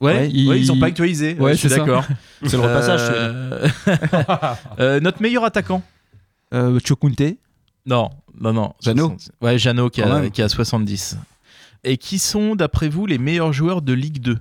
Ouais, 0.00 0.14
Ouais, 0.14 0.30
il- 0.32 0.48
ouais, 0.48 0.60
ils 0.60 0.72
ont 0.72 0.78
pas 0.78 0.86
actualisé. 0.86 1.34
Ouais, 1.38 1.52
je 1.52 1.58
suis 1.58 1.68
c'est 1.68 1.76
ça. 1.76 1.80
d'accord. 1.84 2.04
C'est 2.44 2.56
le 2.56 2.62
repassage. 2.62 3.00
Euh, 3.02 3.68
euh, 4.80 5.00
notre 5.00 5.20
meilleur 5.22 5.44
attaquant 5.44 5.82
euh, 6.52 6.78
Chokunte. 6.84 7.20
Non, 7.86 8.10
non, 8.40 8.52
non. 8.52 8.72
Jeannot 8.82 9.16
Ouais, 9.42 9.58
Jeannot 9.58 9.90
qui 9.90 10.02
a, 10.02 10.30
qui 10.30 10.42
a 10.42 10.48
70. 10.48 11.18
Et 11.84 11.96
qui 11.98 12.18
sont, 12.18 12.56
d'après 12.56 12.88
vous, 12.88 13.04
les 13.06 13.18
meilleurs 13.18 13.52
joueurs 13.52 13.82
de 13.82 13.92
Ligue 13.92 14.18
2 14.20 14.38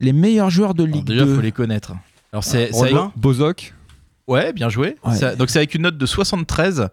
Les 0.00 0.12
meilleurs 0.12 0.50
joueurs 0.50 0.74
de 0.74 0.84
Alors, 0.84 0.94
Ligue 0.96 1.06
Déjà, 1.06 1.24
2. 1.24 1.34
faut 1.34 1.40
les 1.40 1.52
connaître. 1.52 1.92
Alors, 2.32 2.44
c'est, 2.44 2.68
c'est 2.72 2.78
Rodelin 2.78 3.12
Bozok. 3.16 3.74
Ouais, 4.30 4.52
bien 4.52 4.68
joué. 4.68 4.96
Ouais. 5.04 5.14
Ça- 5.14 5.34
donc 5.36 5.50
c'est 5.50 5.58
avec 5.58 5.74
une 5.74 5.82
note 5.82 5.98
de 5.98 6.06
73. 6.06 6.88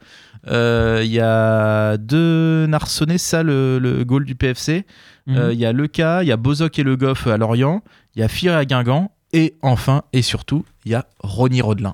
Euh, 0.48 1.02
Il 1.04 1.12
y 1.12 1.20
a 1.20 1.98
deux 1.98 2.66
Narsonnais, 2.68 3.18
ça 3.18 3.44
le, 3.44 3.80
le 3.80 4.04
goal 4.04 4.26
du 4.26 4.36
PFC. 4.36 4.86
Mhm. 5.28 5.38
Euh, 5.38 5.54
Il 5.54 5.60
y 5.60 5.66
a 5.66 5.72
Leca, 5.74 6.24
il 6.24 6.28
y 6.28 6.32
a 6.32 6.38
Bozok 6.38 6.80
et 6.80 6.84
Le 6.84 6.96
Goff 6.96 7.28
à 7.28 7.38
Lorient, 7.38 7.84
il 8.16 8.22
y 8.22 8.24
a 8.24 8.28
Fir 8.28 8.56
à 8.56 8.66
Guingamp, 8.66 9.12
et 9.34 9.56
enfin 9.62 10.04
et 10.14 10.22
surtout, 10.22 10.64
il 10.86 10.92
y 10.94 10.96
a 10.96 11.06
Ronny 11.20 11.62
Rodelin. 11.62 11.94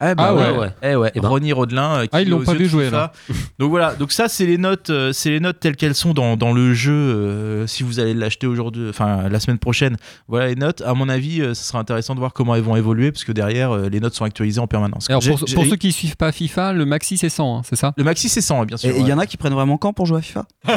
Ah, 0.00 0.14
Ah 0.16 0.34
ouais. 0.34 0.50
ouais. 0.56 0.68
Eh 0.82 0.94
ouais, 0.96 1.10
Eh 1.14 1.20
ben. 1.20 1.28
Ronny 1.28 1.52
Rodelin. 1.52 1.98
euh, 1.98 2.02
qui 2.04 2.08
Ah, 2.12 2.22
ils 2.22 2.28
l'ont 2.28 2.42
pas 2.44 2.54
vu 2.54 2.66
jouer, 2.68 2.90
là. 2.90 3.12
Donc 3.58 3.70
voilà, 3.70 3.94
donc 3.94 4.12
ça 4.12 4.28
c'est 4.28 4.46
les 4.46 4.58
notes, 4.58 4.90
euh, 4.90 5.12
c'est 5.12 5.30
les 5.30 5.40
notes 5.40 5.58
telles 5.60 5.76
qu'elles 5.76 5.94
sont 5.94 6.14
dans, 6.14 6.36
dans 6.36 6.52
le 6.52 6.72
jeu. 6.74 6.92
euh, 6.92 7.66
si 7.66 7.82
vous 7.82 7.98
allez 8.00 8.14
l'acheter 8.14 8.46
aujourd'hui, 8.46 8.88
enfin 8.90 9.28
la 9.28 9.40
semaine 9.40 9.58
prochaine, 9.58 9.96
voilà 10.28 10.46
les 10.48 10.54
notes. 10.56 10.82
À 10.82 10.94
mon 10.94 11.08
avis, 11.08 11.40
euh, 11.40 11.54
ce 11.54 11.64
sera 11.64 11.78
intéressant 11.80 12.14
de 12.14 12.20
voir 12.20 12.32
comment 12.32 12.54
elles 12.54 12.62
vont 12.62 12.76
évoluer 12.76 13.10
parce 13.12 13.24
que 13.24 13.32
derrière 13.32 13.72
euh, 13.72 13.88
les 13.88 14.00
notes 14.00 14.14
sont 14.14 14.24
actualisées 14.24 14.60
en 14.60 14.66
permanence. 14.66 15.08
Alors 15.10 15.22
pour, 15.22 15.38
ceux 15.66 15.76
qui 15.76 15.92
suivent 15.92 16.16
pas 16.16 16.32
FIFA, 16.32 16.72
le 16.72 16.86
maxi 16.86 17.16
c'est 17.18 17.28
100, 17.28 17.58
hein, 17.58 17.62
c'est 17.68 17.76
ça? 17.76 17.92
Le 17.96 18.04
maxi 18.04 18.28
c'est 18.28 18.40
100 18.40 18.64
bien 18.64 18.76
sûr. 18.76 18.90
Et 18.90 18.98
il 18.98 19.02
y 19.02 19.04
ouais. 19.06 19.12
en 19.12 19.18
a 19.18 19.26
qui 19.26 19.36
prennent 19.36 19.52
vraiment 19.54 19.78
quand 19.78 19.92
pour 19.92 20.06
jouer 20.06 20.18
à 20.18 20.22
FIFA? 20.22 20.44
Euh, 20.68 20.74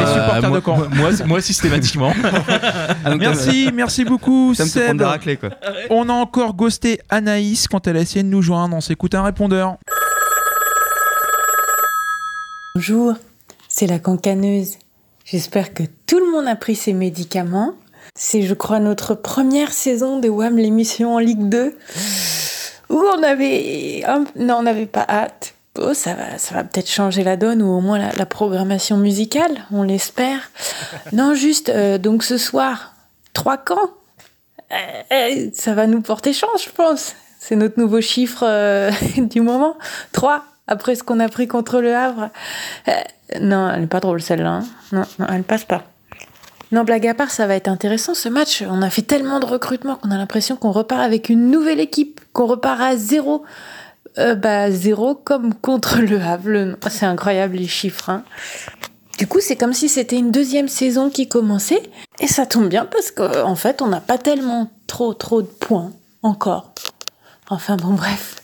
les 0.00 0.06
supporters 0.06 0.48
moi, 0.50 0.60
de 0.60 0.64
Caen. 0.64 0.76
moi- 0.76 0.88
Moi, 0.94 1.10
moi, 1.26 1.40
systématiquement. 1.40 2.12
Ah, 3.04 3.10
donc, 3.10 3.20
Merci, 3.20 3.70
merci 3.74 4.04
beaucoup 4.04 4.54
Ça 4.54 4.64
me 4.64 4.68
Seb. 4.68 4.96
quoi. 5.40 5.50
On 5.90 6.08
a 6.08 6.12
encore 6.12 6.54
ghosté 6.54 7.00
Anaïs 7.08 7.66
quand 7.68 7.86
elle 7.86 7.96
a 7.96 8.00
essayé 8.00 8.22
de 8.22 8.28
nous 8.28 8.42
joindre. 8.52 8.76
On 8.76 8.80
s'écoute 8.80 9.14
un 9.14 9.22
répondeur. 9.22 9.78
Bonjour, 12.74 13.14
c'est 13.68 13.86
la 13.86 13.98
cancaneuse. 13.98 14.76
J'espère 15.24 15.72
que 15.72 15.84
tout 16.06 16.18
le 16.18 16.30
monde 16.30 16.46
a 16.46 16.56
pris 16.56 16.74
ses 16.74 16.92
médicaments. 16.92 17.72
C'est, 18.14 18.42
je 18.42 18.52
crois, 18.52 18.78
notre 18.78 19.14
première 19.14 19.72
saison 19.72 20.18
de 20.18 20.28
WAM, 20.28 20.58
l'émission 20.58 21.14
en 21.14 21.18
Ligue 21.18 21.48
2, 21.48 21.74
où 22.90 23.02
on 23.16 23.22
avait... 23.22 24.02
Non, 24.36 24.56
on 24.56 24.62
n'avait 24.64 24.86
pas 24.86 25.06
hâte. 25.08 25.54
Oh, 25.78 25.94
ça 25.94 26.12
va, 26.12 26.36
ça 26.36 26.54
va 26.54 26.64
peut-être 26.64 26.90
changer 26.90 27.24
la 27.24 27.38
donne, 27.38 27.62
ou 27.62 27.70
au 27.70 27.80
moins 27.80 27.98
la, 27.98 28.12
la 28.12 28.26
programmation 28.26 28.98
musicale, 28.98 29.64
on 29.70 29.82
l'espère. 29.82 30.50
Non, 31.12 31.34
juste, 31.34 31.70
euh, 31.70 31.96
donc 31.96 32.22
ce 32.22 32.36
soir, 32.36 32.94
trois 33.32 33.56
camps. 33.56 33.90
Euh, 34.70 35.02
euh, 35.12 35.50
ça 35.54 35.72
va 35.72 35.86
nous 35.86 36.02
porter 36.02 36.34
chance, 36.34 36.64
je 36.64 36.70
pense. 36.70 37.14
C'est 37.44 37.56
notre 37.56 37.76
nouveau 37.80 38.00
chiffre 38.00 38.44
euh, 38.46 38.92
du 39.16 39.40
moment. 39.40 39.76
Trois, 40.12 40.44
après 40.68 40.94
ce 40.94 41.02
qu'on 41.02 41.18
a 41.18 41.28
pris 41.28 41.48
contre 41.48 41.80
le 41.80 41.92
Havre. 41.92 42.30
Euh, 42.86 42.92
non, 43.40 43.68
elle 43.68 43.80
n'est 43.80 43.86
pas 43.88 43.98
drôle 43.98 44.22
celle-là. 44.22 44.60
hein. 44.92 45.04
Non, 45.18 45.26
elle 45.28 45.42
passe 45.42 45.64
pas. 45.64 45.82
Non, 46.70 46.84
blague 46.84 47.06
à 47.08 47.14
part, 47.14 47.30
ça 47.32 47.48
va 47.48 47.56
être 47.56 47.66
intéressant 47.66 48.14
ce 48.14 48.28
match. 48.28 48.62
On 48.70 48.80
a 48.80 48.90
fait 48.90 49.02
tellement 49.02 49.40
de 49.40 49.44
recrutements 49.46 49.96
qu'on 49.96 50.12
a 50.12 50.16
l'impression 50.16 50.54
qu'on 50.54 50.70
repart 50.70 51.00
avec 51.02 51.28
une 51.30 51.50
nouvelle 51.50 51.80
équipe, 51.80 52.20
qu'on 52.32 52.46
repart 52.46 52.80
à 52.80 52.96
zéro. 52.96 53.42
Euh, 54.18 54.36
bah, 54.36 54.70
zéro 54.70 55.16
comme 55.16 55.52
contre 55.52 55.98
le 55.98 56.20
Havre. 56.20 56.76
C'est 56.90 57.06
incroyable 57.06 57.56
les 57.56 57.66
chiffres. 57.66 58.08
hein. 58.08 58.22
Du 59.18 59.26
coup, 59.26 59.40
c'est 59.40 59.56
comme 59.56 59.72
si 59.72 59.88
c'était 59.88 60.16
une 60.16 60.30
deuxième 60.30 60.68
saison 60.68 61.10
qui 61.10 61.28
commençait. 61.28 61.82
Et 62.20 62.28
ça 62.28 62.46
tombe 62.46 62.68
bien 62.68 62.84
parce 62.86 63.10
qu'en 63.10 63.48
en 63.50 63.56
fait, 63.56 63.82
on 63.82 63.88
n'a 63.88 64.00
pas 64.00 64.16
tellement 64.18 64.70
trop, 64.86 65.12
trop 65.12 65.42
de 65.42 65.48
points 65.48 65.90
encore. 66.22 66.72
Enfin 67.52 67.76
bon, 67.76 67.92
bref. 67.92 68.36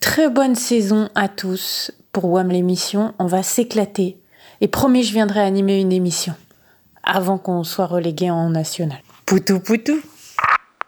Très 0.00 0.28
bonne 0.28 0.56
saison 0.56 1.08
à 1.14 1.28
tous 1.28 1.92
pour 2.10 2.24
WAM 2.24 2.48
l'émission. 2.48 3.14
On 3.20 3.26
va 3.26 3.44
s'éclater. 3.44 4.18
Et 4.60 4.66
promis, 4.66 5.04
je 5.04 5.12
viendrai 5.12 5.38
animer 5.38 5.80
une 5.80 5.92
émission 5.92 6.34
avant 7.04 7.38
qu'on 7.38 7.62
soit 7.62 7.86
relégué 7.86 8.28
en 8.28 8.50
national. 8.50 8.98
Poutou 9.24 9.60
poutou. 9.60 10.00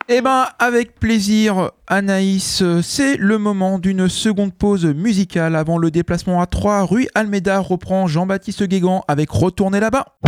Eh 0.08 0.20
ben, 0.20 0.46
avec 0.58 0.98
plaisir, 0.98 1.70
Anaïs, 1.86 2.64
c'est 2.82 3.16
le 3.16 3.38
moment 3.38 3.78
d'une 3.78 4.08
seconde 4.08 4.54
pause 4.54 4.84
musicale 4.84 5.54
avant 5.54 5.78
le 5.78 5.92
déplacement 5.92 6.42
à 6.42 6.46
3 6.46 6.82
rue 6.82 7.06
Almeida 7.14 7.60
reprend 7.60 8.08
Jean-Baptiste 8.08 8.64
Guégan 8.64 9.04
avec 9.06 9.30
Retourner 9.30 9.78
là-bas. 9.78 10.18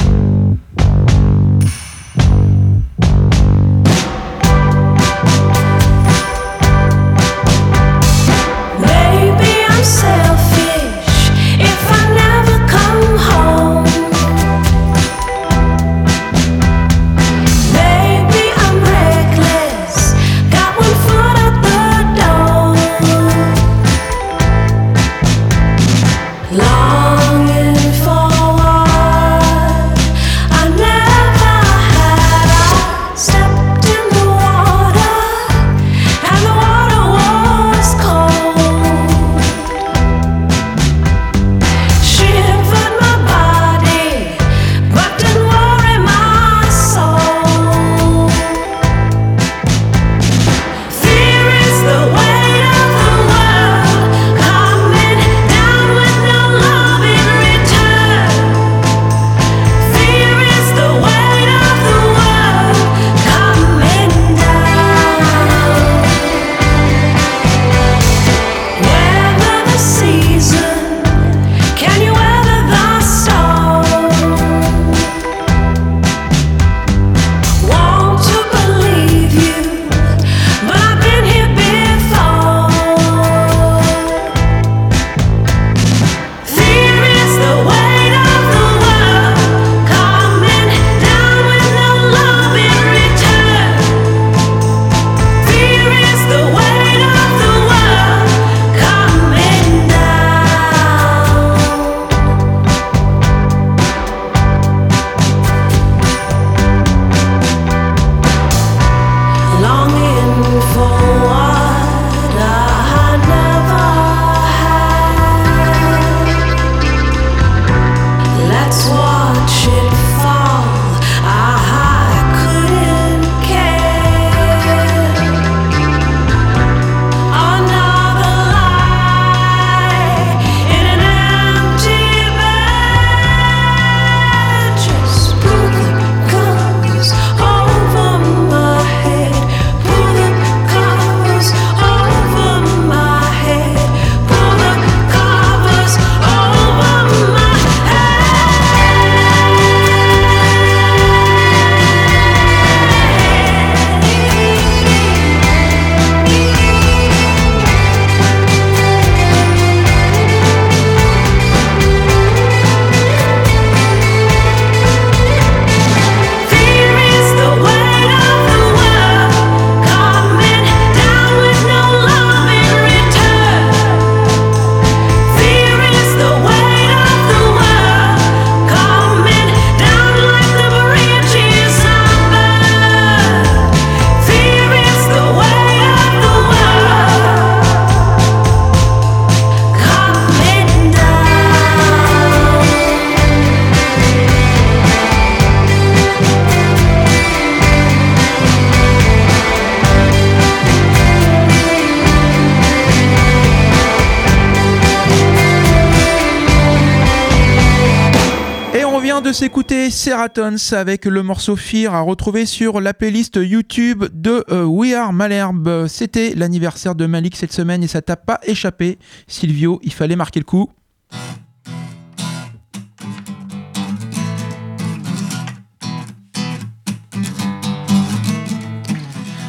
Avec 210.22 211.06
le 211.06 211.22
morceau 211.22 211.56
Fear 211.56 211.94
à 211.94 212.02
retrouver 212.02 212.44
sur 212.44 212.82
la 212.82 212.92
playlist 212.92 213.36
YouTube 213.36 214.04
de 214.12 214.44
euh, 214.50 214.64
We 214.64 214.92
Are 214.92 215.14
Malherbe. 215.14 215.86
C'était 215.86 216.34
l'anniversaire 216.34 216.94
de 216.94 217.06
Malik 217.06 217.36
cette 217.36 217.54
semaine 217.54 217.82
et 217.82 217.86
ça 217.86 218.02
t'a 218.02 218.16
pas 218.16 218.38
échappé. 218.44 218.98
Silvio, 219.28 219.80
il 219.82 219.94
fallait 219.94 220.16
marquer 220.16 220.40
le 220.40 220.44
coup. 220.44 220.68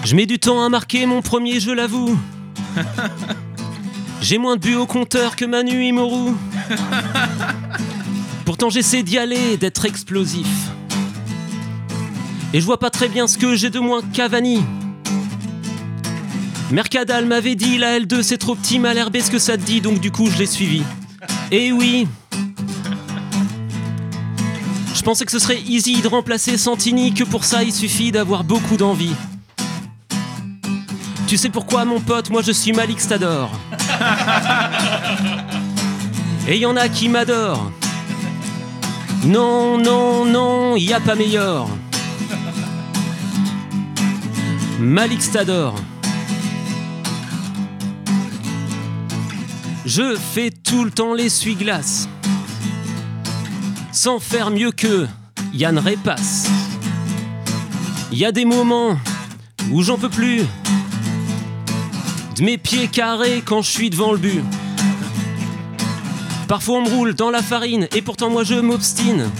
Je 0.05 0.15
mets 0.15 0.25
du 0.25 0.39
temps 0.39 0.63
à 0.63 0.69
marquer 0.69 1.05
mon 1.05 1.21
premier, 1.21 1.59
je 1.59 1.71
l'avoue. 1.71 2.17
J'ai 4.21 4.37
moins 4.37 4.55
de 4.55 4.61
buts 4.61 4.75
au 4.75 4.85
compteur 4.85 5.35
que 5.35 5.43
Manu 5.43 5.83
Imoru. 5.83 6.31
Pourtant 8.61 8.75
j'essaie 8.75 9.01
d'y 9.01 9.17
aller, 9.17 9.57
d'être 9.57 9.85
explosif. 9.85 10.45
Et 12.53 12.61
je 12.61 12.65
vois 12.67 12.77
pas 12.77 12.91
très 12.91 13.07
bien 13.07 13.25
ce 13.25 13.39
que 13.39 13.55
j'ai 13.55 13.71
de 13.71 13.79
moins 13.79 14.03
Cavani. 14.13 14.61
Mercadal 16.69 17.25
m'avait 17.25 17.55
dit 17.55 17.79
la 17.79 17.99
L2 17.99 18.21
c'est 18.21 18.37
trop 18.37 18.53
petit, 18.53 18.77
Malherbe 18.77 19.19
ce 19.19 19.31
que 19.31 19.39
ça 19.39 19.57
te 19.57 19.63
dit, 19.63 19.81
donc 19.81 19.99
du 19.99 20.11
coup 20.11 20.29
je 20.29 20.37
l'ai 20.37 20.45
suivi. 20.45 20.83
Et 21.49 21.71
oui. 21.71 22.07
Je 24.93 25.01
pensais 25.01 25.25
que 25.25 25.31
ce 25.31 25.39
serait 25.39 25.59
easy 25.59 25.99
de 25.99 26.07
remplacer 26.07 26.55
Santini, 26.55 27.15
que 27.15 27.23
pour 27.23 27.45
ça 27.45 27.63
il 27.63 27.73
suffit 27.73 28.11
d'avoir 28.11 28.43
beaucoup 28.43 28.77
d'envie. 28.77 29.15
Tu 31.25 31.35
sais 31.35 31.49
pourquoi, 31.49 31.83
mon 31.83 31.99
pote, 31.99 32.29
moi 32.29 32.43
je 32.43 32.51
suis 32.51 32.73
Malik 32.73 33.01
Stador. 33.01 33.49
Et 36.47 36.59
y 36.59 36.65
en 36.67 36.77
a 36.77 36.89
qui 36.89 37.09
m'adorent. 37.09 37.71
Non, 39.25 39.77
non, 39.77 40.25
non, 40.25 40.75
y 40.75 40.91
a 40.93 40.99
pas 40.99 41.13
meilleur. 41.13 41.67
Malik 44.79 45.21
Stador. 45.21 45.75
Je 49.85 50.15
fais 50.15 50.49
tout 50.49 50.83
le 50.83 50.89
temps 50.89 51.13
l'essuie-glace. 51.13 52.09
Sans 53.91 54.19
faire 54.19 54.49
mieux 54.49 54.71
que 54.71 55.05
Yann 55.53 55.77
Repasse. 55.77 56.49
Y 58.11 58.25
a 58.25 58.31
des 58.31 58.45
moments 58.45 58.97
où 59.69 59.83
j'en 59.83 59.97
peux 59.99 60.09
plus 60.09 60.39
de 62.37 62.43
mes 62.43 62.57
pieds 62.57 62.87
carrés 62.87 63.43
quand 63.45 63.61
je 63.61 63.69
suis 63.69 63.91
devant 63.91 64.13
le 64.13 64.17
but. 64.17 64.41
Parfois 66.51 66.79
on 66.79 66.81
me 66.81 66.89
roule 66.89 67.13
dans 67.13 67.29
la 67.29 67.41
farine 67.41 67.87
et 67.95 68.01
pourtant 68.01 68.29
moi 68.29 68.43
je 68.43 68.55
m'obstine. 68.55 69.31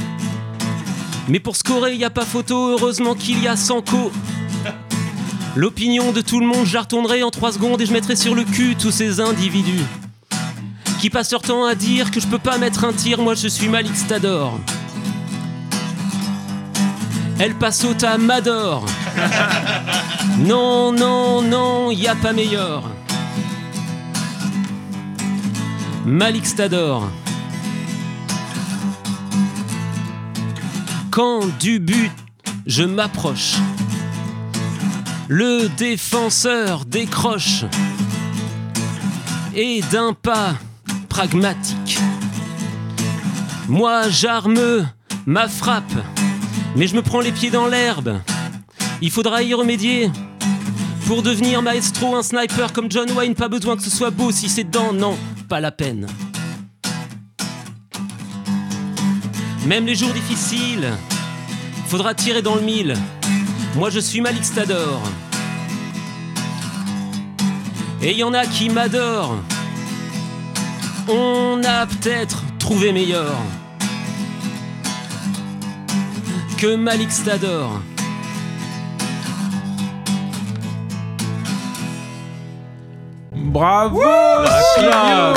Mais 1.28 1.42
pour 1.42 1.58
scorer, 1.58 1.94
y 1.98 2.06
a 2.06 2.10
pas 2.10 2.24
photo, 2.24 2.70
heureusement 2.70 3.16
qu'il 3.16 3.44
y 3.44 3.50
a 3.50 3.58
Sanko. 3.58 4.14
L'opinion 5.58 6.14
de 6.14 6.22
tout 6.22 6.40
le 6.40 6.46
monde, 6.48 6.66
je 6.66 6.74
la 6.74 6.84
retournerai 6.84 7.22
en 7.24 7.30
3 7.30 7.52
secondes 7.52 7.82
et 7.82 7.86
je 7.86 7.92
mettrai 7.92 8.16
sur 8.16 8.34
le 8.34 8.46
cul 8.46 8.78
tous 8.80 8.92
ces 8.92 9.20
individus 9.20 9.84
qui 11.02 11.10
passent 11.10 11.34
leur 11.34 11.42
temps 11.42 11.66
à 11.66 11.76
dire 11.76 12.12
que 12.12 12.22
je 12.22 12.28
peux 12.28 12.40
pas 12.40 12.58
mettre 12.58 12.86
un 12.86 12.94
tir, 12.94 13.22
moi 13.22 13.36
je 13.36 13.50
suis 13.50 13.68
Malik 13.68 13.98
Stador. 13.98 14.58
Elle 17.40 17.56
passe 17.56 17.84
au 17.84 17.94
tas 17.94 18.18
m'adore. 18.18 18.86
Non, 20.40 20.94
non, 20.94 21.42
non, 21.42 21.92
y 21.92 22.08
a 22.08 22.16
pas 22.16 22.32
meilleur. 22.32 22.84
Malik 26.06 26.48
Stador. 26.48 27.08
Quand 31.12 31.42
du 31.60 31.80
but, 31.80 32.12
je 32.66 32.84
m'approche. 32.84 33.56
Le 35.28 35.68
défenseur 35.78 36.86
décroche. 36.86 37.66
Et 39.54 39.82
d'un 39.92 40.14
pas 40.14 40.56
pragmatique. 41.08 42.00
Moi, 43.68 44.10
j'arme 44.10 44.90
ma 45.28 45.48
frappe. 45.48 45.84
Mais 46.76 46.88
je 46.88 46.96
me 46.96 47.04
prends 47.04 47.22
les 47.22 47.32
pieds 47.32 47.52
dans 47.52 47.68
l'herbe. 47.68 48.20
Il 49.04 49.12
faudra 49.12 49.44
y 49.44 49.54
remédier. 49.54 50.10
Pour 51.06 51.22
devenir 51.22 51.62
maestro, 51.62 52.16
un 52.16 52.24
sniper 52.24 52.74
comme 52.74 52.90
John 52.90 53.12
Wayne, 53.12 53.36
pas 53.36 53.50
besoin 53.50 53.76
que 53.76 53.84
ce 53.84 53.92
soit 53.92 54.12
beau 54.12 54.32
si 54.32 54.50
c'est 54.50 54.64
dedans, 54.64 54.94
non, 54.94 55.18
la 55.60 55.72
peine. 55.72 56.08
Même 59.66 59.86
les 59.86 59.96
jours 59.96 60.14
difficiles, 60.14 60.90
faudra 61.88 62.14
tirer 62.14 62.42
dans 62.42 62.56
le 62.56 62.62
mille. 62.62 62.94
Moi 63.76 63.90
je 63.90 64.00
suis 64.00 64.22
Malik 64.22 64.46
Stador. 64.46 65.02
Et 68.02 68.14
y 68.14 68.24
en 68.24 68.34
a 68.34 68.46
qui 68.46 68.70
m'adorent. 68.70 69.38
On 71.08 71.62
a 71.64 71.86
peut-être 71.86 72.44
trouvé 72.58 72.94
meilleur 72.94 73.36
que 76.58 76.76
Malik 76.76 77.12
Stador. 77.12 77.82
Bravo. 83.52 84.00
Silvio 84.76 85.34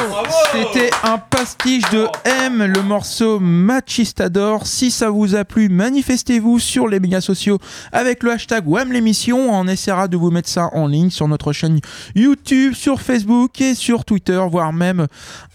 C'était 0.52 0.90
un 1.02 1.18
pastiche 1.18 1.82
de 1.90 2.06
M, 2.44 2.64
le 2.64 2.80
morceau 2.82 3.40
Machistador. 3.40 4.66
Si 4.68 4.92
ça 4.92 5.10
vous 5.10 5.34
a 5.34 5.44
plu, 5.44 5.68
manifestez-vous 5.68 6.60
sur 6.60 6.86
les 6.86 7.00
médias 7.00 7.20
sociaux 7.20 7.58
avec 7.90 8.22
le 8.22 8.30
hashtag 8.30 8.68
WAM 8.68 8.92
l'émission. 8.92 9.50
On 9.52 9.66
essaiera 9.66 10.06
de 10.06 10.16
vous 10.16 10.30
mettre 10.30 10.48
ça 10.48 10.68
en 10.74 10.86
ligne 10.86 11.10
sur 11.10 11.26
notre 11.26 11.52
chaîne 11.52 11.80
YouTube, 12.14 12.74
sur 12.74 13.00
Facebook 13.00 13.60
et 13.60 13.74
sur 13.74 14.04
Twitter, 14.04 14.40
voire 14.48 14.72
même 14.72 15.08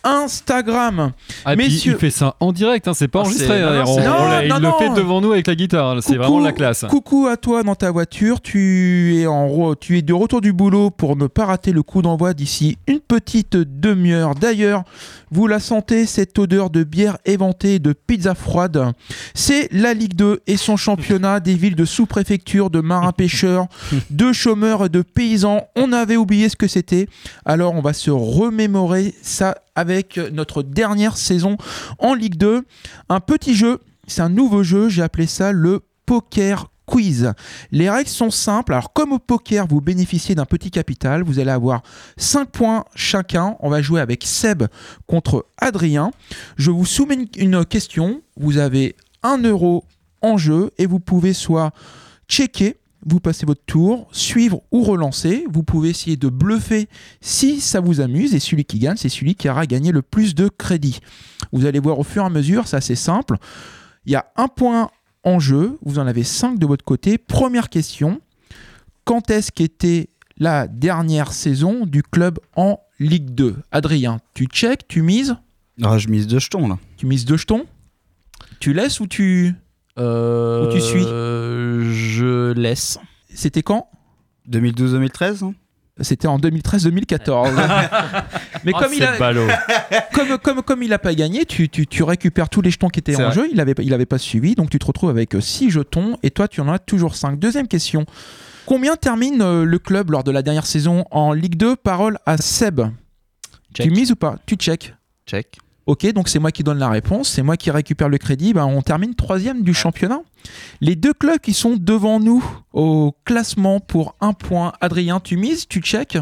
Instagram. 0.03 1.12
Ah, 1.45 1.55
Messieurs- 1.55 1.93
il 1.93 1.99
fait 1.99 2.10
ça 2.10 2.36
en 2.41 2.51
direct, 2.51 2.88
hein, 2.89 2.93
c'est 2.93 3.07
pas 3.07 3.20
Ah, 3.20 3.22
enregistré. 3.24 3.62
hein, 3.62 3.84
non, 3.86 3.91
on- 3.91 3.95
non, 3.99 4.39
il 4.43 4.47
non, 4.49 4.55
le 4.57 4.62
non. 4.62 4.78
fait 4.80 4.89
devant 4.89 5.22
nous 5.22 5.32
avec 5.32 5.47
la 5.47 5.55
guitare. 5.55 5.95
C'est 6.01 6.14
Coucou- 6.16 6.18
vraiment 6.24 6.39
la 6.41 6.51
classe. 6.51 6.86
Coucou 6.89 7.28
à 7.28 7.38
toi 7.38 7.64
dans 7.64 7.76
ta 7.76 7.89
voiture. 7.91 8.41
Tu 8.41 9.16
es, 9.22 9.28
en, 9.28 9.76
tu 9.76 9.97
es 9.97 10.01
de 10.01 10.14
retour 10.14 10.41
du 10.41 10.51
boulot 10.51 10.89
pour 10.89 11.16
ne 11.16 11.28
pas 11.28 11.45
rater 11.45 11.72
le 11.72 11.84
coup 11.84 12.01
d'envoi 12.01 12.34
d'ici 12.34 12.49
une 12.88 13.00
petite 13.00 13.56
demi-heure. 13.56 14.36
D'ailleurs, 14.36 14.84
vous 15.32 15.47
la 15.47 15.60
sentez, 15.60 16.06
cette 16.06 16.38
odeur 16.39 16.70
de 16.70 16.84
bière 16.84 17.18
éventée 17.26 17.76
et 17.76 17.80
de 17.80 17.93
pizza 17.93 18.36
froide. 18.36 18.93
C'est 19.34 19.70
la 19.72 19.93
Ligue 19.93 20.16
2 20.16 20.41
et 20.47 20.58
son 20.58 20.76
championnat 20.76 21.39
des 21.39 21.56
villes 21.56 21.76
de 21.76 21.86
sous-préfecture, 21.86 22.70
de 22.70 22.82
marins-pêcheurs, 22.82 23.68
de 24.10 24.34
chômeurs 24.34 24.86
et 24.86 24.89
de 24.89 25.02
paysans. 25.02 25.68
On 25.76 25.93
avait 25.93 26.18
oublié 26.18 26.50
ce 26.50 26.56
que 26.56 26.68
c'était. 26.68 27.08
Alors, 27.45 27.76
on 27.76 27.82
va 27.82 27.93
se 27.93 28.12
remémorer 28.12 29.14
ça 29.22 29.56
avec 29.76 30.20
notre 30.34 30.64
dernière 30.64 31.18
saison 31.18 31.58
en 32.00 32.14
Ligue 32.14 32.38
2. 32.38 32.66
Un 33.10 33.20
petit 33.20 33.56
jeu, 33.56 33.80
c'est 34.08 34.22
un 34.22 34.30
nouveau 34.30 34.64
jeu, 34.64 34.89
j'ai 34.89 35.04
appelé 35.04 35.28
ça 35.28 35.52
le 35.52 35.82
Poker 36.06 36.72
Quiz. 36.90 37.34
Les 37.72 37.88
règles 37.88 38.10
sont 38.10 38.32
simples. 38.32 38.74
Alors, 38.74 38.94
comme 38.94 39.12
au 39.14 39.20
poker, 39.20 39.68
vous 39.68 39.80
bénéficiez 39.80 40.34
d'un 40.34 40.46
petit 40.46 40.72
capital, 40.72 41.22
vous 41.22 41.38
allez 41.38 41.52
avoir 41.52 41.84
5 42.18 42.50
points 42.50 42.84
chacun. 42.96 43.56
On 43.60 43.70
va 43.70 43.84
jouer 43.84 44.02
avec 44.02 44.24
Seb 44.26 44.64
contre 45.06 45.46
Adrien. 45.60 46.10
Je 46.58 46.72
vous 46.72 46.86
soumets 46.88 47.28
une- 47.38 47.64
question. 47.66 48.22
Vous 48.38 48.58
avez 48.58 48.96
1 49.22 49.38
euro 49.44 49.84
en 50.24 50.38
jeu 50.38 50.72
et 50.80 50.88
vous 50.88 51.00
pouvez 51.00 51.34
soit 51.34 51.72
checker 52.28 52.78
vous 53.06 53.22
passez 53.22 53.46
votre 53.46 53.64
tour, 53.66 54.10
suivre 54.12 54.62
ou 54.74 54.84
relancer. 54.84 55.46
Vous 55.50 55.64
pouvez 55.64 55.90
essayer 55.90 56.18
de 56.18 56.28
bluffer 56.28 56.90
si 57.22 57.62
ça 57.62 57.80
vous 57.80 58.02
amuse. 58.02 58.36
Et 58.36 58.40
celui 58.40 58.66
qui 58.66 58.78
gagne, 58.78 58.98
c'est 58.98 59.08
celui 59.08 59.36
qui 59.36 59.50
aura 59.50 59.66
gagné 59.66 59.94
le 59.94 60.02
plus 60.02 60.36
de 60.36 60.50
crédit. 60.50 61.00
Vous 61.54 61.66
allez 61.66 61.80
voir 61.80 61.98
au 61.98 62.04
fur 62.04 62.24
et 62.24 62.26
à 62.26 62.30
mesure, 62.30 62.68
c'est 62.68 62.76
assez 62.76 62.96
simple. 62.96 63.38
Il 64.06 64.12
y 64.12 64.16
a 64.16 64.26
un 64.36 64.50
point 64.50 64.90
en 65.24 65.40
jeu, 65.40 65.78
vous 65.84 66.00
en 66.00 66.08
avez 66.08 66.24
cinq 66.24 66.60
de 66.60 66.66
votre 66.66 66.86
côté. 66.86 67.18
Première 67.18 67.70
question, 67.70 68.22
quand 69.06 69.30
est-ce 69.32 69.52
qu'était 69.52 70.10
la 70.38 70.68
dernière 70.68 71.34
saison 71.34 71.86
du 71.86 72.04
club 72.04 72.40
en 72.56 72.80
Ligue 73.00 73.32
2 73.32 73.56
Adrien, 73.72 74.20
tu 74.34 74.46
check, 74.46 74.88
tu 74.88 75.02
mises? 75.02 75.36
Ah, 75.82 75.98
je 75.98 76.08
mise 76.10 76.28
deux 76.28 76.40
jetons 76.40 76.68
là. 76.68 76.78
Tu 76.98 77.06
mises 77.06 77.26
deux 77.26 77.38
jetons? 77.38 77.66
Tu 78.60 78.74
laisses 78.74 79.00
ou 79.00 79.08
tu... 79.08 79.56
Euh, 79.98 80.68
Où 80.68 80.74
tu 80.74 80.82
suis? 80.82 81.04
Je 81.04 82.52
laisse. 82.54 83.00
C'était 83.34 83.64
quand? 83.64 83.90
2012-2013 84.50 85.44
hein 85.46 85.54
C'était 86.02 86.28
en 86.28 86.38
2013-2014. 86.40 87.52
Mais 88.66 88.72
Ah, 88.76 88.80
comme, 88.84 88.93
il 88.93 89.03
a, 89.03 89.18
comme, 90.14 90.38
comme, 90.38 90.62
comme 90.62 90.84
il 90.84 90.93
a 90.93 90.99
pas 90.99 91.14
gagné, 91.16 91.45
tu, 91.45 91.70
tu, 91.70 91.88
tu 91.88 92.03
récupères 92.03 92.49
tous 92.49 92.62
les 92.62 92.72
jetons 92.72 92.89
qui 92.89 92.99
étaient 92.99 93.16
en 93.16 93.26
vrai. 93.30 93.34
jeu. 93.34 93.49
Il 93.51 93.60
avait, 93.60 93.74
il 93.82 93.93
avait 93.93 94.05
pas 94.05 94.18
suivi, 94.18 94.55
donc 94.55 94.70
tu 94.70 94.80
te 94.80 94.86
retrouves 94.86 95.10
avec 95.10 95.36
6 95.39 95.70
jetons 95.70 96.18
et 96.24 96.32
toi 96.32 96.47
tu 96.47 96.62
en 96.62 96.70
as 96.70 96.80
toujours 96.80 97.16
5. 97.16 97.39
Deuxième 97.39 97.68
question. 97.68 98.05
Combien 98.66 98.95
termine 98.95 99.41
euh, 99.41 99.64
le 99.64 99.80
club 99.80 100.12
lors 100.12 100.24
de 100.24 100.32
la 100.32 100.41
dernière 100.41 100.66
saison 100.66 101.03
en 101.12 101.34
Ligue 101.34 101.55
2 101.55 101.76
Parole 101.76 102.18
à 102.26 102.38
Seb. 102.38 102.82
Check. 103.74 103.88
Tu 103.88 103.91
mises 103.91 104.12
ou 104.12 104.16
pas? 104.16 104.36
Tu 104.45 104.55
check. 104.55 104.93
Check. 105.26 105.57
Ok, 105.86 106.05
donc 106.14 106.30
c'est 106.30 106.38
moi 106.38 106.51
qui 106.51 106.62
donne 106.64 106.78
la 106.78 106.89
réponse, 106.89 107.30
c'est 107.30 107.41
moi 107.41 107.57
qui 107.57 107.72
récupère 107.72 108.10
le 108.10 108.20
crédit. 108.20 108.53
Ben, 108.53 108.66
on 108.66 108.84
termine 108.84 109.16
troisième 109.16 109.64
du 109.64 109.74
championnat. 109.74 110.22
Les 110.82 110.95
deux 110.95 111.14
clubs 111.14 111.39
qui 111.39 111.53
sont 111.53 111.78
devant 111.80 112.20
nous 112.20 112.43
au 112.74 113.16
classement 113.26 113.80
pour 113.80 114.16
un 114.22 114.34
point. 114.34 114.74
Adrien, 114.82 115.20
tu 115.20 115.36
mises, 115.36 115.68
tu 115.68 115.80
check? 115.82 116.20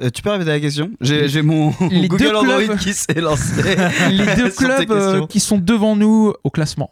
Euh, 0.00 0.10
tu 0.10 0.22
peux 0.22 0.30
répéter 0.30 0.50
la 0.50 0.60
question 0.60 0.90
J'ai 1.00 1.42
mon 1.42 1.72
Les 1.90 2.08
Google 2.08 2.24
deux 2.24 2.34
Android 2.34 2.58
clubs- 2.64 2.78
qui 2.78 2.94
s'est 2.94 3.20
lancé. 3.20 3.62
Les 4.10 4.34
deux 4.36 4.50
clubs 4.50 4.90
euh, 4.90 5.26
qui 5.26 5.38
sont 5.40 5.58
devant 5.58 5.96
nous 5.96 6.32
au 6.44 6.50
classement. 6.50 6.90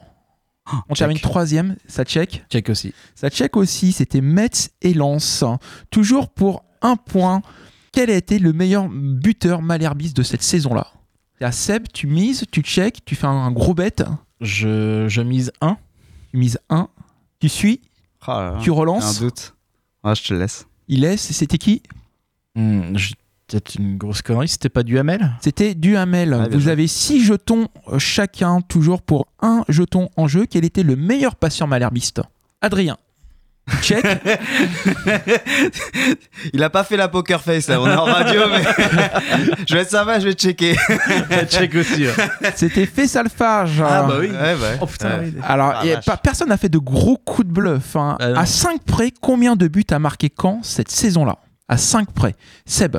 On 0.89 0.95
check. 0.95 0.99
termine 0.99 1.19
troisième, 1.19 1.77
ça 1.89 2.05
check. 2.05 2.45
Check 2.51 2.69
aussi. 2.69 2.95
Ça 3.17 3.29
check 3.31 3.57
aussi, 3.57 3.91
c'était 3.93 4.21
Metz 4.21 4.71
et 4.83 4.95
Lens. 4.95 5.43
Toujours 5.91 6.29
pour 6.29 6.65
un 6.83 6.95
point. 6.97 7.43
Quel 7.93 8.09
a 8.11 8.15
été 8.15 8.39
le 8.39 8.53
meilleur 8.53 8.89
buteur 8.89 9.63
malherbiste 9.63 10.17
de 10.17 10.23
cette 10.23 10.43
saison-là? 10.43 10.87
À 11.41 11.51
Seb, 11.51 11.87
tu 11.93 12.07
mises, 12.07 12.45
tu 12.53 12.61
check, 12.61 13.05
tu 13.05 13.17
fais 13.17 13.27
un 13.27 13.51
gros 13.51 13.75
bet, 13.75 13.97
Je, 14.41 15.07
je 15.09 15.23
mise 15.23 15.51
1. 15.61 15.77
tu 16.31 16.37
mises 16.37 16.59
1, 16.69 16.87
tu 17.41 17.49
suis, 17.49 17.81
Oh 18.29 18.31
là 18.33 18.51
là, 18.53 18.59
tu 18.63 18.71
relances, 18.71 19.17
Un 19.17 19.25
doute. 19.25 19.55
Ah, 20.05 20.13
je 20.15 20.23
te 20.23 20.35
laisse. 20.35 20.67
il 20.87 21.01
laisse, 21.01 21.33
c'était 21.33 21.59
qui? 21.59 21.83
J'ai 22.95 23.15
Peut-être 23.49 23.75
une 23.75 23.97
grosse 23.99 24.23
connerie, 24.23 24.47
c'était 24.47 24.69
pas 24.69 24.85
du 24.85 24.97
Hamel? 24.97 25.33
C'était 25.43 25.75
du 25.75 25.97
Hamel. 25.97 26.39
Ah, 26.41 26.47
Vous 26.53 26.69
avez 26.69 26.87
6 26.87 27.25
jetons 27.25 27.67
euh, 27.93 27.99
chacun, 27.99 28.61
toujours 28.61 29.03
pour 29.03 29.27
un 29.43 29.65
jeton 29.69 30.09
en 30.17 30.29
jeu. 30.29 30.47
Quel 30.49 30.65
était 30.65 30.85
le 30.85 30.95
meilleur 30.95 31.35
patient 31.35 31.67
malherbiste? 31.67 32.21
Adrien. 32.61 32.97
Check. 33.83 34.05
Il 36.53 36.63
a 36.63 36.71
pas 36.71 36.85
fait 36.85 36.97
la 36.97 37.09
poker 37.09 37.41
face 37.41 37.69
là, 37.69 37.81
on 37.81 37.87
est 37.89 37.95
en 37.95 38.05
radio, 38.05 38.43
mais 38.51 38.63
je 39.69 39.75
vais 39.75 39.81
être 39.83 39.91
sympa, 39.91 40.19
je 40.21 40.27
vais 40.29 40.33
checker. 40.35 40.77
Check 41.49 41.75
aussi. 41.75 42.07
ouais. 42.07 42.13
C'était 42.55 42.87
Fessalfage. 42.87 43.81
Ah 43.85 44.05
bah 44.05 44.17
oui. 44.21 44.29
Ouais, 44.31 44.55
ouais. 44.55 44.79
Oh 44.81 44.87
putain, 44.87 45.19
Ouais. 45.21 45.33
oui. 45.35 45.41
Alors, 45.43 45.75
Ah, 45.77 46.01
pas- 46.07 46.17
personne 46.17 46.49
n'a 46.49 46.57
fait 46.57 46.69
de 46.69 46.79
gros 46.79 47.17
coups 47.17 47.49
de 47.49 47.53
bluff. 47.53 47.97
hein. 47.97 48.17
Bah 48.19 48.29
non. 48.31 48.37
à 48.41 48.47
5 48.47 48.83
près, 48.85 49.13
combien 49.21 49.57
de 49.57 49.67
buts 49.69 49.85
a 49.91 49.99
marqué 49.99 50.31
Caen 50.41 50.61
cette 50.63 50.91
saison-là? 50.91 51.37
À 51.71 51.77
5 51.77 52.11
près. 52.11 52.35
Seb. 52.67 52.97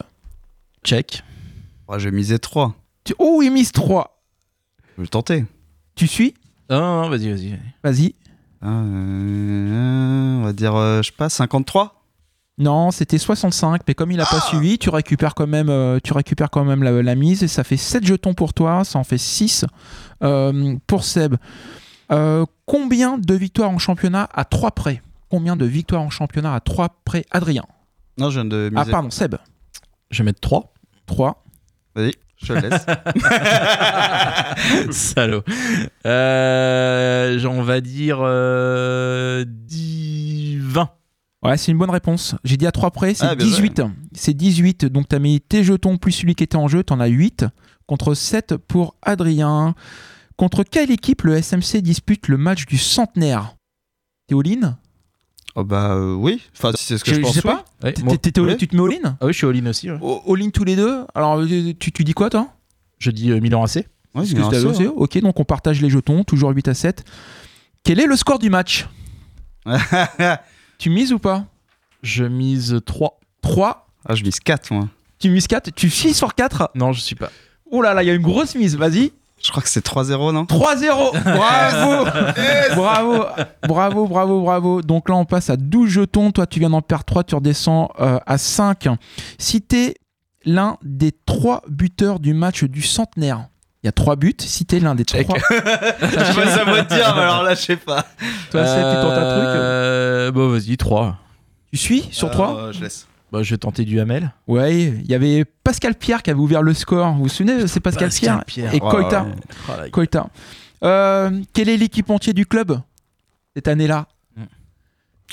Check. 0.85 1.23
Oh, 1.89 1.99
je 1.99 2.07
vais 2.07 2.15
miser 2.15 2.39
3. 2.39 2.73
Tu... 3.03 3.13
Oh, 3.19 3.41
il 3.43 3.51
mise 3.51 3.73
3. 3.73 4.17
Je 4.93 4.95
vais 4.95 5.03
le 5.03 5.09
tenter. 5.09 5.45
Tu 5.95 6.07
suis? 6.07 6.35
Non, 6.69 6.79
non, 6.79 7.01
non, 7.01 7.09
vas-y, 7.09 7.29
vas-y. 7.29 7.59
Vas-y. 7.83 8.15
Ah, 8.61 8.69
euh, 8.69 10.37
on 10.37 10.43
va 10.45 10.53
dire, 10.53 10.73
euh, 10.73 11.01
je 11.01 11.07
sais 11.09 11.17
pas, 11.17 11.27
53 11.27 12.05
Non, 12.59 12.91
c'était 12.91 13.17
65, 13.17 13.81
mais 13.85 13.93
comme 13.93 14.09
il 14.11 14.17
n'a 14.17 14.25
pas 14.25 14.39
suivi, 14.39 14.77
tu 14.77 14.89
récupères 14.89 15.35
quand 15.35 15.47
même, 15.47 15.69
euh, 15.69 15.99
tu 16.01 16.13
récupères 16.13 16.49
quand 16.49 16.63
même 16.63 16.81
la, 16.81 17.01
la 17.03 17.15
mise 17.15 17.43
et 17.43 17.49
ça 17.49 17.65
fait 17.65 17.75
7 17.75 18.05
jetons 18.05 18.33
pour 18.33 18.53
toi, 18.53 18.85
ça 18.85 18.99
en 18.99 19.03
fait 19.03 19.17
6 19.17 19.65
euh, 20.23 20.77
pour 20.87 21.03
Seb. 21.03 21.35
Euh, 22.13 22.45
combien 22.65 23.17
de 23.17 23.33
victoires 23.33 23.69
en 23.69 23.79
championnat 23.79 24.29
à 24.33 24.45
3 24.45 24.71
près? 24.71 25.01
Combien 25.29 25.57
de 25.57 25.65
victoires 25.65 26.03
en 26.03 26.09
championnat 26.09 26.55
à 26.55 26.61
3 26.61 27.01
près? 27.03 27.25
Adrien 27.31 27.65
Non, 28.17 28.29
je 28.29 28.39
viens 28.39 28.45
de 28.45 28.69
miser. 28.71 28.83
Ah 28.87 28.91
pardon, 28.91 29.09
Seb. 29.09 29.35
Je 30.09 30.17
vais 30.19 30.25
mettre 30.25 30.41
3. 30.41 30.73
3. 31.05 31.43
Vas-y, 31.95 32.13
je 32.41 32.47
te 32.47 32.53
le 32.53 32.69
laisse. 32.69 32.85
Salaud. 34.91 35.43
Euh, 36.05 37.39
j'en- 37.39 37.53
on 37.53 37.63
va 37.63 37.81
dire 37.81 38.19
euh, 38.21 39.45
10, 39.47 40.57
20. 40.59 40.89
Ouais, 41.43 41.57
c'est 41.57 41.71
une 41.71 41.77
bonne 41.77 41.89
réponse. 41.89 42.35
J'ai 42.43 42.57
dit 42.57 42.67
à 42.67 42.71
3 42.71 42.91
près, 42.91 43.13
c'est 43.13 43.25
Ah, 43.25 43.35
bien 43.35 43.45
18. 43.45 43.81
C'est 44.13 44.33
18, 44.33 44.85
donc 44.85 45.07
tu 45.09 45.15
as 45.15 45.19
mis 45.19 45.41
tes 45.41 45.63
jetons 45.63 45.97
plus 45.97 46.11
celui 46.11 46.35
qui 46.35 46.43
était 46.43 46.55
en 46.57 46.67
jeu, 46.67 46.83
tu 46.83 46.93
en 46.93 46.99
as 46.99 47.07
8. 47.07 47.45
Contre 47.87 48.13
7 48.13 48.57
pour 48.57 48.95
Adrien. 49.01 49.73
Contre 50.37 50.63
quelle 50.63 50.91
équipe 50.91 51.23
le 51.23 51.41
SMC 51.41 51.81
dispute 51.81 52.27
le 52.27 52.37
match 52.37 52.65
du 52.65 52.77
centenaire? 52.77 53.55
All-in 54.31 54.77
Oh 55.55 55.63
bah 55.65 55.91
euh, 55.95 56.13
oui, 56.13 56.41
enfin 56.57 56.71
c'est 56.77 56.97
ce 56.97 57.03
que 57.03 57.11
je, 57.11 57.17
Je 57.17 57.21
pense. 57.21 57.33
sais 57.33 57.41
pas. 57.41 57.65
Ouais, 57.83 57.89
ouais. 57.89 58.17
Tu 58.21 58.31
te 58.31 58.39
mets 58.41 58.83
all-in 58.83 59.17
Ah 59.19 59.25
oui, 59.25 59.33
je 59.33 59.37
suis 59.37 59.47
all-in 59.47 59.65
aussi. 59.67 59.91
ouais. 59.91 59.97
All-in 60.27 60.49
tous 60.49 60.63
les 60.63 60.75
deux 60.77 61.03
Alors, 61.13 61.39
euh, 61.39 61.73
tu, 61.77 61.91
tu 61.91 62.03
dis 62.05 62.13
quoi, 62.13 62.29
toi? 62.29 62.47
Je 62.99 63.11
dis 63.11 63.31
euh, 63.31 63.39
Milan 63.41 63.63
AC. 63.63 63.75
Ouais, 64.13 64.25
il 64.25 64.33
que 64.33 64.39
y 64.39 64.41
a 64.41 64.45
un 64.45 64.49
t'as 64.49 64.59
saut, 64.61 64.69
aussi- 64.69 64.87
Ok, 64.87 65.17
donc 65.19 65.39
on 65.39 65.43
partage 65.43 65.81
les 65.81 65.89
jetons, 65.89 66.23
toujours 66.23 66.51
8 66.51 66.67
à 66.69 66.73
7. 66.73 67.03
Quel 67.83 67.99
est 67.99 68.05
le 68.05 68.15
score 68.15 68.39
du 68.39 68.49
match? 68.49 68.87
Tu 70.77 70.89
mises 70.89 71.13
ou 71.13 71.19
pas? 71.19 71.45
Je 72.01 72.23
mise 72.23 72.79
3. 72.85 73.19
3. 73.41 73.87
ah, 74.05 74.15
je 74.15 74.23
mise 74.23 74.39
4 74.39 74.73
moi. 74.73 74.87
Tu 75.19 75.29
mises 75.29 75.47
4. 75.47 75.71
Tu 75.75 75.89
fies 75.89 76.13
sur 76.13 76.33
4. 76.33 76.71
Non, 76.75 76.91
je 76.93 77.01
suis 77.01 77.15
pas. 77.15 77.29
Oh 77.69 77.81
là 77.81 77.93
là, 77.93 78.03
il 78.03 78.07
y 78.07 78.09
a 78.09 78.13
une 78.13 78.21
grosse 78.21 78.55
mise, 78.55 78.75
vas-y. 78.75 79.11
Je 79.43 79.49
crois 79.51 79.63
que 79.63 79.69
c'est 79.69 79.85
3-0, 79.85 80.33
non 80.33 80.43
3-0 80.43 81.23
Bravo 81.23 82.05
Bravo 82.75 83.25
Bravo, 83.67 84.07
bravo, 84.07 84.41
bravo. 84.41 84.81
Donc 84.81 85.09
là, 85.09 85.15
on 85.15 85.25
passe 85.25 85.49
à 85.49 85.57
12 85.57 85.89
jetons. 85.89 86.31
Toi, 86.31 86.45
tu 86.47 86.59
viens 86.59 86.69
d'en 86.69 86.81
perdre 86.81 87.05
3, 87.05 87.23
tu 87.23 87.35
redescends 87.35 87.89
euh, 87.99 88.19
à 88.25 88.37
5. 88.37 88.87
Citez 89.37 89.95
l'un 90.45 90.77
des 90.83 91.11
3 91.25 91.63
buteurs 91.67 92.19
du 92.19 92.33
match 92.33 92.63
du 92.63 92.81
centenaire. 92.81 93.47
Il 93.83 93.87
y 93.87 93.89
a 93.89 93.91
3 93.91 94.15
buts. 94.15 94.35
Citez 94.39 94.79
l'un 94.79 94.93
des 94.95 95.05
3. 95.05 95.21
Je 95.49 96.33
vois 96.33 96.47
ça 96.47 96.65
moi 96.65 96.83
te 96.83 96.93
dire, 96.93 97.13
mais 97.15 97.21
alors 97.23 97.41
là, 97.43 97.55
je 97.55 97.61
sais 97.61 97.77
pas. 97.77 98.05
Toi, 98.51 98.65
Seb, 98.65 98.75
tu 98.77 98.95
tentes 99.01 99.17
un 99.17 99.31
truc 99.31 99.47
Euh, 99.55 100.31
Bon, 100.31 100.49
vas-y, 100.49 100.77
3. 100.77 101.17
Tu 101.71 101.77
suis 101.77 102.07
sur 102.11 102.29
3 102.29 102.55
Euh, 102.57 102.71
je 102.73 102.81
laisse. 102.83 103.07
Bah, 103.31 103.43
je 103.43 103.51
vais 103.53 103.57
tenter 103.57 103.85
du 103.85 103.99
Hamel. 103.99 104.33
Ouais, 104.47 104.81
il 104.87 105.05
y 105.09 105.13
avait 105.15 105.45
Pascal 105.45 105.95
Pierre 105.95 106.21
qui 106.21 106.31
avait 106.31 106.39
ouvert 106.39 106.61
le 106.61 106.73
score. 106.73 107.13
Vous 107.13 107.23
vous 107.23 107.29
souvenez, 107.29 107.65
c'est 107.67 107.79
Pascal, 107.79 108.09
Pascal 108.09 108.43
Pierre, 108.45 108.71
Pierre. 108.71 108.73
et 108.75 108.79
Oh, 108.81 108.89
Koita. 108.89 109.23
ouais. 109.79 109.89
Koita. 109.89 110.27
Euh, 110.83 111.41
quel 111.53 111.69
est 111.69 111.77
l'équipementier 111.77 112.33
du 112.33 112.45
club 112.45 112.81
cette 113.55 113.67
année-là 113.69 114.07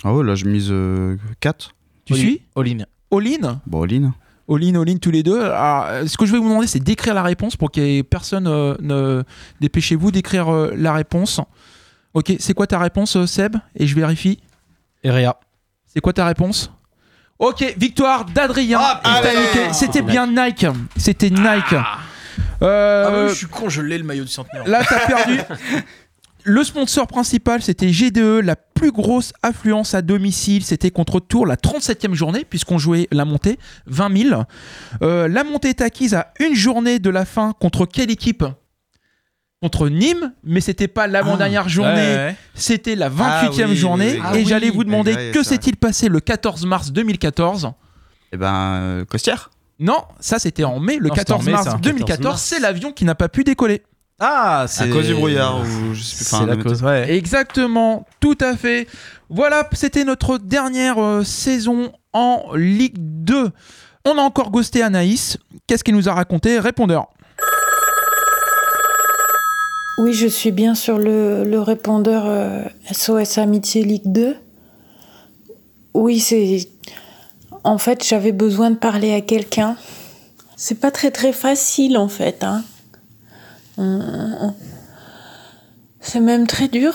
Ah 0.04 0.14
ouais, 0.14 0.24
là, 0.24 0.34
je 0.36 0.44
mise 0.44 0.72
4. 1.40 1.74
Tu 2.04 2.12
All-in. 2.12 2.22
suis 2.22 2.42
All-in. 2.54 2.78
All-in 3.10 3.60
Bon. 3.66 3.82
All-in, 4.50 4.80
all-in 4.80 4.96
tous 4.96 5.10
les 5.10 5.22
deux. 5.22 5.42
Alors, 5.42 5.84
euh, 5.86 6.06
ce 6.06 6.16
que 6.16 6.24
je 6.24 6.32
vais 6.32 6.38
vous 6.38 6.48
demander, 6.48 6.66
c'est 6.66 6.78
d'écrire 6.80 7.12
la 7.14 7.22
réponse 7.22 7.56
pour 7.56 7.70
qu'il 7.70 7.82
ait 7.82 8.02
personne. 8.02 8.46
euh, 8.46 8.74
ne... 8.80 9.22
Dépêchez-vous 9.60 10.10
d'écrire 10.10 10.48
euh, 10.48 10.72
la 10.76 10.92
réponse. 10.94 11.40
Ok, 12.14 12.32
c'est 12.38 12.54
quoi 12.54 12.66
ta 12.66 12.78
réponse, 12.78 13.16
euh, 13.16 13.26
Seb? 13.26 13.56
Et 13.74 13.86
je 13.86 13.94
vérifie. 13.94 14.40
Erea. 15.04 15.38
C'est 15.86 16.00
quoi 16.00 16.12
ta 16.14 16.24
réponse? 16.26 16.72
Ok, 17.38 17.74
victoire 17.76 18.24
d'Adrien. 18.24 18.80
Ah. 18.82 19.22
C'était 19.72 20.02
bien 20.02 20.26
Nike. 20.26 20.66
C'était 20.96 21.30
Nike. 21.30 21.74
Euh, 22.62 23.04
Ah, 23.06 23.10
bah 23.10 23.22
oui, 23.24 23.28
je 23.30 23.34
suis 23.34 23.46
con, 23.46 23.68
je 23.68 23.80
l'ai 23.80 23.98
le 23.98 24.04
maillot 24.04 24.24
du 24.24 24.30
centenaire. 24.30 24.66
Là, 24.66 24.82
t'as 24.88 25.06
perdu. 25.06 25.38
Le 26.44 26.64
sponsor 26.64 27.06
principal, 27.06 27.60
c'était 27.60 27.90
GDE, 27.92 28.40
la 28.42 28.56
plus 28.56 28.90
grosse 28.90 29.34
affluence 29.42 29.92
à 29.92 30.00
domicile. 30.00 30.64
C'était 30.64 30.90
contre 30.90 31.20
Tours, 31.20 31.44
la 31.46 31.56
37e 31.56 32.14
journée, 32.14 32.46
puisqu'on 32.48 32.78
jouait 32.78 33.06
la 33.12 33.26
montée, 33.26 33.58
20 33.86 34.16
000. 34.30 34.42
Euh, 35.02 35.28
la 35.28 35.44
montée 35.44 35.68
est 35.70 35.82
acquise 35.82 36.14
à 36.14 36.32
une 36.40 36.54
journée 36.54 37.00
de 37.00 37.10
la 37.10 37.26
fin. 37.26 37.52
Contre 37.60 37.84
quelle 37.84 38.10
équipe? 38.10 38.44
Contre 39.60 39.88
Nîmes, 39.88 40.32
mais 40.44 40.60
c'était 40.60 40.86
pas 40.86 41.08
l'avant-dernière 41.08 41.68
journée, 41.68 41.90
Ouais, 41.94 42.14
ouais. 42.16 42.36
c'était 42.54 42.94
la 42.94 43.08
28e 43.08 43.64
Ah 43.64 43.68
oui, 43.68 43.76
journée. 43.76 44.04
oui, 44.06 44.12
oui. 44.12 44.16
Et 44.18 44.22
Ah 44.24 44.32
oui. 44.34 44.46
j'allais 44.46 44.70
vous 44.70 44.84
demander 44.84 45.12
Ouais, 45.14 45.30
que 45.34 45.42
s'est-il 45.42 45.76
passé 45.76 46.08
le 46.08 46.20
14 46.20 46.64
mars 46.64 46.92
2014 46.92 47.72
Eh 48.32 48.36
ben, 48.36 48.54
euh, 48.54 49.04
Costière 49.04 49.50
Non, 49.80 49.96
ça 50.20 50.38
c'était 50.38 50.62
en 50.62 50.78
mai, 50.78 50.98
le 50.98 51.08
Non, 51.08 51.14
c'était 51.16 51.32
en 51.32 51.38
14 51.38 51.46
mai, 51.46 51.52
mars 51.52 51.64
ça. 51.64 51.70
2014. 51.82 52.06
14 52.18 52.24
mars. 52.34 52.42
C'est 52.42 52.60
l'avion 52.60 52.92
qui 52.92 53.04
n'a 53.04 53.16
pas 53.16 53.28
pu 53.28 53.42
décoller. 53.42 53.82
Ah, 54.20 54.66
À 54.78 54.86
cause 54.88 55.06
du 55.08 55.14
brouillard, 55.14 55.60
ou 55.60 55.92
je 55.94 56.02
sais 56.02 56.16
plus. 56.16 56.24
C'est 56.24 56.34
enfin, 56.36 56.46
la 56.46 56.54
le- 56.54 56.62
cause, 56.62 56.82
ouais. 56.84 57.12
Exactement, 57.12 58.06
tout 58.20 58.38
à 58.40 58.56
fait. 58.56 58.86
Voilà, 59.28 59.68
c'était 59.72 60.04
notre 60.04 60.38
dernière 60.38 61.02
euh, 61.02 61.24
saison 61.24 61.92
en 62.12 62.44
Ligue 62.54 62.94
2. 62.98 63.50
On 64.04 64.18
a 64.18 64.20
encore 64.22 64.52
ghosté 64.52 64.82
Anaïs. 64.84 65.36
Qu'est-ce 65.66 65.82
qu'il 65.82 65.94
nous 65.96 66.08
a 66.08 66.14
raconté 66.14 66.60
Répondeur? 66.60 67.08
Oui, 69.98 70.12
je 70.12 70.26
suis 70.28 70.52
bien 70.52 70.74
sur 70.74 70.98
le, 70.98 71.44
le 71.44 71.60
répondeur 71.60 72.24
euh, 72.26 72.62
SOS 72.92 73.38
Amitié 73.38 73.82
Ligue 73.82 74.06
2. 74.12 74.36
Oui, 75.94 76.20
c'est. 76.20 76.68
En 77.64 77.78
fait, 77.78 78.04
j'avais 78.06 78.32
besoin 78.32 78.70
de 78.70 78.76
parler 78.76 79.12
à 79.12 79.20
quelqu'un. 79.20 79.76
C'est 80.56 80.76
pas 80.80 80.90
très 80.90 81.10
très 81.10 81.32
facile 81.32 81.96
en 81.98 82.08
fait. 82.08 82.44
Hein. 82.44 82.64
C'est 86.00 86.20
même 86.20 86.46
très 86.46 86.68
dur. 86.68 86.94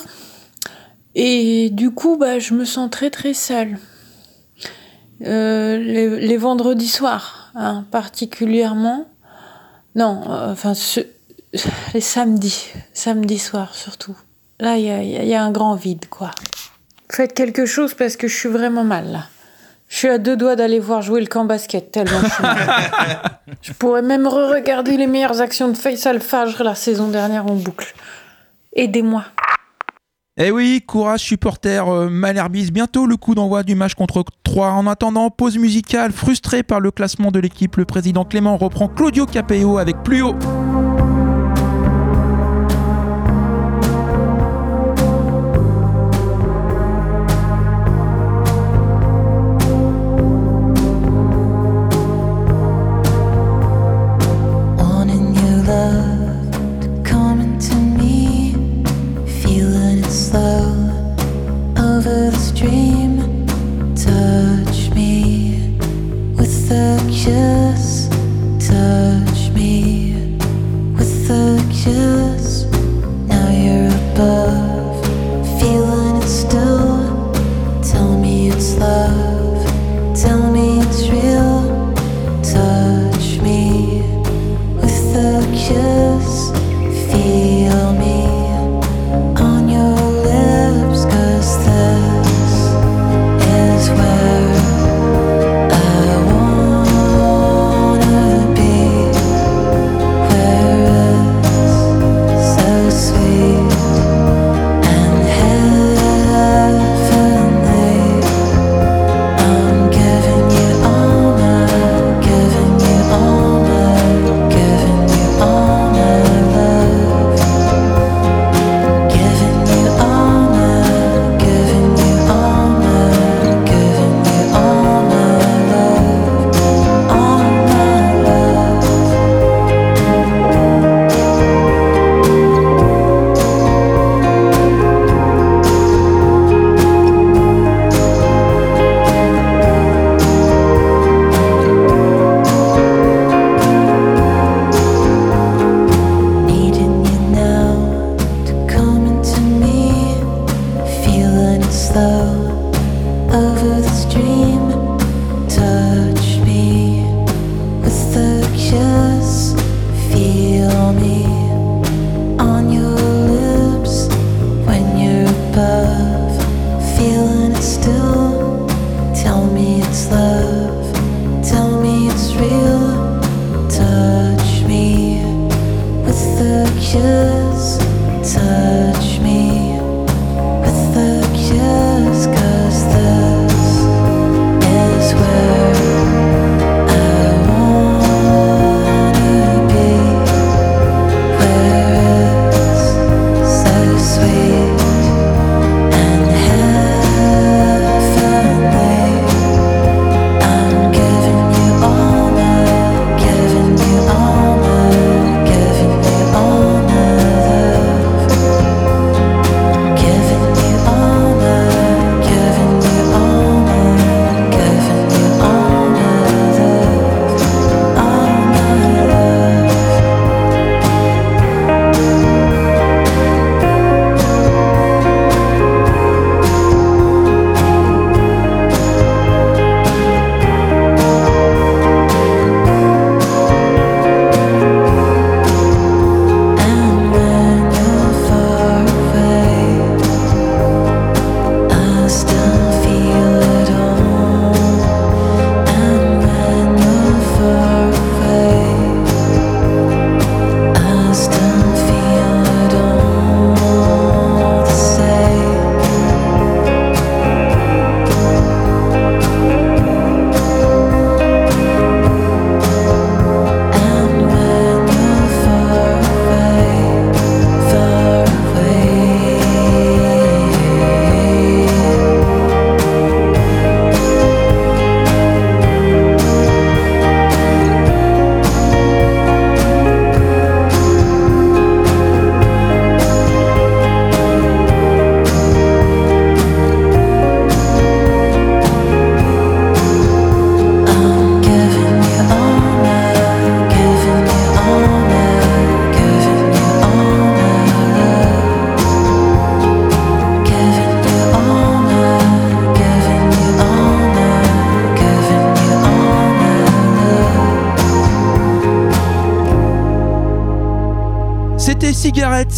Et 1.16 1.70
du 1.72 1.92
coup, 1.92 2.18
bah, 2.18 2.40
je 2.40 2.54
me 2.54 2.66
sens 2.66 2.90
très 2.90 3.10
très 3.10 3.34
seule. 3.34 3.78
Euh, 5.26 5.78
les, 5.78 6.20
les 6.22 6.38
vendredis 6.38 6.88
soirs, 6.88 7.52
hein, 7.56 7.86
particulièrement. 7.92 9.06
Non, 9.96 10.24
euh, 10.30 10.52
enfin, 10.52 10.74
ce- 10.74 11.02
les 11.94 12.02
samedis, 12.02 12.72
samedi 12.94 13.40
soir 13.40 13.74
surtout. 13.76 14.16
Là, 14.60 14.78
il 14.78 14.86
y 14.86 15.34
a, 15.34 15.44
un 15.44 15.52
grand 15.52 15.76
vide, 15.76 16.06
quoi. 16.10 16.32
Faites 17.10 17.34
quelque 17.34 17.66
chose 17.66 17.94
parce 17.94 18.16
que 18.16 18.28
je 18.28 18.36
suis 18.36 18.50
vraiment 18.50 18.84
mal, 18.84 19.12
là. 19.12 19.26
Je 19.90 19.98
suis 19.98 20.10
à 20.10 20.18
deux 20.18 20.38
doigts 20.38 20.56
d'aller 20.56 20.80
voir 20.80 21.02
jouer 21.02 21.22
le 21.22 21.28
camp 21.28 21.46
basket, 21.46 21.92
tellement 21.92 22.22
je. 22.22 23.60
Je 23.62 23.74
pourrais 23.74 24.02
même 24.02 24.26
re-regarder 24.26 24.98
les 24.98 25.06
meilleures 25.06 25.42
actions 25.42 25.68
de 25.68 25.78
Face 25.78 26.06
Alpha 26.06 26.46
la 26.64 26.76
saison 26.76 27.10
dernière 27.10 27.46
en 27.46 27.56
boucle. 27.56 27.94
Aidez-moi. 28.76 29.26
Eh 30.38 30.50
oui, 30.50 30.82
courage 30.88 31.20
supporter 31.20 31.88
euh, 31.88 32.10
Malherbis, 32.10 32.72
bientôt 32.72 33.06
le 33.06 33.18
coup 33.18 33.36
d'envoi 33.36 33.62
du 33.62 33.76
match 33.76 33.94
contre 33.94 34.24
3. 34.44 34.70
En 34.70 34.88
attendant, 34.88 35.30
pause 35.30 35.58
musicale, 35.60 36.12
frustré 36.12 36.64
par 36.64 36.80
le 36.80 36.90
classement 36.90 37.30
de 37.30 37.40
l'équipe, 37.40 37.76
le 37.76 37.86
président 37.86 38.26
Clément 38.26 38.58
reprend 38.58 38.88
Claudio 38.88 39.28
Capello 39.28 39.78
avec 39.78 40.02
plus 40.02 40.24
haut. 40.24 40.36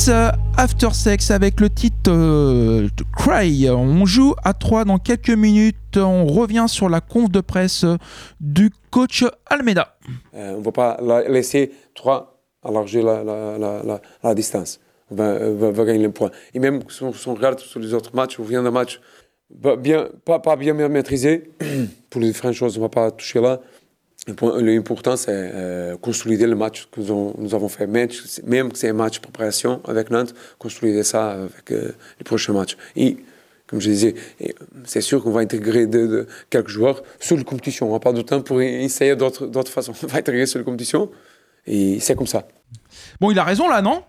Euh, 0.10 0.30
After 0.58 0.90
Sex 0.94 1.32
avec 1.32 1.62
le 1.62 1.70
titre 1.70 2.12
euh, 2.12 2.90
Cry. 3.16 3.70
On 3.70 4.06
joue 4.06 4.36
à 4.44 4.54
3 4.54 4.84
dans 4.84 4.98
quelques 4.98 5.30
minutes. 5.30 5.96
On 5.96 6.26
revient 6.26 6.66
sur 6.68 6.90
la 6.90 7.00
conf 7.00 7.32
de 7.32 7.40
presse 7.40 7.86
du 8.42 8.72
coach 8.92 9.24
Almeida. 9.46 9.98
Euh, 10.36 10.56
on 10.56 10.60
ne 10.60 10.64
va 10.64 10.72
pas 10.72 10.98
laisser 11.30 11.72
3 11.96 12.42
allarger 12.64 13.02
la, 13.02 13.24
la, 14.22 14.36
distance. 14.36 14.82
On 15.10 15.16
va, 15.16 15.86
gagner 15.86 16.04
le 16.04 16.12
point. 16.12 16.30
Et 16.54 16.60
même 16.60 16.82
si 16.90 17.04
on, 17.04 17.34
regarde 17.34 17.60
sur 17.60 17.80
les 17.80 17.94
autres 17.94 18.14
matchs, 18.16 18.38
on 18.40 18.44
vient 18.44 18.64
d'un 18.64 18.72
match 18.72 19.00
pas, 20.26 20.40
pas 20.40 20.56
bien 20.58 20.74
maîtrisé. 20.74 21.52
Pour 22.10 22.20
les 22.22 22.28
différentes 22.28 22.56
choses, 22.56 22.78
on 22.78 22.82
ne 22.82 22.86
va 22.86 22.90
pas 22.90 23.12
toucher 23.12 23.40
là. 23.40 23.62
Point- 24.34 24.60
L'important, 24.62 25.16
c'est 25.18 25.30
euh, 25.32 25.98
consolider 25.98 26.48
le 26.48 26.56
match 26.56 26.88
que 26.92 27.00
nous 27.02 27.36
nous 27.38 27.54
avons 27.54 27.70
fait. 27.70 27.86
Même, 27.86 28.10
même 28.44 28.72
que 28.72 28.78
c'est 28.78 28.90
un 28.90 28.94
match 28.94 29.18
de 29.18 29.22
préparation 29.22 29.82
avec 29.88 30.10
Nantes, 30.10 30.34
consolider 30.58 31.04
ça 31.04 31.34
avec 31.34 31.72
euh, 31.72 31.92
les 32.18 32.24
prochains 32.24 32.54
matchs. 32.54 32.76
Et, 32.96 33.18
comme 33.68 33.80
je 33.80 33.90
disais, 33.90 34.16
et, 34.40 34.56
c'est 34.86 35.02
sûr 35.02 35.22
qu'on 35.24 35.32
va 35.32 35.42
intégrer 35.42 35.88
quelques 36.50 36.70
joueurs 36.70 37.04
sur 37.20 37.38
la 37.38 37.44
compétition. 37.44 37.90
On 37.90 37.94
n'a 37.94 38.00
pas 38.00 38.14
de 38.14 38.22
temps 38.24 38.42
pour 38.42 38.62
essayer 38.62 39.16
d'autres 39.16 39.72
façons. 39.72 39.94
On 40.04 40.08
va 40.08 40.18
intégrer 40.18 40.48
sur 40.48 40.58
la 40.58 40.66
compétition. 40.66 41.12
Et 41.68 42.00
c'est 42.00 42.16
comme 42.16 42.28
ça. 42.28 42.48
Bon, 43.20 43.30
il 43.32 43.38
a 43.38 43.44
raison 43.44 43.68
là, 43.68 43.82
non? 43.82 44.04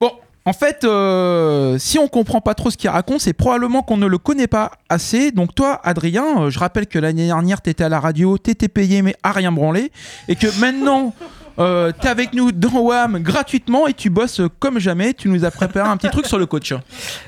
Bon, 0.00 0.12
en 0.46 0.52
fait, 0.52 0.84
euh, 0.84 1.76
si 1.78 1.98
on 1.98 2.08
comprend 2.08 2.40
pas 2.40 2.54
trop 2.54 2.70
ce 2.70 2.76
qu'il 2.76 2.88
raconte, 2.88 3.20
c'est 3.20 3.32
probablement 3.34 3.82
qu'on 3.82 3.96
ne 3.98 4.06
le 4.06 4.16
connaît 4.18 4.46
pas 4.46 4.70
assez. 4.88 5.32
Donc 5.32 5.54
toi, 5.54 5.80
Adrien, 5.84 6.42
euh, 6.44 6.50
je 6.50 6.58
rappelle 6.58 6.86
que 6.86 6.98
l'année 6.98 7.26
dernière, 7.26 7.60
t'étais 7.60 7.84
à 7.84 7.88
la 7.88 8.00
radio, 8.00 8.38
t'étais 8.38 8.68
payé 8.68 9.02
mais 9.02 9.14
à 9.22 9.32
rien 9.32 9.50
branler, 9.52 9.90
et 10.28 10.36
que 10.36 10.46
maintenant, 10.60 11.12
euh, 11.58 11.90
t'es 12.00 12.08
avec 12.08 12.32
nous 12.34 12.52
dans 12.52 12.80
WAM 12.80 13.18
gratuitement 13.22 13.86
et 13.86 13.94
tu 13.94 14.08
bosses 14.10 14.40
comme 14.60 14.78
jamais. 14.78 15.14
Tu 15.14 15.28
nous 15.28 15.44
as 15.44 15.50
préparé 15.50 15.88
un 15.88 15.96
petit 15.96 16.10
truc 16.10 16.26
sur 16.26 16.38
le 16.38 16.46
coach. 16.46 16.72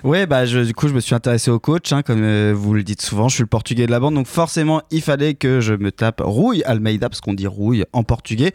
Ouais, 0.05 0.27
bah 0.27 0.45
je- 0.47 0.59
du 0.61 0.75
coup, 0.75 0.87
je 0.87 0.93
me 0.95 1.01
suis 1.01 1.14
intéressé 1.14 1.51
au 1.51 1.59
coach, 1.59 1.93
hein, 1.93 2.03
comme 2.03 2.53
vous 2.53 2.75
le 2.75 2.83
dites 2.83 3.03
souvent. 3.03 3.29
Je 3.29 3.35
suis 3.37 3.43
le 3.43 3.49
portugais 3.49 3.87
de 3.87 3.91
la 3.91 4.01
bande, 4.01 4.14
donc 4.14 4.27
forcément, 4.27 4.83
il 4.91 5.03
fallait 5.03 5.35
que 5.35 5.61
je 5.61 5.73
me 5.75 5.91
tape 5.91 6.21
Rouille 6.23 6.62
Almeida, 6.64 7.09
parce 7.09 7.21
qu'on 7.21 7.35
dit 7.35 7.47
Rouille 7.47 7.85
en 7.93 8.03
portugais. 8.05 8.53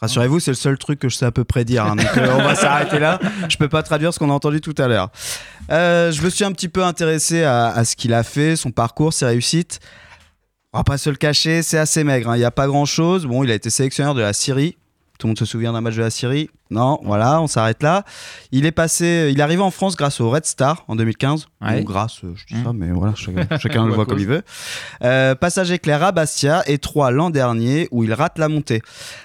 Rassurez-vous, 0.00 0.38
c'est 0.38 0.52
le 0.52 0.56
seul 0.56 0.78
truc 0.78 1.00
que 1.00 1.08
je 1.08 1.16
sais 1.16 1.26
à 1.26 1.32
peu 1.32 1.42
près 1.44 1.64
dire. 1.64 1.84
hein, 1.84 1.96
donc 1.96 2.06
euh, 2.16 2.28
on 2.38 2.42
va 2.42 2.54
s'arrêter 2.54 2.98
là. 3.00 3.18
Je 3.48 3.56
peux 3.56 3.68
pas 3.68 3.82
traduire 3.82 4.14
ce 4.14 4.18
qu'on 4.20 4.30
a 4.30 4.32
entendu 4.32 4.60
tout 4.60 4.74
à 4.78 4.86
l'heure. 4.86 5.10
Euh, 5.70 6.12
je 6.12 6.22
me 6.22 6.30
suis 6.30 6.44
un 6.44 6.52
petit 6.52 6.68
peu 6.68 6.84
intéressé 6.84 7.42
à, 7.42 7.84
ce 7.84 7.96
qu'il 7.96 8.14
a 8.14 8.22
fait, 8.22 8.54
son 8.56 8.70
parcours, 8.70 9.12
ses 9.12 9.26
réussites. 9.26 9.80
On 10.72 10.78
va 10.78 10.84
pas 10.84 10.98
se 10.98 11.10
le 11.10 11.16
cacher, 11.16 11.62
c'est 11.62 11.78
assez 11.78 12.04
maigre. 12.04 12.30
hein, 12.30 12.36
Il 12.36 12.40
n'y 12.40 12.44
a 12.44 12.50
pas 12.52 12.66
grand-chose. 12.68 13.26
Bon, 13.26 13.42
il 13.42 13.50
a 13.50 13.54
été 13.54 13.70
sélectionneur 13.70 14.14
de 14.14 14.20
la 14.20 14.32
Syrie. 14.32 14.76
Tout 15.18 15.26
le 15.26 15.30
monde 15.30 15.38
se 15.38 15.44
souvient 15.46 15.72
d'un 15.72 15.80
match 15.80 15.96
de 15.96 16.02
la 16.02 16.10
Syrie 16.10 16.48
Non, 16.70 16.98
voilà, 17.02 17.40
on 17.40 17.46
s'arrête 17.46 17.82
là. 17.82 18.04
Il 18.52 18.66
est 18.66 18.72
passé, 18.72 19.30
il 19.32 19.38
est 19.38 19.42
arrivé 19.42 19.62
en 19.62 19.70
France 19.70 19.96
grâce 19.96 20.20
au 20.20 20.28
Red 20.30 20.44
Star 20.44 20.84
en 20.88 20.96
2015. 20.96 21.46
Ouais. 21.60 21.80
Ou 21.80 21.84
grâce, 21.84 22.22
euh, 22.24 22.32
je 22.36 22.46
dis 22.54 22.60
Mmh. 22.60 22.64
ça, 22.64 22.72
mais 22.74 22.90
voilà, 22.90 23.14
chacun, 23.14 23.46
chacun 23.58 23.86
le 23.86 23.92
voit 23.94 24.04
cause. 24.04 24.14
comme 24.14 24.22
il 24.22 24.26
veut. 24.26 24.42
Euh, 25.02 25.34
passage 25.34 25.70
éclair 25.70 26.02
à 26.04 26.12
Bastia 26.12 26.62
et 26.66 26.78
3 26.78 27.10
l'an 27.10 27.30
dernier 27.30 27.88
où 27.90 28.04
il 28.04 28.12
rate 28.12 28.38
la 28.38 28.48
montée. 28.48 28.82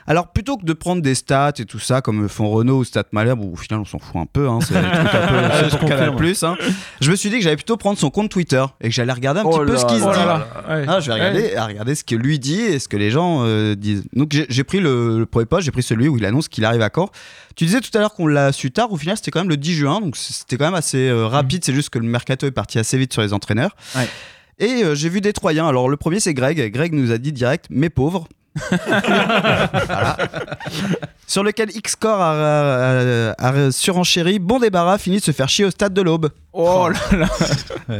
Alors 0.08 0.28
plutôt 0.32 0.58
que 0.58 0.66
de 0.66 0.74
prendre 0.74 1.02
des 1.02 1.16
stats 1.16 1.54
et 1.60 1.66
tout 1.66 1.80
ça 1.80 2.02
comme 2.02 2.28
font 2.30 2.50
Renault 2.50 2.78
ou 2.80 2.84
Stat 2.84 3.04
Malherbe, 3.12 3.41
où 3.41 3.54
au 3.54 3.56
final 3.56 3.80
on 3.82 3.86
s'en 3.86 4.00
fout 4.00 4.16
un 4.22 4.26
peu, 4.26 4.48
hein, 4.50 4.60
c'est 4.62 4.76
un 4.78 4.82
peu 4.82 4.88
Ah, 5.52 5.70
je 5.70 5.76
pour 5.78 5.88
Canal+, 5.89 6.12
confirme. 6.12 6.54
hein, 6.60 6.66
je 7.02 7.12
me 7.12 7.16
suis 7.16 7.30
dit 7.30 7.38
que 7.38 7.44
j'allais 7.44 7.56
plutôt 7.56 7.78
prendre 7.78 7.98
son 7.98 8.10
compte 8.10 8.30
Twitter 8.30 8.64
et 8.82 8.88
que 8.89 8.94
j'allais 8.94 9.14
regarder 9.14 9.41
un 9.41 9.44
Oh 9.46 9.50
petit 9.52 9.66
peu 9.66 9.74
là 9.74 9.80
ce 9.80 9.86
qu'il 9.86 10.00
se 10.00 10.04
dit. 10.04 10.10
là 10.10 10.26
là. 10.26 10.48
Ouais. 10.78 10.86
Ah, 10.88 11.00
je 11.00 11.08
vais 11.08 11.14
regarder, 11.14 11.56
à 11.56 11.66
regarder 11.66 11.96
ce 11.96 12.04
que 12.04 12.16
lui 12.16 12.39
dit 12.39 12.62
et 12.62 12.80
ce 12.80 12.88
que 12.88 12.98
les 12.98 13.12
gens 13.12 13.39
euh, 13.44 13.76
disent. 13.76 14.04
Donc 14.14 14.32
j'ai 14.50 14.64
pris 14.64 14.80
le, 14.80 15.20
le 15.20 15.26
premier 15.26 15.46
post, 15.46 15.64
j'ai 15.66 15.72
pris 15.72 15.84
celui 15.84 16.08
où 16.08 16.18
il 16.18 16.26
annonce 16.26 16.48
qu'il 16.48 16.66
arrive 16.66 16.82
à 16.82 16.89
Caen. 16.94 17.10
Tu 17.56 17.66
disais 17.66 17.82
tout 17.82 17.96
à 17.96 18.00
l'heure 18.00 18.14
qu'on 18.14 18.28
l'a 18.28 18.52
su 18.52 18.72
tard, 18.72 18.92
au 18.92 18.98
final 18.98 19.18
c'était 19.18 19.32
quand 19.32 19.40
même 19.40 19.50
le 19.50 19.58
10 19.58 19.74
juin, 19.74 20.02
donc 20.02 20.16
c'était 20.16 20.58
quand 20.58 20.66
même 20.66 20.74
assez 20.74 21.10
euh, 21.10 21.28
rapide, 21.28 21.64
c'est 21.64 21.74
juste 21.74 21.90
que 21.90 22.00
le 22.00 22.06
mercato 22.06 22.48
est 22.48 22.52
parti 22.52 22.80
assez 22.80 22.98
vite 22.98 23.14
sur 23.14 23.22
les 23.22 23.34
entraîneurs. 23.34 23.76
Ouais. 23.96 24.08
Et 24.60 24.84
euh, 24.84 24.96
j'ai 24.96 25.10
vu 25.10 25.22
des 25.22 25.34
Troyens. 25.34 25.68
Alors 25.68 25.90
le 25.90 25.98
premier 25.98 26.20
c'est 26.20 26.34
Greg. 26.34 26.72
Greg 26.72 26.94
nous 26.94 27.12
a 27.12 27.18
dit 27.18 27.32
direct, 27.32 27.68
mes 27.70 27.90
pauvres. 27.90 28.28
Voilà. 28.70 30.18
Sur 31.28 31.43
lequel 31.43 31.70
X-Score 31.76 32.20
a, 32.22 33.32
a- 33.32 33.47
a 33.49 33.72
surenchéri, 33.72 34.38
bon 34.39 34.60
débarras, 34.60 34.97
fini 34.99 35.18
de 35.18 35.24
se 35.24 35.32
faire 35.32 35.49
chier 35.49 35.66
au 35.66 35.72
stade 35.72 35.93
de 35.93 36.01
l'Aube. 36.01 36.30
Oh 36.51 36.89
là 36.89 37.18
là 37.18 37.28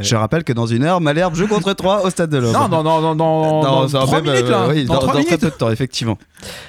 Je 0.02 0.14
rappelle 0.14 0.44
que 0.44 0.52
dans 0.52 0.66
une 0.66 0.84
heure, 0.84 1.00
Malherbe 1.00 1.34
joue 1.34 1.48
contre 1.48 1.72
3 1.72 2.04
au 2.04 2.10
stade 2.10 2.30
de 2.30 2.38
l'Aube. 2.38 2.52
Non, 2.52 2.68
non, 2.68 2.82
non, 2.84 3.00
non, 3.00 3.14
dans, 3.16 3.62
dans 3.62 3.88
ça 3.88 4.00
trois 4.00 4.20
même, 4.20 4.32
minutes 4.32 4.48
là. 4.48 4.62
euh, 4.64 4.68
oui, 4.72 4.84
dans 4.84 4.94
dans, 5.00 5.06
dans 5.12 5.22
très 5.24 5.38
peu 5.38 5.46
de 5.46 5.54
temps, 5.54 5.70
effectivement. 5.70 6.18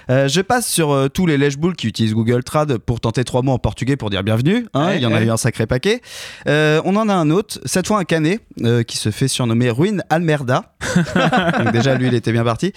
Euh, 0.10 0.28
je 0.28 0.42
passe 0.42 0.68
sur 0.68 0.92
euh, 0.92 1.08
tous 1.10 1.28
les 1.28 1.38
lèche-boules 1.38 1.76
qui 1.76 1.88
utilisent 1.88 2.16
Google 2.16 2.44
Trad 2.44 2.78
pour 2.80 3.00
tenter 3.00 3.24
trois 3.24 3.44
mots 3.44 3.52
en 3.54 3.60
portugais 3.60 3.98
pour 3.98 4.10
dire 4.10 4.24
bienvenue. 4.24 4.66
hein, 4.74 4.88
Ouais, 4.88 4.98
il 4.98 5.04
y 5.04 5.06
en 5.06 5.14
a 5.14 5.22
eu 5.22 5.30
un 5.30 5.38
sacré 5.38 5.68
paquet. 5.68 6.02
Euh, 6.48 6.82
on 6.86 6.96
en 6.96 7.08
a 7.10 7.14
un 7.14 7.30
autre, 7.30 7.60
cette 7.66 7.86
fois 7.86 8.00
un 8.00 8.06
canet, 8.06 8.40
euh, 8.64 8.82
qui 8.82 8.98
se 8.98 9.12
fait 9.12 9.28
surnommer 9.28 9.70
Ruin 9.70 9.98
Almerda. 10.10 10.74
Donc 11.60 11.72
déjà, 11.72 11.94
lui, 11.96 12.08
il 12.08 12.14
était 12.16 12.32
bien 12.32 12.44
parti. 12.44 12.74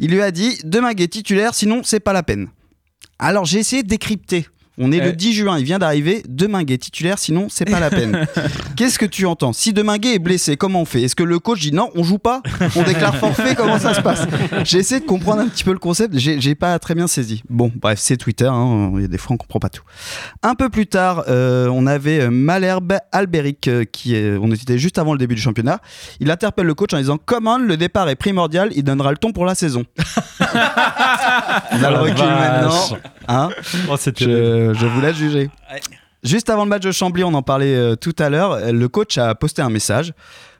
Il 0.00 0.10
lui 0.10 0.22
a 0.22 0.30
dit 0.30 0.58
Demingue 0.64 1.08
titulaire, 1.08 1.54
sinon 1.54 1.82
c'est 1.82 2.00
pas 2.00 2.12
la 2.12 2.22
peine. 2.22 2.48
Alors 3.18 3.44
j'ai 3.44 3.58
essayé 3.58 3.82
de 3.82 3.88
décrypter. 3.88 4.46
On 4.78 4.92
est 4.92 5.00
le 5.00 5.12
10 5.12 5.32
juin, 5.32 5.58
il 5.58 5.64
vient 5.64 5.78
d'arriver. 5.78 6.22
Demingue 6.28 6.70
est 6.70 6.78
titulaire, 6.78 7.18
sinon 7.18 7.48
c'est 7.50 7.64
pas 7.64 7.80
la 7.80 7.90
peine. 7.90 8.26
Qu'est-ce 8.76 8.98
que 8.98 9.06
tu 9.06 9.26
entends? 9.26 9.52
Si 9.52 9.72
Demingue 9.72 10.06
est 10.06 10.18
blessé, 10.18 10.56
comment 10.56 10.82
on 10.82 10.84
fait? 10.84 11.02
Est-ce 11.02 11.16
que 11.16 11.22
le 11.22 11.38
coach 11.38 11.60
dit 11.60 11.72
non, 11.72 11.90
on 11.94 12.04
joue 12.04 12.18
pas? 12.18 12.42
On 12.76 12.82
déclare 12.82 13.16
forfait 13.16 13.54
Comment 13.56 13.78
ça 13.78 13.94
se 13.94 14.00
passe? 14.00 14.26
J'ai 14.64 14.78
essayé 14.78 15.00
de 15.00 15.06
comprendre 15.06 15.42
un 15.42 15.48
petit 15.48 15.64
peu 15.64 15.72
le 15.72 15.78
concept, 15.78 16.16
j'ai 16.16 16.54
pas 16.54 16.78
très 16.78 16.94
bien 16.94 17.06
saisi. 17.06 17.42
Bon, 17.48 17.72
bref, 17.74 17.98
c'est 18.00 18.16
Twitter, 18.16 18.46
hein, 18.46 18.92
il 18.94 19.02
y 19.02 19.04
a 19.04 19.08
des 19.08 19.18
fois 19.18 19.34
on 19.34 19.36
comprend 19.36 19.58
pas 19.58 19.68
tout. 19.68 19.82
Un 20.42 20.54
peu 20.54 20.68
plus 20.68 20.86
tard, 20.86 21.24
euh, 21.28 21.68
on 21.68 21.86
avait 21.86 22.20
euh, 22.20 22.30
Malherbe 22.30 22.94
Alberic, 23.12 23.68
euh, 23.68 23.84
qui 23.84 24.14
est, 24.14 24.36
on 24.36 24.50
était 24.52 24.78
juste 24.78 24.98
avant 24.98 25.12
le 25.12 25.18
début 25.18 25.34
du 25.34 25.40
championnat. 25.40 25.80
Il 26.20 26.30
interpelle 26.30 26.66
le 26.66 26.74
coach 26.74 26.94
en 26.94 26.98
disant 26.98 27.18
Comment 27.24 27.58
le 27.58 27.76
départ 27.76 28.08
est 28.08 28.16
primordial, 28.16 28.70
il 28.74 28.84
donnera 28.84 29.10
le 29.10 29.18
ton 29.18 29.32
pour 29.32 29.44
la 29.44 29.54
saison. 29.54 29.84
on 30.40 30.44
a 31.82 31.90
le 31.90 31.98
recul 31.98 32.24
maintenant. 32.24 32.98
Hein 33.28 33.50
Oh, 33.90 33.96
c'était 33.98 34.24
je, 34.74 34.80
je 34.80 34.86
vous 34.86 35.00
laisse 35.00 35.16
juger. 35.16 35.50
Juste 36.22 36.50
avant 36.50 36.64
le 36.64 36.70
match 36.70 36.82
de 36.82 36.90
Chambly, 36.90 37.22
on 37.24 37.34
en 37.34 37.42
parlait 37.42 37.74
euh, 37.74 37.94
tout 37.94 38.14
à 38.18 38.28
l'heure, 38.28 38.72
le 38.72 38.88
coach 38.88 39.18
a 39.18 39.34
posté 39.34 39.62
un 39.62 39.70
message. 39.70 40.12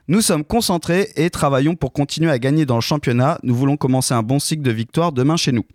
Nous 0.07 0.21
sommes 0.21 0.43
concentrés 0.43 1.09
et 1.17 1.29
travaillons 1.29 1.75
pour 1.75 1.93
continuer 1.93 2.31
à 2.31 2.39
gagner 2.39 2.65
dans 2.65 2.75
le 2.75 2.81
championnat. 2.81 3.37
Nous 3.43 3.53
voulons 3.53 3.77
commencer 3.77 4.13
un 4.13 4.23
bon 4.23 4.39
cycle 4.39 4.63
de 4.63 4.71
victoire 4.71 5.11
demain 5.11 5.37
chez 5.37 5.51
nous. 5.51 5.65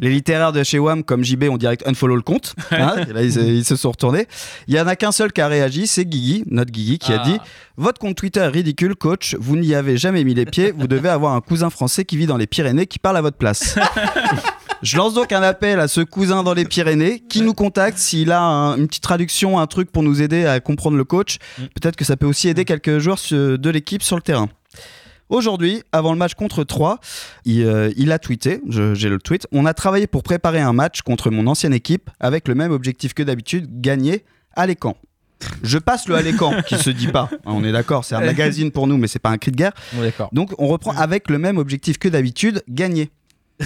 Les 0.00 0.10
littéraires 0.10 0.52
de 0.52 0.62
chez 0.64 0.78
WAM, 0.78 1.04
comme 1.04 1.22
JB, 1.24 1.44
ont 1.44 1.56
direct 1.56 1.86
unfollow 1.86 2.16
le 2.16 2.22
compte. 2.22 2.54
Hein, 2.72 2.96
là, 3.12 3.22
ils, 3.22 3.36
ils 3.36 3.64
se 3.64 3.76
sont 3.76 3.90
retournés. 3.92 4.26
Il 4.66 4.74
y 4.74 4.80
en 4.80 4.86
a 4.86 4.96
qu'un 4.96 5.12
seul 5.12 5.32
qui 5.32 5.40
a 5.40 5.46
réagi, 5.48 5.86
c'est 5.86 6.04
Guigui, 6.04 6.44
notre 6.50 6.72
Guigui, 6.72 6.98
qui 6.98 7.12
a 7.12 7.20
Ah. 7.22 7.24
dit 7.28 7.38
Votre 7.76 8.00
compte 8.00 8.16
Twitter 8.16 8.40
est 8.40 8.48
ridicule, 8.48 8.94
coach. 8.96 9.36
Vous 9.38 9.56
n'y 9.56 9.74
avez 9.74 9.96
jamais 9.96 10.24
mis 10.24 10.34
les 10.34 10.44
pieds. 10.46 10.72
Vous 10.76 10.88
devez 10.88 11.08
avoir 11.08 11.34
un 11.34 11.40
cousin 11.40 11.70
français 11.70 12.04
qui 12.04 12.16
vit 12.16 12.26
dans 12.26 12.36
les 12.36 12.46
Pyrénées 12.48 12.86
qui 12.86 12.98
parle 12.98 13.16
à 13.16 13.20
votre 13.22 13.36
place. 13.36 13.76
Je 14.82 14.96
lance 14.98 15.14
donc 15.14 15.32
un 15.32 15.42
appel 15.42 15.80
à 15.80 15.88
ce 15.88 16.02
cousin 16.02 16.42
dans 16.42 16.52
les 16.52 16.64
Pyrénées 16.66 17.20
qui 17.28 17.40
nous 17.40 17.54
contacte 17.54 17.96
s'il 17.96 18.30
a 18.32 18.40
un- 18.42 18.76
une 18.76 18.86
petite 18.86 19.02
traduction, 19.02 19.58
un 19.58 19.66
truc 19.66 19.90
pour 19.90 20.02
nous 20.02 20.20
aider 20.20 20.44
à 20.44 20.60
comprendre 20.60 20.96
le 20.96 21.04
coach. 21.04 21.38
Peut-être 21.80 21.96
que 21.96 22.04
ça 22.04 22.16
peut 22.16 22.26
aussi 22.26 22.48
aider 22.48 22.64
quelques 22.66 22.98
joueurs 22.98 23.18
de 23.30 23.70
l'équipe 23.70 24.02
sur 24.02 24.16
le 24.16 24.22
terrain. 24.22 24.48
Aujourd'hui, 25.30 25.82
avant 25.92 26.12
le 26.12 26.18
match 26.18 26.34
contre 26.34 26.64
3, 26.64 26.98
il, 27.44 27.64
euh, 27.64 27.90
il 27.96 28.12
a 28.12 28.18
tweeté, 28.18 28.60
j'ai 28.68 29.08
le 29.08 29.18
tweet, 29.18 29.46
on 29.52 29.64
a 29.64 29.72
travaillé 29.72 30.06
pour 30.06 30.22
préparer 30.22 30.60
un 30.60 30.72
match 30.72 31.02
contre 31.02 31.30
mon 31.30 31.46
ancienne 31.46 31.72
équipe 31.72 32.10
avec 32.20 32.46
le 32.46 32.54
même 32.54 32.72
objectif 32.72 33.14
que 33.14 33.22
d'habitude, 33.22 33.68
gagner 33.80 34.24
à 34.54 34.66
l'écran. 34.66 34.96
Je 35.62 35.78
passe 35.78 36.08
le 36.08 36.14
à 36.14 36.22
l'écran 36.22 36.54
qui 36.66 36.76
se 36.76 36.90
dit 36.90 37.08
pas, 37.08 37.28
hein, 37.32 37.38
on 37.46 37.64
est 37.64 37.72
d'accord, 37.72 38.04
c'est 38.04 38.14
un 38.14 38.20
magazine 38.20 38.70
pour 38.70 38.86
nous 38.86 38.96
mais 38.96 39.08
c'est 39.08 39.18
pas 39.18 39.30
un 39.30 39.38
cri 39.38 39.50
de 39.50 39.56
guerre. 39.56 39.72
d'accord. 39.94 40.28
Donc 40.32 40.52
on 40.58 40.68
reprend 40.68 40.92
avec 40.92 41.30
le 41.30 41.38
même 41.38 41.58
objectif 41.58 41.98
que 41.98 42.08
d'habitude, 42.08 42.62
gagner. 42.68 43.10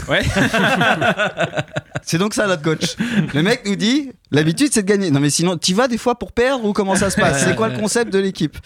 Ouais. 0.09 0.23
C'est 2.03 2.19
donc 2.19 2.35
ça 2.35 2.47
notre 2.47 2.63
coach. 2.63 2.97
Le 3.35 3.43
mec 3.43 3.63
nous 3.67 3.77
dit 3.77 4.11
l'habitude 4.31 4.69
c'est 4.73 4.83
de 4.83 4.87
gagner. 4.87 5.11
Non 5.11 5.21
mais 5.21 5.31
sinon 5.31 5.57
tu 5.57 5.75
vas 5.75 5.89
des 5.89 5.99
fois 5.99 6.15
pour 6.15 6.33
perdre 6.33 6.65
ou 6.65 6.73
comment 6.73 6.95
ça 6.95 7.11
se 7.11 7.21
passe? 7.21 7.45
C'est 7.45 7.57
quoi 7.57 7.69
le 7.69 7.79
concept 7.79 8.13
de 8.13 8.19
l'équipe? 8.19 8.57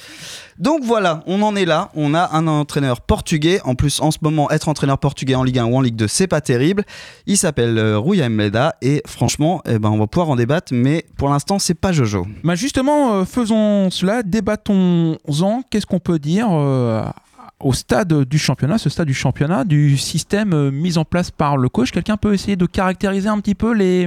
Donc 0.59 0.85
voilà, 0.85 1.23
on 1.27 1.43
en 1.43 1.57
est 1.57 1.65
là. 1.65 1.91
On 1.95 2.15
a 2.15 2.37
un 2.37 2.47
entraîneur 2.47 3.01
portugais. 3.01 3.61
En 3.65 3.75
plus 3.75 4.01
en 4.01 4.11
ce 4.11 4.19
moment 4.23 4.51
être 4.51 4.69
entraîneur 4.69 4.99
portugais 4.99 5.35
en 5.35 5.43
Ligue 5.43 5.59
1 5.59 5.65
ou 5.65 5.77
en 5.77 5.81
Ligue 5.81 5.97
2 5.97 6.07
c'est 6.09 6.27
pas 6.27 6.41
terrible. 6.41 6.85
Il 7.27 7.37
s'appelle 7.37 7.79
euh, 7.79 7.99
Rui 7.99 8.23
Almeida 8.23 8.77
et 8.83 9.03
franchement 9.07 9.63
eh 9.67 9.79
ben 9.79 9.91
on 9.91 9.99
va 9.99 10.07
pouvoir 10.07 10.31
en 10.31 10.37
débattre 10.37 10.73
mais 10.73 11.05
pour 11.17 11.29
l'instant 11.29 11.59
c'est 11.59 11.75
pas 11.75 11.93
Jojo. 11.93 12.27
Bah 12.45 12.55
justement, 12.55 13.15
euh, 13.15 13.25
faisons 13.25 13.91
cela, 13.91 14.23
débattons-en. 14.23 15.63
Qu'est-ce 15.71 15.87
qu'on 15.87 16.01
peut 16.01 16.19
dire 16.19 16.49
euh, 16.51 17.05
au 17.63 17.73
stade 17.73 18.25
du 18.25 18.39
championnat, 18.39 18.79
ce 18.79 18.91
stade 18.91 19.07
du 19.07 19.15
championnat, 19.15 19.65
du 19.65 19.97
système 19.97 20.53
euh, 20.53 20.71
mis 20.71 20.99
en 20.99 21.05
place 21.05 21.31
par 21.31 21.57
le 21.57 21.69
coach 21.69 21.91
Quelqu'un 21.93 22.17
peut 22.17 22.35
essayer 22.35 22.57
de 22.57 22.67
caractériser 22.67 23.29
un 23.29 23.41
petit 23.41 23.55
peu 23.55 23.73
les, 23.73 24.07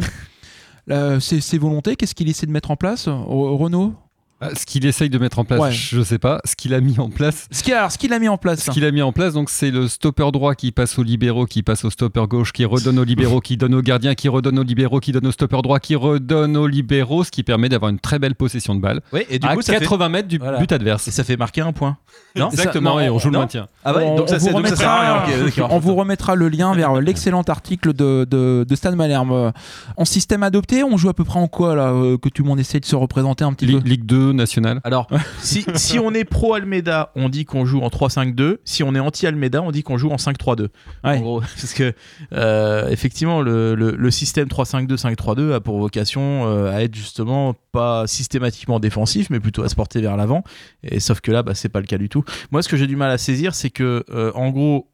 la- 0.88 1.20
ses, 1.20 1.42
ses 1.42 1.58
volontés 1.58 1.96
Qu'est-ce 1.96 2.16
qu'il 2.16 2.30
essaie 2.30 2.46
de 2.46 2.52
mettre 2.52 2.72
en 2.72 2.76
place 2.76 3.08
Euh, 3.08 3.14
Renaud? 3.16 3.94
Ah, 4.42 4.50
Ce 4.54 4.66
qu'il 4.66 4.86
essaye 4.86 5.10
de 5.10 5.18
mettre 5.18 5.40
en 5.40 5.46
place, 5.46 5.62
Ouais. 5.62 5.72
je 5.72 6.02
sais 6.04 6.20
pas. 6.20 6.42
Ce 6.44 6.58
qu'il 6.58 6.74
a 6.74 6.82
mis 6.82 7.00
en 7.00 7.10
place, 7.10 7.48
Ce 7.52 7.64
qu'il 7.64 7.74
a, 7.74 7.78
alors, 7.80 7.92
ce 7.94 7.98
qu'il 7.98 8.12
a 8.12 8.20
mis 8.20 8.28
en 8.28 8.38
place. 8.38 8.66
ce 8.66 8.70
qu'il 8.72 8.84
a 8.84 8.92
mis 8.92 9.02
en 9.02 9.14
place, 9.14 9.34
donc 9.34 9.50
c'est 9.50 9.72
le 9.72 9.88
stopper 9.88 10.30
droit 10.34 10.56
qui 10.56 10.74
passe 10.74 11.00
aux 11.00 11.04
libéraux, 11.04 11.46
qui 11.46 11.64
passe 11.64 11.86
au 11.86 11.90
stopper 11.90 12.26
gauche, 12.28 12.52
qui 12.52 12.66
redonne 12.66 13.00
aux 13.00 13.06
libéraux, 13.06 13.40
qui 13.40 13.56
donne 13.56 13.74
aux 13.74 13.82
gardiens, 13.82 14.14
qui 14.14 14.28
redonne 14.28 14.60
aux 14.60 14.64
libéraux, 14.64 15.00
qui 15.00 15.14
donne 15.14 15.26
au 15.28 15.32
stopper 15.32 15.62
droit, 15.64 15.80
qui 15.80 15.96
redonne 15.96 16.58
aux 16.58 16.68
libéraux, 16.68 17.24
ce 17.24 17.32
qui 17.32 17.44
permet 17.44 17.70
d'avoir 17.70 17.90
une 17.90 18.00
très 18.00 18.20
belle 18.20 18.36
possession 18.36 18.76
de 18.76 18.82
balle. 18.82 19.02
Oui, 19.14 19.22
et 19.30 19.40
du 19.40 19.48
à 19.48 19.56
coup, 19.56 19.62
ça 19.62 19.72
fait- 19.72 19.80
80 19.80 20.10
mètres 20.10 20.28
du 20.28 20.38
Voilà. 20.38 20.60
but 20.60 20.70
adverse. 20.74 21.08
Et 21.08 21.12
ça 21.12 21.24
fait 21.24 21.38
marquer 21.38 21.62
un 21.62 21.72
point. 21.72 21.98
Non 22.38 22.50
Exactement, 22.50 22.98
Ça- 22.98 23.06
et 23.06 23.10
on 23.10 23.18
joue 23.18 23.30
le 23.30 23.40
maintien. 23.40 23.68
Ah 23.86 23.96
ouais, 23.96 24.04
on, 24.04 24.18
donc 24.18 24.30
vous 24.30 24.50
donc 24.52 24.68
ça 24.68 24.76
sert 24.76 24.90
à 24.90 25.02
rien. 25.02 25.14
remettra, 25.22 25.40
Ok, 25.40 25.46
d'accord. 25.46 25.70
on 25.72 25.80
vous 25.80 25.96
remettra 25.96 26.36
le 26.36 26.50
lien 26.50 26.74
vers 26.76 26.96
l'excellent 27.02 27.44
article 27.44 27.94
de, 27.94 28.28
de, 28.30 28.66
de 28.68 28.76
Stade 28.76 28.96
Malherbe. 28.96 29.32
Euh, 29.32 29.52
En 29.96 30.04
système 30.04 30.44
adopté, 30.44 30.84
on 30.84 30.98
joue 30.98 31.08
à 31.08 31.14
peu 31.14 31.24
près 31.24 31.40
en 31.40 31.48
quoi 31.48 31.76
là 31.76 31.92
euh, 31.94 32.18
Que 32.18 32.28
tout 32.28 32.44
le 32.44 32.50
monde 32.50 32.60
essaye 32.60 32.82
de 32.82 32.86
se 32.86 32.96
représenter 32.98 33.46
un 33.46 33.54
petit 33.54 33.68
peu. 33.68 33.78
Ligue 33.88 34.06
2 34.06 34.34
nationale. 34.34 34.82
Alors, 34.84 35.08
si, 35.40 35.66
si 35.76 35.98
on 35.98 36.12
est 36.14 36.26
pro 36.26 36.56
Almeida, 36.56 37.12
on 37.16 37.30
dit 37.30 37.46
qu'on 37.46 37.66
joue 37.66 37.80
en 37.80 37.88
3-5-2. 37.88 38.58
Si 38.66 38.84
on 38.84 38.94
est 38.96 39.00
anti 39.00 39.26
Almeida, 39.28 39.62
on 39.62 39.72
dit 39.72 39.84
qu'on 39.84 39.98
joue 39.98 40.10
en 40.12 40.18
5-3-2. 40.18 40.68
En 41.06 41.10
Ouais. 41.12 41.22
gros, 41.22 41.40
parce 41.62 41.74
que 41.74 41.94
euh, 42.34 42.90
effectivement, 42.90 43.42
le, 43.42 43.76
le- 43.76 43.96
le 43.96 44.12
système 44.12 44.50
3-5-2, 44.50 44.98
5-3-2 44.98 45.54
a 45.54 45.60
pour 45.62 45.80
vocation 45.80 46.48
euh, 46.48 46.76
à 46.76 46.82
être 46.84 46.96
justement 46.96 47.56
pas 47.72 48.08
systématiquement 48.08 48.80
défensif, 48.82 49.30
mais 49.30 49.40
plutôt 49.40 49.64
à 49.64 49.70
se 49.70 49.76
porter 49.76 50.02
vers 50.02 50.18
l'avant. 50.18 50.44
Et 50.84 51.00
sauf 51.00 51.22
que 51.22 51.32
là, 51.32 51.44
bah, 51.44 51.54
c'est 51.56 51.70
pas 51.70 51.80
le 51.80 51.86
cas 51.86 51.98
du 51.98 52.05
tout. 52.10 52.24
Moi, 52.52 52.62
ce 52.62 52.70
que 52.70 52.78
j'ai 52.78 52.88
du 52.88 52.96
mal 52.96 53.12
à 53.12 53.18
saisir, 53.18 53.56
c'est 53.56 53.70
que 53.70 54.04
euh, 54.10 54.32
en 54.34 54.50
gros, 54.50 54.90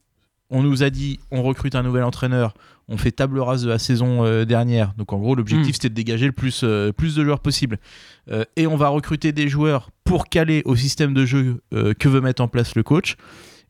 on 0.51 0.61
nous 0.61 0.83
a 0.83 0.89
dit, 0.89 1.19
on 1.31 1.41
recrute 1.43 1.75
un 1.75 1.83
nouvel 1.83 2.03
entraîneur. 2.03 2.53
On 2.89 2.97
fait 2.97 3.11
table 3.11 3.39
rase 3.39 3.63
de 3.63 3.69
la 3.69 3.79
saison 3.79 4.25
euh, 4.25 4.43
dernière. 4.43 4.93
Donc 4.97 5.13
en 5.13 5.17
gros, 5.17 5.33
l'objectif 5.33 5.69
Mm. 5.69 5.73
c'était 5.73 5.89
de 5.89 5.93
dégager 5.93 6.25
le 6.25 6.33
plus, 6.33 6.61
euh, 6.63 6.91
plus 6.91 7.15
de 7.15 7.23
joueurs 7.23 7.39
possible. 7.39 7.79
Euh, 8.29 8.43
et 8.57 8.67
on 8.67 8.75
va 8.75 8.89
recruter 8.89 9.31
des 9.31 9.47
joueurs 9.47 9.91
pour 10.03 10.27
caler 10.27 10.61
au 10.65 10.75
système 10.75 11.13
de 11.13 11.25
jeu 11.25 11.61
que 11.71 12.09
veut 12.09 12.19
mettre 12.19 12.43
en 12.43 12.49
place 12.49 12.75
le 12.75 12.83
coach. 12.83 13.15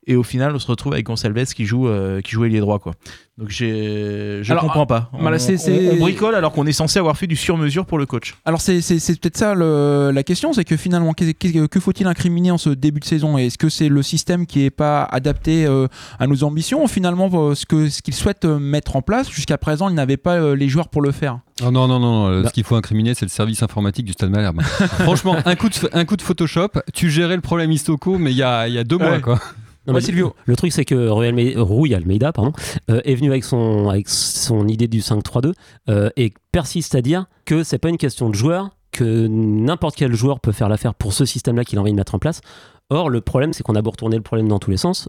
Et 0.07 0.15
au 0.15 0.23
final, 0.23 0.55
on 0.55 0.59
se 0.59 0.65
retrouve 0.67 0.93
avec 0.93 1.05
Gonçalves 1.05 1.45
qui 1.53 1.65
joue, 1.65 1.87
euh, 1.87 2.21
qui 2.21 2.31
joue 2.31 2.43
ailier 2.45 2.59
droit. 2.59 2.79
Quoi. 2.79 2.93
Donc 3.37 3.49
j'ai, 3.49 4.39
je 4.41 4.51
Alors, 4.51 4.63
comprends 4.63 4.87
pas. 4.87 5.09
on, 5.13 5.37
c'est- 5.37 5.53
on- 5.53 5.57
c'est- 5.57 5.89
on 5.91 5.97
bricole 5.97 6.33
alors 6.33 6.51
qu'on 6.51 6.65
est 6.65 6.71
censé 6.71 6.97
avoir 6.97 7.15
fait 7.17 7.27
du 7.27 7.35
sur-mesure 7.35 7.85
pour 7.85 7.99
le 7.99 8.07
coach. 8.07 8.33
Alors 8.45 8.61
c'est 8.61 8.81
c'est- 8.81 8.97
c'est 8.97 9.19
peut-être 9.19 9.37
ça 9.37 9.53
le- 9.53 10.09
la 10.11 10.23
question, 10.23 10.53
c'est 10.53 10.63
que 10.65 10.75
finalement, 10.75 11.13
qu'est- 11.13 11.33
que 11.35 11.79
faut-il 11.79 12.07
incriminer 12.07 12.49
en 12.49 12.57
ce 12.57 12.69
début 12.71 12.99
de 12.99 13.05
saison? 13.05 13.37
Est-ce 13.37 13.59
que 13.59 13.69
c'est 13.69 13.89
le 13.89 14.01
système 14.01 14.47
qui 14.47 14.65
est 14.65 14.69
pas 14.71 15.03
adapté 15.03 15.65
euh, 15.67 15.87
à 16.19 16.25
nos 16.25 16.43
ambitions 16.43 16.83
ou 16.83 16.87
finalement 16.87 17.29
euh, 17.33 17.53
ce 17.55 17.67
que 17.67 17.87
ce 17.89 18.01
qu'il 18.01 18.15
souhaite 18.15 18.43
euh, 18.45 18.57
mettre 18.57 18.95
en 18.95 19.03
place? 19.03 19.29
Jusqu'à 19.29 19.59
présent, 19.59 19.87
il 19.87 19.95
n'avait 19.95 20.17
pas 20.17 20.35
euh, 20.37 20.55
les 20.55 20.67
joueurs 20.67 20.89
pour 20.89 21.03
le 21.03 21.11
faire 21.11 21.39
Oh 21.63 21.69
non, 21.69 21.87
non, 21.87 21.99
non, 21.99 22.29
non, 22.29 22.41
Bah. 22.41 22.49
ce 22.49 22.53
qu'il 22.53 22.63
faut 22.63 22.75
incriminer, 22.75 23.13
c'est 23.13 23.25
le 23.25 23.29
service 23.29 23.61
informatique 23.61 24.05
du 24.05 24.13
Stade 24.13 24.31
Malherbe. 24.31 24.61
Franchement, 25.03 25.35
un 25.45 25.55
coup, 25.55 25.69
de, 25.69 25.75
un 25.93 26.05
coup 26.05 26.17
de 26.17 26.23
Photoshop, 26.23 26.69
tu 26.91 27.11
gérais 27.11 27.35
le 27.35 27.41
problème 27.41 27.71
Istoko, 27.71 28.17
mais 28.17 28.31
il 28.31 28.37
y 28.37 28.41
a, 28.43 28.67
il 28.67 28.73
y 28.73 28.79
a 28.79 28.83
deux 28.83 28.97
mois, 28.97 29.11
Ouais. 29.11 29.21
quoi. 29.21 29.39
Non, 29.88 29.93
Ouais, 29.93 30.01
Silvio. 30.01 30.36
Le 30.45 30.55
truc, 30.55 30.71
c'est 30.71 30.86
que 30.86 31.09
Almeida, 31.09 31.61
Rui 31.61 31.93
Almeida, 31.95 32.32
pardon, 32.32 32.53
euh, 32.89 33.01
est 33.03 33.15
venu 33.15 33.29
avec 33.29 33.43
son, 33.43 33.89
avec 33.89 34.07
son 34.09 34.67
idée 34.67 34.88
du 34.88 34.99
5-3-2 34.99 35.53
euh, 35.89 36.09
et 36.17 36.34
persiste 36.51 36.93
à 36.95 37.01
dire 37.01 37.25
que 37.45 37.63
c'est 37.63 37.79
pas 37.79 37.89
une 37.89 37.97
question 37.97 38.29
de 38.29 38.36
joueur, 38.36 38.69
que 38.91 39.27
n'importe 39.27 39.95
quel 39.95 40.13
joueur 40.13 40.39
peut 40.39 40.51
faire 40.51 40.69
l'affaire 40.69 40.93
pour 40.93 41.13
ce 41.13 41.25
système-là 41.25 41.63
qu'il 41.63 41.79
a 41.79 41.82
envie 41.82 41.91
de 41.91 41.97
mettre 41.97 42.13
en 42.13 42.19
place. 42.19 42.41
Or, 42.93 43.09
le 43.09 43.21
problème, 43.21 43.53
c'est 43.53 43.63
qu'on 43.63 43.75
a 43.75 43.81
beau 43.81 43.91
retourner 43.91 44.17
le 44.17 44.21
problème 44.21 44.49
dans 44.49 44.59
tous 44.59 44.69
les 44.69 44.75
sens. 44.75 45.07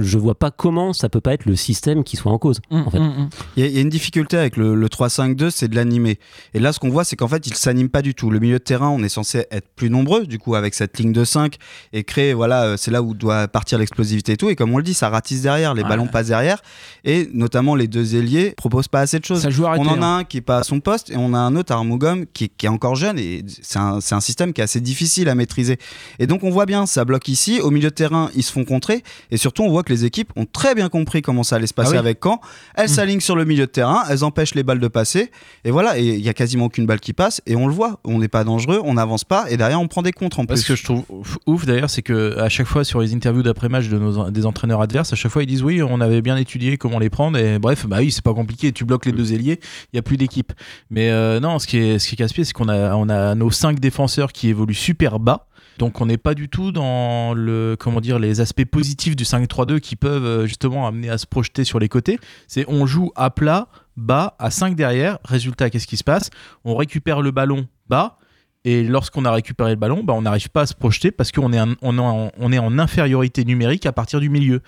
Je 0.00 0.18
vois 0.18 0.36
pas 0.36 0.52
comment 0.52 0.92
ça 0.92 1.08
peut 1.08 1.20
pas 1.20 1.34
être 1.34 1.46
le 1.46 1.56
système 1.56 2.04
qui 2.04 2.16
soit 2.16 2.30
en 2.30 2.38
cause. 2.38 2.60
en 2.70 2.88
fait. 2.90 3.00
Mm, 3.00 3.28
Il 3.56 3.62
y, 3.64 3.66
a- 3.66 3.68
il 3.68 3.74
y 3.74 3.78
a 3.78 3.80
une 3.80 3.88
difficulté 3.88 4.36
avec 4.36 4.56
le, 4.56 4.76
le 4.76 4.88
3-5-2, 4.88 5.50
c'est 5.50 5.66
de 5.66 5.74
l'animer. 5.74 6.20
Et 6.54 6.60
là, 6.60 6.72
ce 6.72 6.78
qu'on 6.78 6.90
voit, 6.90 7.02
c'est 7.02 7.16
qu'en 7.16 7.26
fait, 7.26 7.44
il 7.48 7.54
s'anime 7.56 7.88
pas 7.88 8.02
du 8.02 8.14
tout. 8.14 8.30
Le 8.30 8.38
milieu 8.38 8.58
de 8.58 8.62
terrain, 8.64 8.88
on 8.88 9.02
est 9.02 9.08
censé 9.08 9.46
être 9.50 9.66
plus 9.74 9.90
nombreux, 9.90 10.26
du 10.26 10.38
coup, 10.38 10.54
avec 10.54 10.74
cette 10.74 10.96
ligne 10.98 11.12
de 11.12 11.24
5 11.24 11.56
et 11.92 12.04
créer, 12.04 12.34
voilà, 12.34 12.62
euh, 12.62 12.76
c'est 12.76 12.92
là 12.92 13.02
où 13.02 13.14
doit 13.14 13.48
partir 13.48 13.78
l'explosivité 13.78 14.32
et 14.32 14.36
tout. 14.36 14.48
Et 14.48 14.54
comme 14.54 14.72
on 14.72 14.78
le 14.78 14.84
dit, 14.84 14.94
ça 14.94 15.08
ratisse 15.08 15.42
derrière, 15.42 15.74
les 15.74 15.82
Ouais. 15.82 15.88
ballons 15.88 16.06
passent 16.06 16.28
derrière. 16.28 16.62
Et 17.04 17.28
notamment, 17.34 17.74
les 17.74 17.88
deux 17.88 18.14
ailiers 18.14 18.52
proposent 18.56 18.86
pas 18.86 19.00
assez 19.00 19.18
de 19.18 19.24
choses. 19.24 19.42
Ça 19.42 19.50
joue 19.50 19.66
arrêté. 19.66 19.84
On 19.84 19.90
en 19.90 20.02
a 20.02 20.06
hein. 20.06 20.18
un 20.18 20.24
qui 20.24 20.36
est 20.36 20.40
pas 20.40 20.58
à 20.58 20.62
son 20.62 20.78
poste 20.78 21.10
et 21.10 21.16
on 21.16 21.34
a 21.34 21.38
un 21.38 21.56
autre, 21.56 21.72
Armougom, 21.72 22.26
qui, 22.32 22.48
qui 22.48 22.66
est 22.66 22.68
encore 22.68 22.94
jeune 22.94 23.18
et 23.18 23.42
c'est 23.60 23.80
un, 23.80 24.00
c'est 24.00 24.14
un 24.14 24.20
système 24.20 24.52
qui 24.52 24.60
est 24.60 24.64
assez 24.64 24.80
difficile 24.80 25.28
à 25.28 25.34
maîtriser. 25.34 25.78
Et 26.20 26.28
donc 26.28 26.44
on 26.44 26.50
voit 26.50 26.66
bien, 26.66 26.86
ça 26.86 27.04
bloque 27.04 27.23
ici. 27.28 27.60
Au 27.60 27.70
milieu 27.70 27.90
de 27.90 27.94
terrain, 27.94 28.30
ils 28.34 28.42
se 28.42 28.52
font 28.52 28.64
contrer 28.64 29.02
et 29.30 29.36
surtout 29.36 29.62
on 29.62 29.70
voit 29.70 29.82
que 29.82 29.92
les 29.92 30.04
équipes 30.04 30.30
ont 30.36 30.46
très 30.46 30.74
bien 30.74 30.88
compris 30.88 31.22
comment 31.22 31.42
ça 31.42 31.56
allait 31.56 31.66
se 31.66 31.74
passer 31.74 31.90
Ah 31.92 31.94
oui. 31.94 31.98
avec 31.98 32.20
Caen. 32.22 32.40
Elles 32.74 32.86
Mm. 32.86 32.88
s'alignent 32.94 33.20
sur 33.20 33.36
le 33.36 33.44
milieu 33.44 33.66
de 33.66 33.70
terrain, 33.70 34.04
elles 34.10 34.24
empêchent 34.24 34.54
les 34.54 34.62
balles 34.62 34.80
de 34.80 34.88
passer 34.88 35.30
et 35.64 35.70
voilà. 35.70 35.98
Et 35.98 36.04
il 36.04 36.20
y 36.24 36.28
a 36.28 36.34
quasiment 36.34 36.66
aucune 36.66 36.86
balle 36.86 37.00
qui 37.00 37.12
passe 37.12 37.40
et 37.46 37.56
on 37.56 37.66
le 37.66 37.72
voit. 37.74 38.00
On 38.04 38.18
n'est 38.18 38.28
pas 38.28 38.44
dangereux, 38.44 38.80
on 38.84 38.94
n'avance 38.94 39.24
pas 39.24 39.46
et 39.50 39.56
derrière 39.56 39.80
on 39.80 39.88
prend 39.88 40.02
des 40.02 40.12
contres 40.12 40.40
en 40.40 40.46
Parce 40.46 40.62
plus. 40.62 40.68
que 40.68 40.76
je 40.76 40.84
trouve 40.84 41.04
ouf, 41.08 41.38
ouf, 41.46 41.66
d'ailleurs, 41.66 41.90
c'est 41.90 42.02
que 42.02 42.38
à 42.38 42.48
chaque 42.48 42.66
fois 42.66 42.84
sur 42.84 43.00
les 43.00 43.14
interviews 43.14 43.42
d'après-match 43.42 43.88
de 43.88 43.98
nos, 43.98 44.30
des 44.30 44.46
entraîneurs 44.46 44.80
adverses, 44.80 45.12
à 45.12 45.16
chaque 45.16 45.32
fois 45.32 45.42
ils 45.42 45.46
disent 45.46 45.62
oui, 45.62 45.82
on 45.82 46.00
avait 46.00 46.22
bien 46.22 46.36
étudié 46.36 46.76
comment 46.76 46.98
les 46.98 47.10
prendre 47.10 47.38
et 47.38 47.58
bref, 47.58 47.86
bah 47.86 47.98
oui, 48.00 48.10
c'est 48.12 48.24
pas 48.24 48.34
compliqué. 48.34 48.72
Tu 48.72 48.84
bloques 48.84 49.06
les 49.06 49.12
deux 49.12 49.32
ailiers, 49.32 49.60
il 49.92 49.96
y 49.96 49.98
a 49.98 50.02
plus 50.02 50.16
d'équipe. 50.16 50.52
Mais 50.90 51.10
euh, 51.10 51.40
non, 51.40 51.58
ce 51.58 51.66
qui 51.66 51.78
est 51.78 51.98
ce 51.98 52.08
qui 52.08 52.14
est 52.14 52.18
casse-pied, 52.18 52.44
c'est 52.44 52.52
qu'on 52.52 52.68
a 52.68 52.94
on 52.94 53.08
a 53.08 53.34
nos 53.34 53.50
cinq 53.50 53.80
défenseurs 53.80 54.32
qui 54.32 54.48
évoluent 54.48 54.74
super 54.74 55.18
bas. 55.18 55.46
Donc 55.78 56.00
on 56.00 56.06
n'est 56.06 56.18
pas 56.18 56.34
du 56.34 56.48
tout 56.48 56.72
dans 56.72 57.34
le 57.34 57.76
comment 57.78 58.00
dire 58.00 58.18
les 58.18 58.40
aspects 58.40 58.64
positifs 58.64 59.16
du 59.16 59.24
5-3-2 59.24 59.80
qui 59.80 59.96
peuvent 59.96 60.24
euh, 60.24 60.46
justement 60.46 60.86
amener 60.86 61.10
à 61.10 61.18
se 61.18 61.26
projeter 61.26 61.64
sur 61.64 61.78
les 61.78 61.88
côtés. 61.88 62.18
C'est 62.46 62.64
on 62.68 62.86
joue 62.86 63.10
à 63.16 63.30
plat, 63.30 63.68
bas, 63.96 64.36
à 64.38 64.50
5 64.50 64.76
derrière. 64.76 65.18
Résultat, 65.24 65.70
qu'est-ce 65.70 65.86
qui 65.86 65.96
se 65.96 66.04
passe? 66.04 66.30
On 66.64 66.76
récupère 66.76 67.22
le 67.22 67.30
ballon 67.30 67.66
bas. 67.88 68.18
Et 68.66 68.82
lorsqu'on 68.82 69.26
a 69.26 69.30
récupéré 69.30 69.70
le 69.72 69.76
ballon, 69.76 70.02
bah, 70.02 70.14
on 70.14 70.22
n'arrive 70.22 70.48
pas 70.48 70.62
à 70.62 70.66
se 70.66 70.72
projeter 70.72 71.10
parce 71.10 71.32
qu'on 71.32 71.52
est, 71.52 71.60
en- 71.60 72.78
infériorité 72.78 73.44
numérique 73.44 73.84
à 73.84 73.92
partir 73.92 74.20
du 74.20 74.30
milieu. 74.30 74.62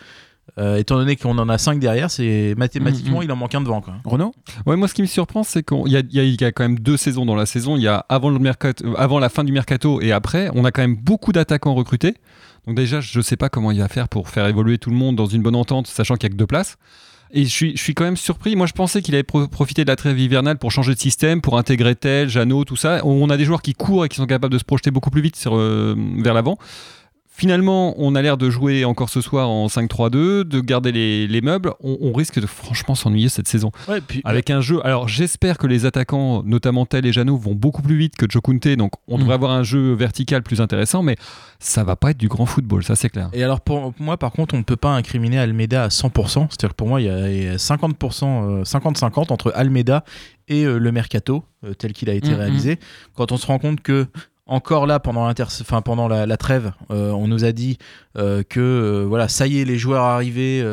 Euh, 0.58 0.76
étant 0.76 0.96
donné 0.96 1.16
qu'on 1.16 1.36
en 1.38 1.48
a 1.48 1.58
5 1.58 1.78
derrière, 1.78 2.10
c'est 2.10 2.54
mathématiquement, 2.56 3.18
Mhm. 3.18 3.24
il 3.24 3.32
en 3.32 3.36
manque 3.36 3.54
un 3.54 3.60
devant. 3.60 3.80
Quoi. 3.80 3.94
Renaud? 4.04 4.32
Ouais, 4.64 4.76
moi, 4.76 4.88
ce 4.88 4.94
qui 4.94 5.02
me 5.02 5.06
surprend, 5.06 5.42
c'est 5.42 5.62
qu'il 5.62 5.88
y, 5.92 5.96
a- 5.96 6.00
il 6.00 6.14
y 6.14 6.20
a- 6.20 6.22
il 6.24 6.40
y 6.40 6.44
a 6.44 6.52
quand 6.52 6.62
même 6.64 6.78
deux 6.78 6.96
saisons 6.96 7.26
dans 7.26 7.34
la 7.34 7.46
saison. 7.46 7.76
Il 7.76 7.82
y 7.82 7.88
a 7.88 8.06
avant, 8.08 8.30
le 8.30 8.38
mercato, 8.38 8.84
euh, 8.86 8.94
avant 8.96 9.18
la 9.18 9.28
fin 9.28 9.44
du 9.44 9.52
mercato 9.52 10.00
et 10.00 10.12
après, 10.12 10.48
on 10.54 10.64
a 10.64 10.70
quand 10.70 10.82
même 10.82 10.96
beaucoup 10.96 11.32
d'attaquants 11.32 11.74
recrutés. 11.74 12.14
Donc 12.66 12.76
déjà, 12.76 13.00
je 13.00 13.20
sais 13.20 13.36
pas 13.36 13.48
comment 13.48 13.70
il 13.70 13.78
va 13.80 13.88
faire 13.88 14.08
pour 14.08 14.28
faire 14.28 14.46
évoluer 14.46 14.78
tout 14.78 14.90
le 14.90 14.96
monde 14.96 15.14
dans 15.16 15.26
une 15.26 15.42
bonne 15.42 15.56
entente, 15.56 15.86
sachant 15.88 16.14
qu'il 16.14 16.24
y 16.28 16.32
a 16.32 16.34
que 16.34 16.38
deux 16.38 16.46
places. 16.46 16.76
Et 17.32 17.42
je 17.44 17.50
suis, 17.50 17.76
je 17.76 17.82
suis 17.82 17.92
quand 17.94 18.04
même 18.04 18.16
surpris. 18.16 18.54
Moi, 18.54 18.66
je 18.66 18.72
pensais 18.72 19.02
qu'il 19.02 19.12
avait 19.14 19.24
pro- 19.24 19.48
profité 19.48 19.84
de 19.84 19.90
la 19.90 19.96
trêve 19.96 20.18
hivernale 20.18 20.58
pour 20.58 20.70
changer 20.70 20.94
de 20.94 20.98
système, 20.98 21.40
pour 21.40 21.58
intégrer 21.58 21.96
Tel, 21.96 22.28
Jeannot, 22.28 22.64
tout 22.64 22.76
ça. 22.76 23.00
On 23.04 23.28
a 23.30 23.36
des 23.36 23.44
joueurs 23.44 23.62
qui 23.62 23.74
courent 23.74 24.04
et 24.04 24.08
qui 24.08 24.16
sont 24.16 24.26
capables 24.26 24.52
de 24.52 24.58
se 24.58 24.64
projeter 24.64 24.92
beaucoup 24.92 25.10
plus 25.10 25.22
vite 25.22 25.34
sur, 25.34 25.56
euh, 25.56 25.96
vers 26.18 26.34
l'avant. 26.34 26.56
Finalement, 27.38 27.94
on 27.98 28.14
a 28.14 28.22
l'air 28.22 28.38
de 28.38 28.48
jouer 28.48 28.86
encore 28.86 29.10
ce 29.10 29.20
soir 29.20 29.50
en 29.50 29.66
5-3-2, 29.66 30.44
de 30.44 30.60
garder 30.60 30.90
les, 30.90 31.26
les 31.28 31.40
meubles. 31.42 31.74
On, 31.82 31.98
on 32.00 32.12
risque 32.14 32.40
de 32.40 32.46
franchement 32.46 32.94
s'ennuyer 32.94 33.28
cette 33.28 33.46
saison. 33.46 33.72
Ouais, 33.88 34.00
puis, 34.00 34.22
Avec 34.24 34.48
un 34.48 34.62
jeu. 34.62 34.80
Alors, 34.86 35.06
j'espère 35.06 35.58
que 35.58 35.66
les 35.66 35.84
attaquants, 35.84 36.42
notamment 36.46 36.86
Tel 36.86 37.04
et 37.04 37.12
Jeannot, 37.12 37.36
vont 37.36 37.54
beaucoup 37.54 37.82
plus 37.82 37.98
vite 37.98 38.16
que 38.16 38.24
Jokunte. 38.26 38.66
Donc, 38.68 38.92
on 39.06 39.16
Mm. 39.16 39.20
devrait 39.20 39.34
avoir 39.34 39.50
un 39.50 39.62
jeu 39.64 39.92
vertical 39.92 40.42
plus 40.42 40.62
intéressant. 40.62 41.02
Mais 41.02 41.16
ça 41.58 41.84
va 41.84 41.94
pas 41.94 42.12
être 42.12 42.16
du 42.16 42.28
grand 42.28 42.46
football, 42.46 42.82
ça, 42.84 42.96
c'est 42.96 43.10
clair. 43.10 43.28
Et 43.34 43.44
alors 43.44 43.60
pour 43.60 43.92
moi, 44.00 44.16
par 44.16 44.32
contre, 44.32 44.54
on 44.54 44.58
ne 44.58 44.62
peut 44.62 44.76
pas 44.76 44.92
incriminer 44.94 45.38
Almeida 45.38 45.84
à 45.84 45.88
100%. 45.90 46.46
C'est-à-dire 46.48 46.70
que 46.70 46.74
pour 46.74 46.88
moi, 46.88 47.02
il 47.02 47.06
y 47.06 47.10
a- 47.10 47.30
il 47.30 47.44
y 47.44 47.48
a 47.48 47.58
50%, 47.58 48.48
euh, 48.48 48.64
50-50 48.64 49.30
entre 49.30 49.52
Almeida 49.54 50.04
et 50.48 50.64
euh, 50.64 50.78
le 50.78 50.90
mercato 50.90 51.44
euh, 51.64 51.74
tel 51.74 51.92
qu'il 51.92 52.08
a 52.08 52.14
été 52.14 52.30
Mhm. 52.30 52.34
réalisé. 52.36 52.78
Quand 53.14 53.30
on 53.32 53.36
se 53.36 53.46
rend 53.46 53.58
compte 53.58 53.82
que 53.82 54.06
encore 54.46 54.86
là, 54.86 55.00
pendant, 55.00 55.32
pendant 55.84 56.08
la, 56.08 56.36
trêve, 56.36 56.72
euh, 56.90 57.10
on 57.10 57.26
nous 57.26 57.44
a 57.44 57.52
dit 57.52 57.78
euh, 58.16 58.44
que 58.48 58.60
euh, 58.60 59.04
voilà, 59.06 59.28
ça 59.28 59.46
y 59.48 59.60
est, 59.60 59.64
les 59.64 59.76
joueurs 59.76 60.04
arrivés, 60.04 60.64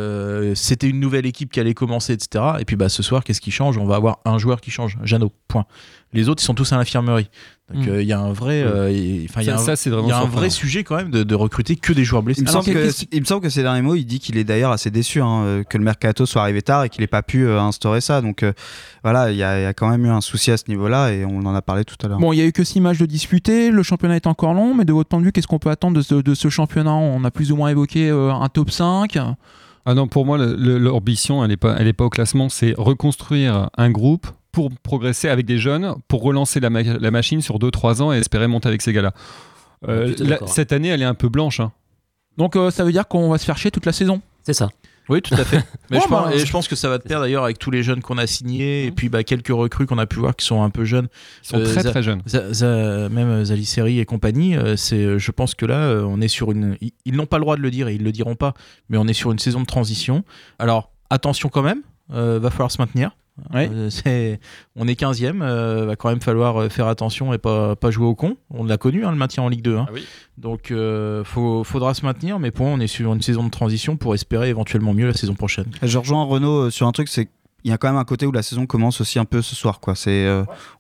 c'était 0.56 0.88
une 0.88 1.00
nouvelle 1.00 1.26
équipe 1.26 1.52
qui 1.52 1.60
allait 1.60 1.74
commencer, 1.74 2.14
etc. 2.14 2.46
Et 2.60 2.66
puis 2.66 2.76
bah, 2.76 2.90
ce 2.90 3.02
soir, 3.02 3.24
qu'est-ce 3.24 3.42
qui 3.42 3.52
change? 3.52 3.78
On 3.78 3.86
va 3.86 3.96
avoir 3.96 4.20
un 4.26 4.38
joueur 4.38 4.62
qui 4.62 4.72
change, 4.72 4.98
Jeannot. 5.04 5.32
Point. 5.48 5.66
Les 6.14 6.30
autres, 6.30 6.42
ils 6.42 6.46
sont 6.46 6.54
tous 6.54 6.72
à 6.74 6.78
l'infirmerie. 6.78 7.30
Donc 7.74 7.86
Mhm. 7.88 7.94
euh, 7.94 8.02
il 8.02 8.08
y 8.08 8.12
a 8.12 8.20
un 8.20 8.34
vrai, 8.34 8.62
euh, 8.62 8.92
y 8.92 9.26
a 9.38 9.42
Ça- 9.44 9.56
un- 9.56 9.58
ça, 9.58 9.76
c'est 9.78 9.90
vraiment 9.90 10.08
il 10.08 10.10
y 10.10 10.14
a 10.14 10.20
un 10.20 10.26
vrai 10.26 10.50
sujet 10.50 10.84
quand 10.84 10.98
même 10.98 11.10
de, 11.12 11.24
de 11.24 11.34
recruter 11.34 11.78
que 11.78 11.94
des 11.94 12.04
joueurs 12.04 12.22
blessés. 12.22 12.42
Il 12.42 12.44
me, 12.44 12.50
Alors, 12.50 12.62
semble 12.62 12.76
que, 12.78 12.84
qu'est-ce- 12.84 13.06
il 13.12 13.22
me 13.22 13.26
semble 13.26 13.42
que 13.42 13.50
ces 13.50 13.62
derniers 13.64 13.82
mots, 13.82 13.96
il 13.96 14.04
dit 14.04 14.20
qu'il 14.20 14.38
est 14.38 14.44
d'ailleurs 14.44 14.72
assez 14.72 14.92
déçu 14.92 15.22
hein, 15.22 15.44
euh, 15.46 15.64
que 15.64 15.78
le 15.78 15.84
mercato 15.86 16.26
soit 16.26 16.42
arrivé 16.42 16.62
tard 16.62 16.84
et 16.84 16.90
qu'il 16.90 17.00
n'ait 17.02 17.08
pas 17.08 17.24
pu 17.24 17.46
euh, 17.48 17.62
instaurer 17.62 18.02
ça. 18.02 18.20
Donc 18.22 18.44
euh, 18.44 18.52
voilà, 19.02 19.32
il 19.32 19.38
y, 19.38 19.44
a 19.44 19.60
il 19.60 19.64
y 19.64 19.66
a 19.66 19.74
quand 19.74 19.88
même 19.90 20.06
eu 20.06 20.10
un 20.10 20.20
souci 20.20 20.52
à 20.52 20.58
ce 20.58 20.66
niveau-là 20.68 21.14
et 21.14 21.24
on 21.24 21.38
en 21.46 21.56
a 21.56 21.62
parlé 21.62 21.86
tout 21.86 21.96
à 22.04 22.10
l'heure. 22.10 22.20
Bon, 22.20 22.34
il 22.34 22.38
y 22.38 22.42
a 22.42 22.46
eu 22.46 22.52
que 22.52 22.66
6 22.66 22.82
matchs 22.82 22.98
de 23.00 23.06
disputés, 23.06 23.72
le 23.72 23.82
championnat 23.82 24.18
est 24.18 24.28
encore 24.28 24.54
long, 24.54 24.76
mais 24.76 24.84
de 24.84 24.92
votre 24.92 25.08
point 25.08 25.20
de 25.20 25.26
vue, 25.26 25.32
qu'est-ce 25.32 25.48
qu'on 25.48 25.60
peut 25.60 25.70
attendre 25.72 25.96
de 25.96 26.02
ce, 26.02 26.16
de 26.16 26.36
ce 26.36 26.50
championnat? 26.50 26.94
On 26.94 27.24
a 27.24 27.32
plus 27.32 27.54
ou 27.54 27.56
moins 27.56 27.70
évoqué 27.70 28.10
euh, 28.10 28.32
un 28.34 28.50
top 28.50 28.72
5. 28.72 29.18
Ah 29.86 29.94
non, 29.94 30.08
pour 30.08 30.26
moi, 30.26 30.38
l'ambition, 30.38 31.44
elle 31.44 31.50
n'est 31.50 31.58
pas, 31.58 31.76
elle 31.80 31.88
est 31.88 31.94
pas 31.94 32.06
au 32.06 32.10
classement. 32.10 32.50
C'est 32.50 32.74
reconstruire 32.78 33.70
un 33.78 33.90
groupe 33.90 34.28
pour 34.54 34.70
progresser 34.84 35.28
avec 35.28 35.46
des 35.46 35.58
jeunes, 35.58 35.96
pour 36.08 36.22
relancer 36.24 36.62
la, 36.62 36.70
ma- 36.70 36.84
la 36.84 37.12
machine 37.12 37.42
sur 37.42 37.60
2-3 37.60 38.02
ans 38.02 38.14
et 38.14 38.18
espérer 38.20 38.48
monter 38.48 38.70
avec 38.70 38.82
ces 38.82 38.94
gars-là. 38.94 39.12
Euh, 39.90 40.14
cette 40.48 40.72
année, 40.72 40.88
elle 40.88 41.02
est 41.02 41.06
un 41.06 41.14
peu 41.16 41.28
blanche. 41.28 41.60
hein. 41.60 41.74
Donc 42.38 42.56
euh, 42.56 42.72
ça 42.72 42.86
veut 42.86 42.92
dire 42.94 43.08
qu'on 43.08 43.30
va 43.30 43.38
se 43.38 43.44
faire 43.46 43.58
chier 43.58 43.70
toute 43.72 43.86
la 43.86 43.92
saison. 43.92 44.22
C'est 44.44 44.54
ça. 44.54 44.70
Oui, 45.10 45.22
tout 45.22 45.34
à 45.36 45.44
fait. 45.44 45.58
Mais 45.92 45.98
Bon, 45.98 46.04
je, 46.04 46.08
pense, 46.08 46.26
bah, 46.28 46.34
et 46.36 46.40
je 46.40 46.52
pense 46.52 46.68
que 46.70 46.76
ça 46.78 46.88
va 46.88 46.98
te 46.98 47.04
plaire 47.06 47.20
d'ailleurs 47.20 47.44
avec 47.44 47.60
tous 47.60 47.72
les 47.72 47.84
jeunes 47.84 48.02
qu'on 48.02 48.18
a 48.18 48.26
signés 48.26 48.86
et 48.86 48.92
puis 48.92 49.10
bah, 49.10 49.24
quelques 49.26 49.50
recrues 49.50 49.86
qu'on 49.86 49.98
a 49.98 50.06
pu 50.06 50.20
voir 50.20 50.34
qui 50.36 50.46
sont 50.46 50.64
un 50.64 50.70
peu 50.70 50.86
jeunes. 50.86 51.10
Ils 51.44 51.48
sont 51.48 51.60
très, 51.62 51.82
Za- 51.84 51.92
très 51.92 52.02
jeunes. 52.04 52.22
Même 53.12 53.44
Zaliseri 53.46 54.00
et 54.00 54.06
compagnie, 54.06 54.56
euh, 54.56 54.76
c'est, 54.78 55.20
je 55.20 55.32
pense 55.32 55.56
que 55.56 55.66
là, 55.66 55.80
euh, 55.80 56.04
on 56.08 56.22
est 56.22 56.28
sur 56.30 56.52
une. 56.52 56.78
Ils, 56.82 56.92
ils 57.06 57.16
n'ont 57.16 57.26
pas 57.26 57.38
le 57.38 57.42
droit 57.44 57.58
de 57.58 57.62
le 57.62 57.72
dire 57.72 57.88
et 57.90 57.96
ils 57.96 58.04
le 58.04 58.12
diront 58.12 58.36
pas, 58.36 58.54
mais 58.90 58.98
on 58.98 59.08
est 59.08 59.14
sur 59.14 59.32
une 59.32 59.40
saison 59.40 59.60
de 59.62 59.66
transition. 59.66 60.24
Alors 60.60 60.92
attention 61.10 61.50
quand 61.50 61.64
même, 61.64 61.82
euh, 62.14 62.40
va 62.40 62.50
falloir 62.50 62.72
se 62.72 62.82
maintenir. 62.82 63.12
Ouais. 63.52 63.70
Euh, 63.74 64.36
on 64.76 64.88
est 64.88 65.00
15e, 65.00 65.42
euh, 65.42 65.86
va 65.88 65.96
quand 65.96 66.10
même 66.10 66.22
falloir 66.22 66.56
euh, 66.62 66.70
faire 66.70 66.88
attention 66.88 67.34
et 67.34 67.40
pas, 67.40 67.76
pas 67.76 67.90
jouer 67.90 68.06
au 68.06 68.14
con. 68.14 68.38
On 68.52 68.64
l'a 68.64 68.78
connu, 68.78 69.06
hein, 69.06 69.12
le 69.12 69.18
maintien 69.18 69.42
en 69.42 69.50
Ligue 69.50 69.64
2. 69.64 69.78
hein. 69.78 69.88
Donc 70.38 70.70
euh, 70.70 71.24
faut, 71.24 71.64
faudra 71.64 71.94
se 71.96 72.06
maintenir, 72.06 72.38
mais 72.40 72.52
pour 72.52 72.68
moi, 72.68 72.76
on 72.76 72.80
est 72.80 72.88
sur 72.88 73.12
une 73.14 73.22
saison 73.24 73.44
de 73.44 73.50
transition 73.50 73.98
pour 73.98 74.14
espérer 74.14 74.50
éventuellement 74.50 74.94
mieux 74.94 75.08
la 75.08 75.14
saison 75.14 75.34
prochaine. 75.34 75.66
Je 75.82 75.98
rejoins 75.98 76.24
Renaud 76.26 76.70
sur 76.70 76.86
un 76.86 76.92
truc, 76.92 77.08
c'est 77.08 77.26
qu'il 77.26 77.72
y 77.72 77.72
a 77.72 77.78
quand 77.78 77.88
même 77.88 77.98
un 77.98 78.04
côté 78.06 78.28
où 78.28 78.32
la 78.32 78.44
saison 78.44 78.68
commence 78.68 79.02
aussi 79.02 79.18
un 79.18 79.26
peu 79.26 79.42
ce 79.42 79.56
soir. 79.56 79.80
Quoi. 79.80 79.96
C'est, 79.96 80.28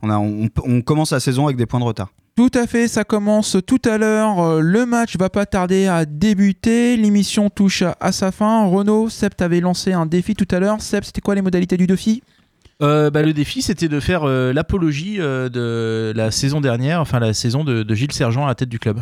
on, 0.04 0.10
a, 0.12 0.18
on, 0.20 0.48
on 0.64 0.82
commence 0.82 1.12
la 1.12 1.20
saison 1.20 1.46
avec 1.46 1.58
des 1.58 1.66
points 1.66 1.80
de 1.80 1.86
retard. 1.86 2.10
Tout 2.36 2.50
à 2.56 2.66
fait, 2.66 2.88
ça 2.88 3.04
commence 3.04 3.58
tout 3.68 3.82
à 3.86 4.00
l'heure. 4.00 4.60
Le 4.60 4.88
match 4.88 5.18
va 5.18 5.30
pas 5.30 5.46
tarder 5.46 5.86
à 5.86 6.06
débuter. 6.06 6.98
L'émission 6.98 7.52
touche 7.52 7.84
à, 8.00 8.12
sa 8.12 8.32
fin. 8.32 8.66
Renaud, 8.66 9.08
Seb 9.10 9.36
t'avait 9.36 9.60
lancé 9.60 9.94
un 9.94 10.08
défi 10.08 10.34
tout 10.34 10.48
à 10.50 10.60
l'heure. 10.60 10.82
Seb, 10.82 11.04
c'était 11.04 11.22
quoi 11.22 11.36
les 11.36 11.44
modalités 11.44 11.78
du 11.78 11.86
défi? 11.86 12.24
Euh, 12.82 13.10
bah, 13.10 13.22
le 13.22 13.34
défi, 13.34 13.62
c'était 13.62 13.88
de 13.88 14.00
faire 14.00 14.24
euh, 14.24 14.52
l'apologie 14.52 15.20
euh, 15.20 15.50
de 15.50 16.12
la 16.16 16.32
saison 16.32 16.60
dernière, 16.60 17.00
enfin 17.00 17.20
la 17.20 17.34
saison 17.34 17.64
de, 17.64 17.84
de 17.84 17.96
Gilles 17.96 18.12
Sergent 18.12 18.46
à 18.46 18.48
la 18.48 18.56
tête 18.56 18.70
du 18.70 18.80
club. 18.80 19.02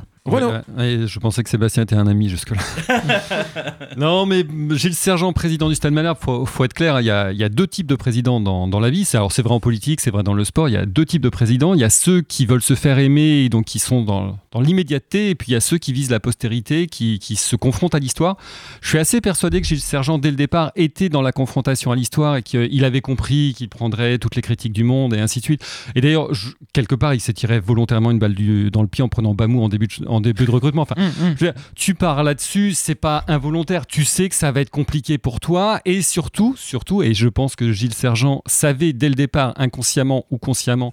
Ouais, 0.78 1.08
je 1.08 1.20
pensais 1.20 1.42
que 1.44 1.50
Sébastien 1.50 1.84
était 1.84 1.96
un 1.96 2.06
ami 2.06 2.30
jusque-là. 2.30 2.62
non, 3.98 4.26
mais 4.26 4.46
Gilles 4.72 4.94
Sergent, 4.94 5.34
président 5.34 5.68
du 5.68 5.76
Stade 5.76 5.94
Malherbe, 5.94 6.18
faut, 6.20 6.46
faut 6.46 6.64
être 6.64 6.74
clair, 6.74 7.00
il 7.02 7.06
y 7.06 7.10
a, 7.10 7.32
il 7.32 7.38
y 7.40 7.44
a 7.44 7.50
deux 7.50 7.66
types 7.68 7.88
de 7.88 7.96
présidents 7.96 8.40
dans, 8.40 8.68
dans 8.68 8.80
la 8.80 8.90
vie. 8.90 9.04
C'est- 9.06 9.18
Alors 9.18 9.32
c'est 9.32 9.42
vrai 9.42 9.54
en 9.54 9.60
politique, 9.60 10.00
c'est 10.00 10.12
vrai 10.12 10.22
dans 10.24 10.34
le 10.36 10.44
sport. 10.46 10.70
Il 10.70 10.74
y 10.74 10.78
a 10.78 10.86
deux 10.86 11.06
types 11.06 11.22
de 11.24 11.30
présidents. 11.30 11.74
Il 11.74 11.80
y 11.80 11.84
a 11.84 11.90
ceux 11.90 12.22
qui 12.22 12.46
veulent 12.46 12.62
se 12.62 12.76
faire 12.76 13.00
aimer 13.00 13.44
et 13.46 13.50
donc 13.50 13.66
qui 13.66 13.80
sont 13.80 14.04
dans, 14.04 14.38
dans 14.52 14.62
l'immédiateté, 14.62 15.32
et 15.32 15.36
puis 15.36 15.50
il 15.50 15.54
y 15.54 15.58
a 15.58 15.62
ceux 15.62 15.78
qui 15.80 15.92
visent 15.94 16.12
la 16.12 16.20
postérité, 16.20 16.88
qui, 16.88 17.18
qui 17.20 17.36
se 17.36 17.56
confrontent 17.56 17.96
à 17.96 18.00
l'histoire. 18.00 18.38
Je 18.82 18.90
suis 18.90 19.00
assez 19.00 19.22
persuadé 19.22 19.60
que 19.62 19.68
Gilles 19.68 19.82
Sergent, 19.82 20.18
dès 20.20 20.30
le 20.30 20.38
départ, 20.38 20.72
était 20.76 21.10
dans 21.10 21.22
la 21.24 21.32
confrontation 21.32 21.92
à 21.92 21.96
l'histoire 21.96 22.36
et 22.38 22.44
qu'il 22.44 22.86
avait 22.86 23.02
compris 23.02 23.54
qu'il 23.58 23.70
prendrait 23.70 24.20
toutes 24.20 24.36
les 24.36 24.42
critiques 24.44 24.74
du 24.74 24.84
monde 24.84 25.14
et 25.16 25.20
ainsi 25.20 25.40
de 25.40 25.46
suite. 25.46 25.66
Et 25.96 26.02
d'ailleurs, 26.02 26.30
quelque 26.74 26.96
part, 26.96 27.14
il 27.16 27.20
s'est 27.20 27.34
tiré 27.34 27.60
volontairement 27.60 28.12
une 28.12 28.20
balle 28.20 28.36
du- 28.36 28.70
dans 28.70 28.82
le 28.84 28.88
pied 28.88 29.04
en 29.04 29.10
prenant 29.10 29.34
Bamou 29.34 29.64
en 29.64 29.70
début 29.70 29.88
de, 29.88 30.11
en 30.12 30.22
début 30.22 30.46
de 30.46 30.52
recrutement. 30.52 30.84
Enfin, 30.84 30.96
veux 30.98 31.34
dire, 31.34 31.54
tu 31.76 31.96
pars 31.96 32.24
là-dessus, 32.24 32.74
c'est 32.74 32.96
pas 32.96 33.24
involontaire. 33.28 33.88
Tu 33.88 34.04
sais 34.04 34.30
que 34.30 34.36
ça 34.36 34.52
va 34.52 34.62
être 34.62 34.70
compliqué 34.70 35.18
pour 35.18 35.40
toi 35.40 35.80
et 35.86 36.02
surtout, 36.02 36.56
surtout, 36.58 37.02
et 37.02 37.14
je 37.14 37.28
pense 37.28 37.56
que 37.56 37.72
Gilles 37.72 37.94
Sergent 37.94 38.42
savait 38.46 38.94
dès 38.94 39.10
le 39.10 39.16
départ, 39.16 39.54
inconsciemment 39.58 40.26
ou 40.30 40.38
consciemment, 40.38 40.92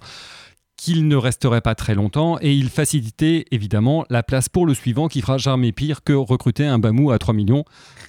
qu'il 0.77 1.09
ne 1.09 1.17
resterait 1.17 1.59
pas 1.59 1.75
très 1.75 1.93
longtemps 1.93 2.37
et 2.41 2.53
il 2.53 2.69
facilitait 2.69 3.45
évidemment 3.51 4.05
la 4.09 4.23
place 4.23 4.47
pour 4.47 4.65
le 4.65 4.73
suivant 4.73 5.09
qui 5.09 5.19
fera 5.19 5.37
jamais 5.37 5.73
pire 5.73 6.03
que 6.05 6.13
recruter 6.13 6.65
un 6.65 6.79
Bamou 6.79 7.11
à 7.11 7.19
3 7.19 7.33
millions. 7.33 7.65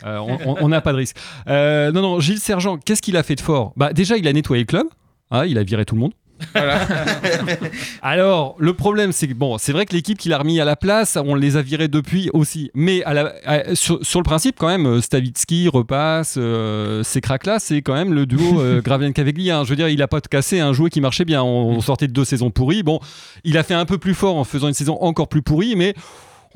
Euh, 0.06 0.18
on 0.46 0.68
n'a 0.68 0.80
pas 0.80 0.92
de 0.92 0.98
risque. 0.98 1.16
Euh, 1.48 1.90
non, 1.90 2.00
non, 2.00 2.20
Gilles 2.20 2.38
Sergent, 2.38 2.78
qu'est-ce 2.78 3.02
qu'il 3.02 3.16
a 3.16 3.24
fait 3.24 3.34
de 3.34 3.40
fort? 3.40 3.72
Bah, 3.76 3.92
Déjà, 3.92 4.16
il 4.16 4.28
a 4.28 4.32
nettoyé 4.32 4.62
le 4.62 4.66
club. 4.66 4.86
Ah, 5.32 5.46
il 5.46 5.58
a 5.58 5.64
viré 5.64 5.84
tout 5.84 5.96
le 5.96 6.00
monde. 6.00 6.12
Alors, 8.02 8.56
le 8.58 8.74
problème, 8.74 9.12
c'est 9.12 9.28
que 9.28 9.34
bon, 9.34 9.58
c'est 9.58 9.72
vrai 9.72 9.86
que 9.86 9.94
l'équipe 9.94 10.18
qu'il 10.18 10.32
a 10.32 10.38
remis 10.38 10.60
à 10.60 10.64
la 10.64 10.76
place, 10.76 11.16
on 11.22 11.34
les 11.34 11.56
a 11.56 11.62
virés 11.62 11.88
depuis 11.88 12.30
aussi. 12.32 12.70
Mais 12.74 13.02
à 13.04 13.14
la- 13.14 13.34
à- 13.44 13.74
sur, 13.74 14.04
sur 14.04 14.20
le 14.20 14.24
principe, 14.24 14.56
quand 14.58 14.68
même, 14.68 14.86
euh, 14.86 15.00
Stavitsky 15.00 15.68
repasse, 15.68 16.34
euh, 16.38 17.02
ces 17.02 17.20
cracks-là, 17.20 17.58
c'est 17.58 17.82
quand 17.82 17.94
même 17.94 18.12
le 18.14 18.26
duo 18.26 18.60
euh, 18.60 18.80
Gravian-Cavegli. 18.84 19.50
hein. 19.50 19.64
Je 19.64 19.70
veux 19.70 19.76
dire, 19.76 19.88
il 19.88 20.00
a 20.02 20.08
pas 20.08 20.20
cassé 20.20 20.60
un 20.60 20.72
jouet 20.72 20.90
qui 20.90 21.00
marchait 21.00 21.24
bien. 21.24 21.42
On, 21.42 21.70
on 21.76 21.80
sortait 21.80 22.06
de 22.08 22.12
deux 22.12 22.24
saisons 22.24 22.50
pourries. 22.50 22.82
Bon, 22.82 23.00
il 23.44 23.56
a 23.58 23.62
fait 23.62 23.74
un 23.74 23.84
peu 23.86 23.98
plus 23.98 24.14
fort 24.14 24.36
en 24.36 24.44
faisant 24.44 24.68
une 24.68 24.74
saison 24.74 24.96
encore 25.00 25.28
plus 25.28 25.42
pourrie, 25.42 25.76
mais. 25.76 25.94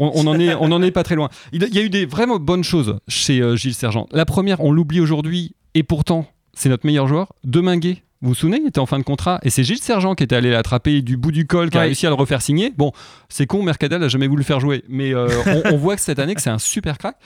On, 0.01 0.11
on 0.13 0.27
en 0.27 0.41
est, 0.41 0.53
on 0.57 0.73
en 0.73 0.83
est 0.83 0.91
pas 0.91 1.05
très 1.05 1.15
loin. 1.15 1.29
Il, 1.53 1.63
il 1.63 1.73
y 1.73 1.79
a 1.79 1.83
eu 1.83 1.89
des 1.89 2.05
vraiment 2.05 2.41
bonnes 2.41 2.65
choses 2.65 2.99
chez 3.07 3.41
euh, 3.41 3.55
Gilles 3.55 3.75
Sergent. 3.75 4.09
La 4.11 4.25
première, 4.25 4.61
on 4.61 4.73
l'oublie 4.73 4.99
aujourd'hui, 5.01 5.55
et 5.75 5.85
pourtant, 5.85 6.27
c'est 6.53 6.69
notre 6.69 6.85
meilleur 6.85 7.07
joueur, 7.07 7.33
Deminguet. 7.45 7.99
Vous 8.23 8.29
vous 8.29 8.35
souvenez, 8.35 8.59
il 8.59 8.67
était 8.67 8.79
en 8.79 8.87
fin 8.87 8.99
de 8.99 9.05
contrat 9.05 9.39
et 9.43 9.51
c'est 9.51 9.65
Gilles 9.65 9.83
Sergent 9.83 10.15
qui 10.15 10.25
était 10.25 10.37
allé 10.37 10.51
l'attraper 10.51 11.03
du 11.03 11.17
bout 11.17 11.33
du 11.33 11.47
col, 11.47 11.69
qui 11.69 11.77
a 11.77 11.83
réussi 11.83 12.07
à 12.07 12.09
le 12.09 12.15
refaire 12.15 12.41
signer. 12.41 12.73
Bon, 12.77 12.93
c'est 13.29 13.47
con, 13.47 13.63
Mercadal 13.63 14.03
a 14.03 14.09
jamais 14.09 14.29
voulu 14.29 14.41
le 14.41 14.47
faire 14.47 14.61
jouer, 14.61 14.83
mais 14.89 15.15
euh, 15.15 15.29
on, 15.47 15.75
on 15.75 15.77
voit 15.77 15.97
que 15.97 16.03
cette 16.03 16.19
année 16.19 16.35
que 16.35 16.41
c'est 16.41 16.51
un 16.51 16.59
super 16.59 16.97
crack. 16.97 17.17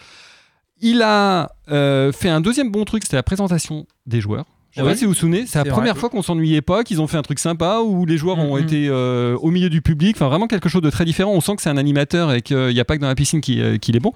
Il 0.80 1.02
a 1.02 1.52
euh, 1.70 2.12
fait 2.12 2.28
un 2.28 2.40
deuxième 2.40 2.70
bon 2.70 2.84
truc, 2.84 3.02
c'était 3.04 3.16
la 3.16 3.22
présentation 3.22 3.86
des 4.06 4.20
joueurs. 4.20 4.46
Je 4.72 4.80
sais 4.82 4.86
pas 4.86 4.94
si 4.94 5.04
vous 5.04 5.10
vous 5.12 5.16
souvenez, 5.16 5.46
c'est 5.46 5.58
la 5.58 5.64
C'est 5.64 5.70
première 5.70 5.94
vrai. 5.94 6.00
fois 6.00 6.10
qu'on 6.10 6.22
s'ennuyait 6.22 6.60
pas, 6.60 6.84
qu'ils 6.84 7.00
ont 7.00 7.06
fait 7.06 7.16
un 7.16 7.22
truc 7.22 7.38
sympa, 7.38 7.80
où 7.80 8.04
les 8.06 8.16
joueurs 8.18 8.38
ont 8.38 8.56
Mhm. 8.56 8.62
été 8.62 8.86
euh, 8.88 9.34
au 9.38 9.50
milieu 9.50 9.70
du 9.70 9.80
public, 9.82 10.14
enfin 10.16 10.28
vraiment 10.28 10.46
quelque 10.46 10.68
chose 10.68 10.82
de 10.82 10.90
très 10.90 11.04
différent. 11.04 11.32
On 11.32 11.40
sent 11.40 11.56
que 11.56 11.62
c'est 11.62 11.70
un 11.70 11.76
animateur 11.78 12.32
et 12.32 12.42
qu'il 12.42 12.68
n'y 12.68 12.78
a 12.78 12.84
pas 12.84 12.96
que 12.96 13.00
dans 13.00 13.08
la 13.08 13.14
piscine 13.14 13.40
qui- 13.40 13.60
euh, 13.60 13.78
qu'il 13.78 13.96
est 13.96 14.00
bon. 14.00 14.12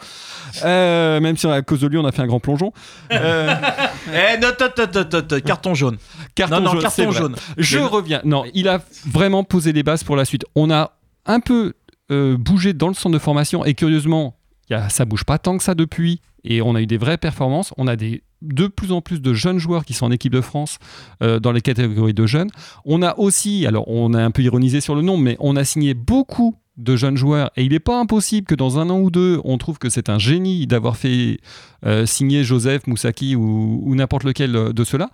Euh, 0.65 1.21
même 1.21 1.37
si 1.37 1.47
à 1.47 1.63
cause 1.63 1.81
de 1.81 1.87
lui, 1.89 1.99
on 1.99 2.05
a 2.05 2.13
fait 2.13 2.23
un 2.23 2.27
grand 2.27 2.39
plongeon. 2.41 2.73
Euh, 3.13 3.55
Eh, 4.15 4.39
note, 4.41 4.61
note, 4.61 4.79
note, 4.79 4.95
note, 5.13 5.31
note, 5.33 5.43
carton 5.45 5.75
jaune. 5.75 5.97
Carton 6.35 6.57
non, 6.57 6.61
non, 6.63 6.71
jaune, 6.73 6.81
c'est 6.91 7.03
carton 7.05 7.11
vrai. 7.11 7.19
jaune. 7.21 7.37
Je 7.57 7.79
reviens. 7.79 8.21
Non, 8.25 8.45
il 8.55 8.69
a 8.69 8.81
vraiment 9.07 9.45
posé 9.45 9.73
les 9.73 9.83
bases 9.83 10.05
pour 10.05 10.17
la 10.17 10.25
suite. 10.25 10.45
On 10.55 10.71
a 10.71 10.93
un 11.25 11.41
peu 11.41 11.73
euh, 12.11 12.37
bougé 12.37 12.73
dans 12.75 12.89
le 12.89 12.95
centre 12.95 13.15
de 13.15 13.19
formation 13.19 13.65
et 13.65 13.75
curieusement, 13.75 14.37
y 14.71 14.75
a, 14.75 14.89
ça 14.91 15.05
bouge 15.07 15.25
pas 15.25 15.39
tant 15.39 15.57
que 15.57 15.65
ça 15.65 15.75
depuis 15.75 16.21
et 16.45 16.61
on 16.61 16.75
a 16.75 16.81
eu 16.83 16.87
des 16.87 16.99
vraies 16.99 17.17
performances. 17.17 17.73
On 17.79 17.87
a 17.87 17.97
des, 17.97 18.23
de 18.43 18.67
plus 18.67 18.93
en 18.93 19.01
plus 19.01 19.21
de 19.21 19.33
jeunes 19.33 19.59
joueurs 19.59 19.85
qui 19.85 19.95
sont 19.95 20.07
en 20.07 20.11
équipe 20.11 20.33
de 20.33 20.41
France 20.41 20.79
euh, 21.23 21.41
dans 21.41 21.53
les 21.53 21.61
catégories 21.61 22.15
de 22.15 22.27
jeunes. 22.27 22.51
On 22.85 23.03
a 23.03 23.17
aussi, 23.19 23.67
alors 23.67 23.89
on 23.89 24.15
a 24.15 24.23
un 24.23 24.31
peu 24.31 24.43
ironisé 24.43 24.81
sur 24.81 24.95
le 24.95 25.03
nombre, 25.03 25.23
mais 25.23 25.37
on 25.41 25.57
a 25.57 25.65
signé 25.65 25.95
beaucoup 25.95 26.57
de 26.77 26.97
jeunes 26.97 27.17
joueurs 27.17 27.51
et 27.57 27.65
il 27.65 27.73
n'est 27.73 27.81
pas 27.81 27.99
impossible 27.99 28.47
que 28.47 28.55
dans 28.55 28.79
un 28.79 28.91
an 28.91 28.99
ou 28.99 29.11
deux, 29.11 29.41
on 29.45 29.59
trouve 29.59 29.79
que 29.79 29.91
c'est 29.91 30.09
un 30.09 30.19
génie 30.19 30.67
d'avoir 30.67 30.97
fait 30.97 31.39
euh, 31.85 32.07
signer 32.07 32.45
Joseph, 32.45 32.87
Moussaki 32.87 33.37
ou, 33.37 33.95
n'importe 33.95 34.25
lequel 34.25 34.57
euh, 34.57 34.73
de 34.73 34.85
ceux-là. 34.85 35.11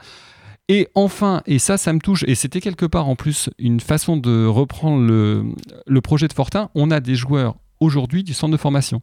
Et 0.71 0.89
enfin, 0.95 1.43
et 1.47 1.59
ça, 1.59 1.79
ça 1.79 1.95
me 1.95 1.99
touche, 1.99 2.25
et 2.29 2.35
c'était 2.35 2.61
quelque 2.61 2.85
part 2.85 3.09
en 3.09 3.17
plus 3.17 3.49
une 3.59 3.81
façon 3.81 4.19
de 4.19 4.45
reprendre 4.45 5.03
le 5.03 6.01
projet 6.03 6.29
de 6.29 6.35
Fortin, 6.35 6.69
on 6.75 6.91
a 6.91 7.01
des 7.01 7.15
joueurs 7.15 7.57
aujourd'hui 7.81 8.23
du 8.23 8.35
centre 8.35 8.53
de 8.53 8.59
formation 8.59 9.01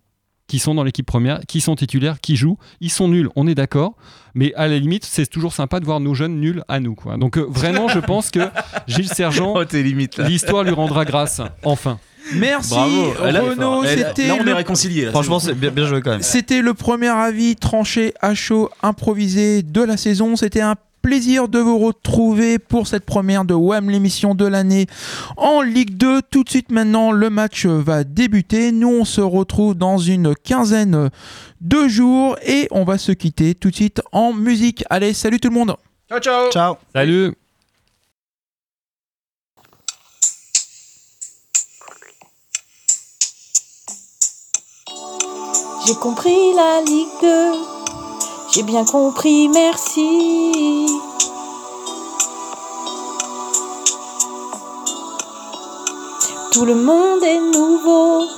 qui 0.48 0.60
sont 0.60 0.76
dans 0.76 0.84
l'équipe 0.84 1.06
première, 1.06 1.40
qui 1.48 1.62
sont 1.62 1.76
titulaires, 1.76 2.20
qui 2.22 2.36
jouent, 2.36 2.58
ils 2.80 2.92
sont 2.92 3.08
nuls, 3.08 3.30
on 3.36 3.48
est 3.48 3.56
d'accord, 3.56 3.96
mais 4.34 4.54
à 4.56 4.68
la 4.68 4.78
limite, 4.78 5.06
c'est 5.06 5.26
toujours 5.28 5.54
sympa 5.54 5.80
de 5.80 5.86
voir 5.86 6.00
nos 6.00 6.14
jeunes 6.14 6.40
nuls 6.40 6.64
à 6.68 6.80
nous. 6.80 6.96
Quoi. 6.96 7.18
Donc 7.18 7.38
euh, 7.38 7.46
vraiment, 7.50 7.88
je 7.88 8.00
pense 8.00 8.30
que 8.32 8.42
Gilles 8.88 9.10
Sergent, 9.10 9.54
Oh, 9.58 9.64
l'histoire 10.28 10.64
lui 10.64 10.72
rendra 10.72 11.06
grâce, 11.06 11.42
enfin. 11.64 12.00
Merci 12.34 12.70
Bravo. 12.74 13.14
Renaud, 13.20 13.84
c'était 13.86 14.28
là, 14.28 14.36
on 14.40 14.48
est 14.48 14.64
le- 14.66 15.12
Franchement, 15.12 15.40
c'est 15.40 15.50
c'est 15.50 15.54
bien, 15.54 15.70
bien 15.70 15.86
joué 15.86 16.02
quand 16.02 16.10
même. 16.10 16.24
C'était 16.24 16.62
le 16.62 16.74
premier 16.74 17.10
avis 17.10 17.56
tranché 17.56 18.14
à 18.20 18.34
chaud, 18.34 18.70
improvisé 18.82 19.62
de 19.62 19.82
la 19.82 19.96
saison. 19.96 20.36
C'était 20.36 20.62
un 20.62 20.76
plaisir 21.06 21.48
de 21.48 21.60
vous 21.60 21.78
retrouver 21.78 22.58
pour 22.58 22.88
cette 22.88 23.06
première 23.06 23.46
de 23.46 23.54
WAM, 23.54 23.92
l'émission 23.92 24.34
de 24.34 24.44
l'année 24.44 24.88
en 25.38 25.62
Ligue 25.62 25.96
2. 25.98 26.24
Tout 26.24 26.44
de 26.44 26.50
suite 26.50 26.72
maintenant, 26.72 27.12
le 27.12 27.30
match 27.30 27.68
va 27.68 28.04
débuter. 28.04 28.72
Nous, 28.72 28.88
on 28.88 29.06
se 29.06 29.22
retrouve 29.22 29.76
dans 29.76 30.00
une 30.00 30.34
quinzaine 30.34 31.12
de 31.62 31.88
jours 31.88 32.40
et 32.44 32.68
on 32.72 32.86
va 32.86 32.98
se 32.98 33.12
quitter 33.12 33.54
tout 33.54 33.70
de 33.70 33.76
suite 33.76 34.02
en 34.14 34.34
musique. 34.34 34.84
Allez, 34.90 35.14
salut 35.14 35.40
tout 35.40 35.50
le 35.50 35.54
monde 35.54 35.76
Ciao, 36.10 36.20
ciao. 36.20 36.50
Ciao. 36.50 36.76
Salut 36.92 37.36
J'ai 45.86 45.94
compris 45.94 46.54
la 46.56 46.82
Ligue 46.82 47.08
2. 47.22 47.76
J'ai 48.56 48.64
bien 48.64 48.86
compris, 48.86 49.50
merci. 49.50 50.85
Tout 56.56 56.64
le 56.64 56.76
monde 56.76 57.22
est 57.22 57.42
nouveau. 57.42 58.30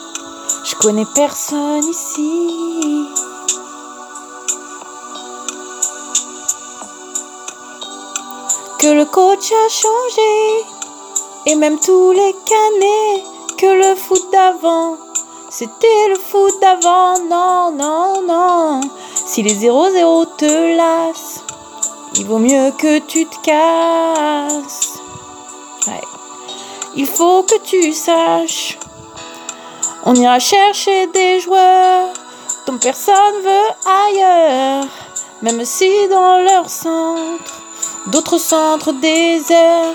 Je 0.63 0.74
connais 0.78 1.05
personne 1.13 1.84
ici. 1.84 3.05
Que 8.80 8.88
le 8.88 9.05
coach 9.05 9.51
a 9.51 9.70
changé. 9.70 10.65
Et 11.45 11.53
même 11.53 11.80
tous 11.80 12.09
les 12.09 12.36
canets. 12.43 13.24
Que 13.55 13.68
le 13.68 13.95
foot 13.95 14.32
d'avant. 14.32 14.97
C'était 15.51 16.07
le 16.09 16.15
foot 16.15 16.59
d'avant, 16.59 17.20
non, 17.30 17.72
non, 17.72 18.24
non. 18.28 18.82
Si 19.28 19.43
les 19.43 19.53
0-0 19.53 20.26
te 20.38 20.76
lassent, 20.76 21.43
il 22.15 22.26
vaut 22.26 22.39
mieux 22.39 22.72
que 22.80 22.97
tu 22.97 23.28
te 23.28 23.39
casses. 23.43 24.97
Il 27.00 27.06
faut 27.06 27.43
que 27.43 27.60
tu 27.60 27.93
saches, 27.93 28.80
on 30.04 30.16
ira 30.16 30.39
chercher 30.39 31.06
des 31.08 31.39
joueurs 31.39 32.10
dont 32.66 32.80
personne 32.80 33.36
veut 33.43 33.70
ailleurs. 34.08 34.86
Même 35.43 35.64
si 35.64 36.08
dans 36.08 36.39
leur 36.39 36.68
centre, 36.68 37.62
d'autres 38.08 38.39
centres 38.39 38.93
déserts, 38.93 39.93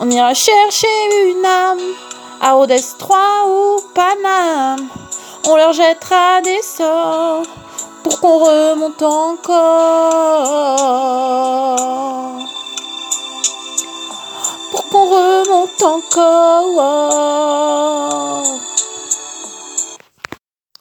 on 0.00 0.10
ira 0.10 0.34
chercher 0.34 0.88
une 1.28 1.46
âme 1.46 1.94
à 2.40 2.54
Rhodes 2.54 2.74
3 2.98 3.18
ou 3.46 3.80
Paname. 3.94 4.88
On 5.46 5.54
leur 5.54 5.72
jettera 5.74 6.40
des 6.42 6.62
sorts 6.62 7.44
pour 8.02 8.18
qu'on 8.18 8.38
remonte 8.38 9.00
encore. 9.00 9.46
Pour 14.70 14.88
qu'on 14.88 15.04
remonte 15.06 15.82
encore. 15.82 16.16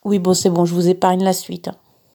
Oui, 0.03 0.19
bon, 0.19 0.33
c'est 0.33 0.49
bon, 0.49 0.65
je 0.65 0.73
vous 0.73 0.87
épargne 0.87 1.23
la 1.23 1.33
suite. 1.33 1.67
hein. 1.69 1.75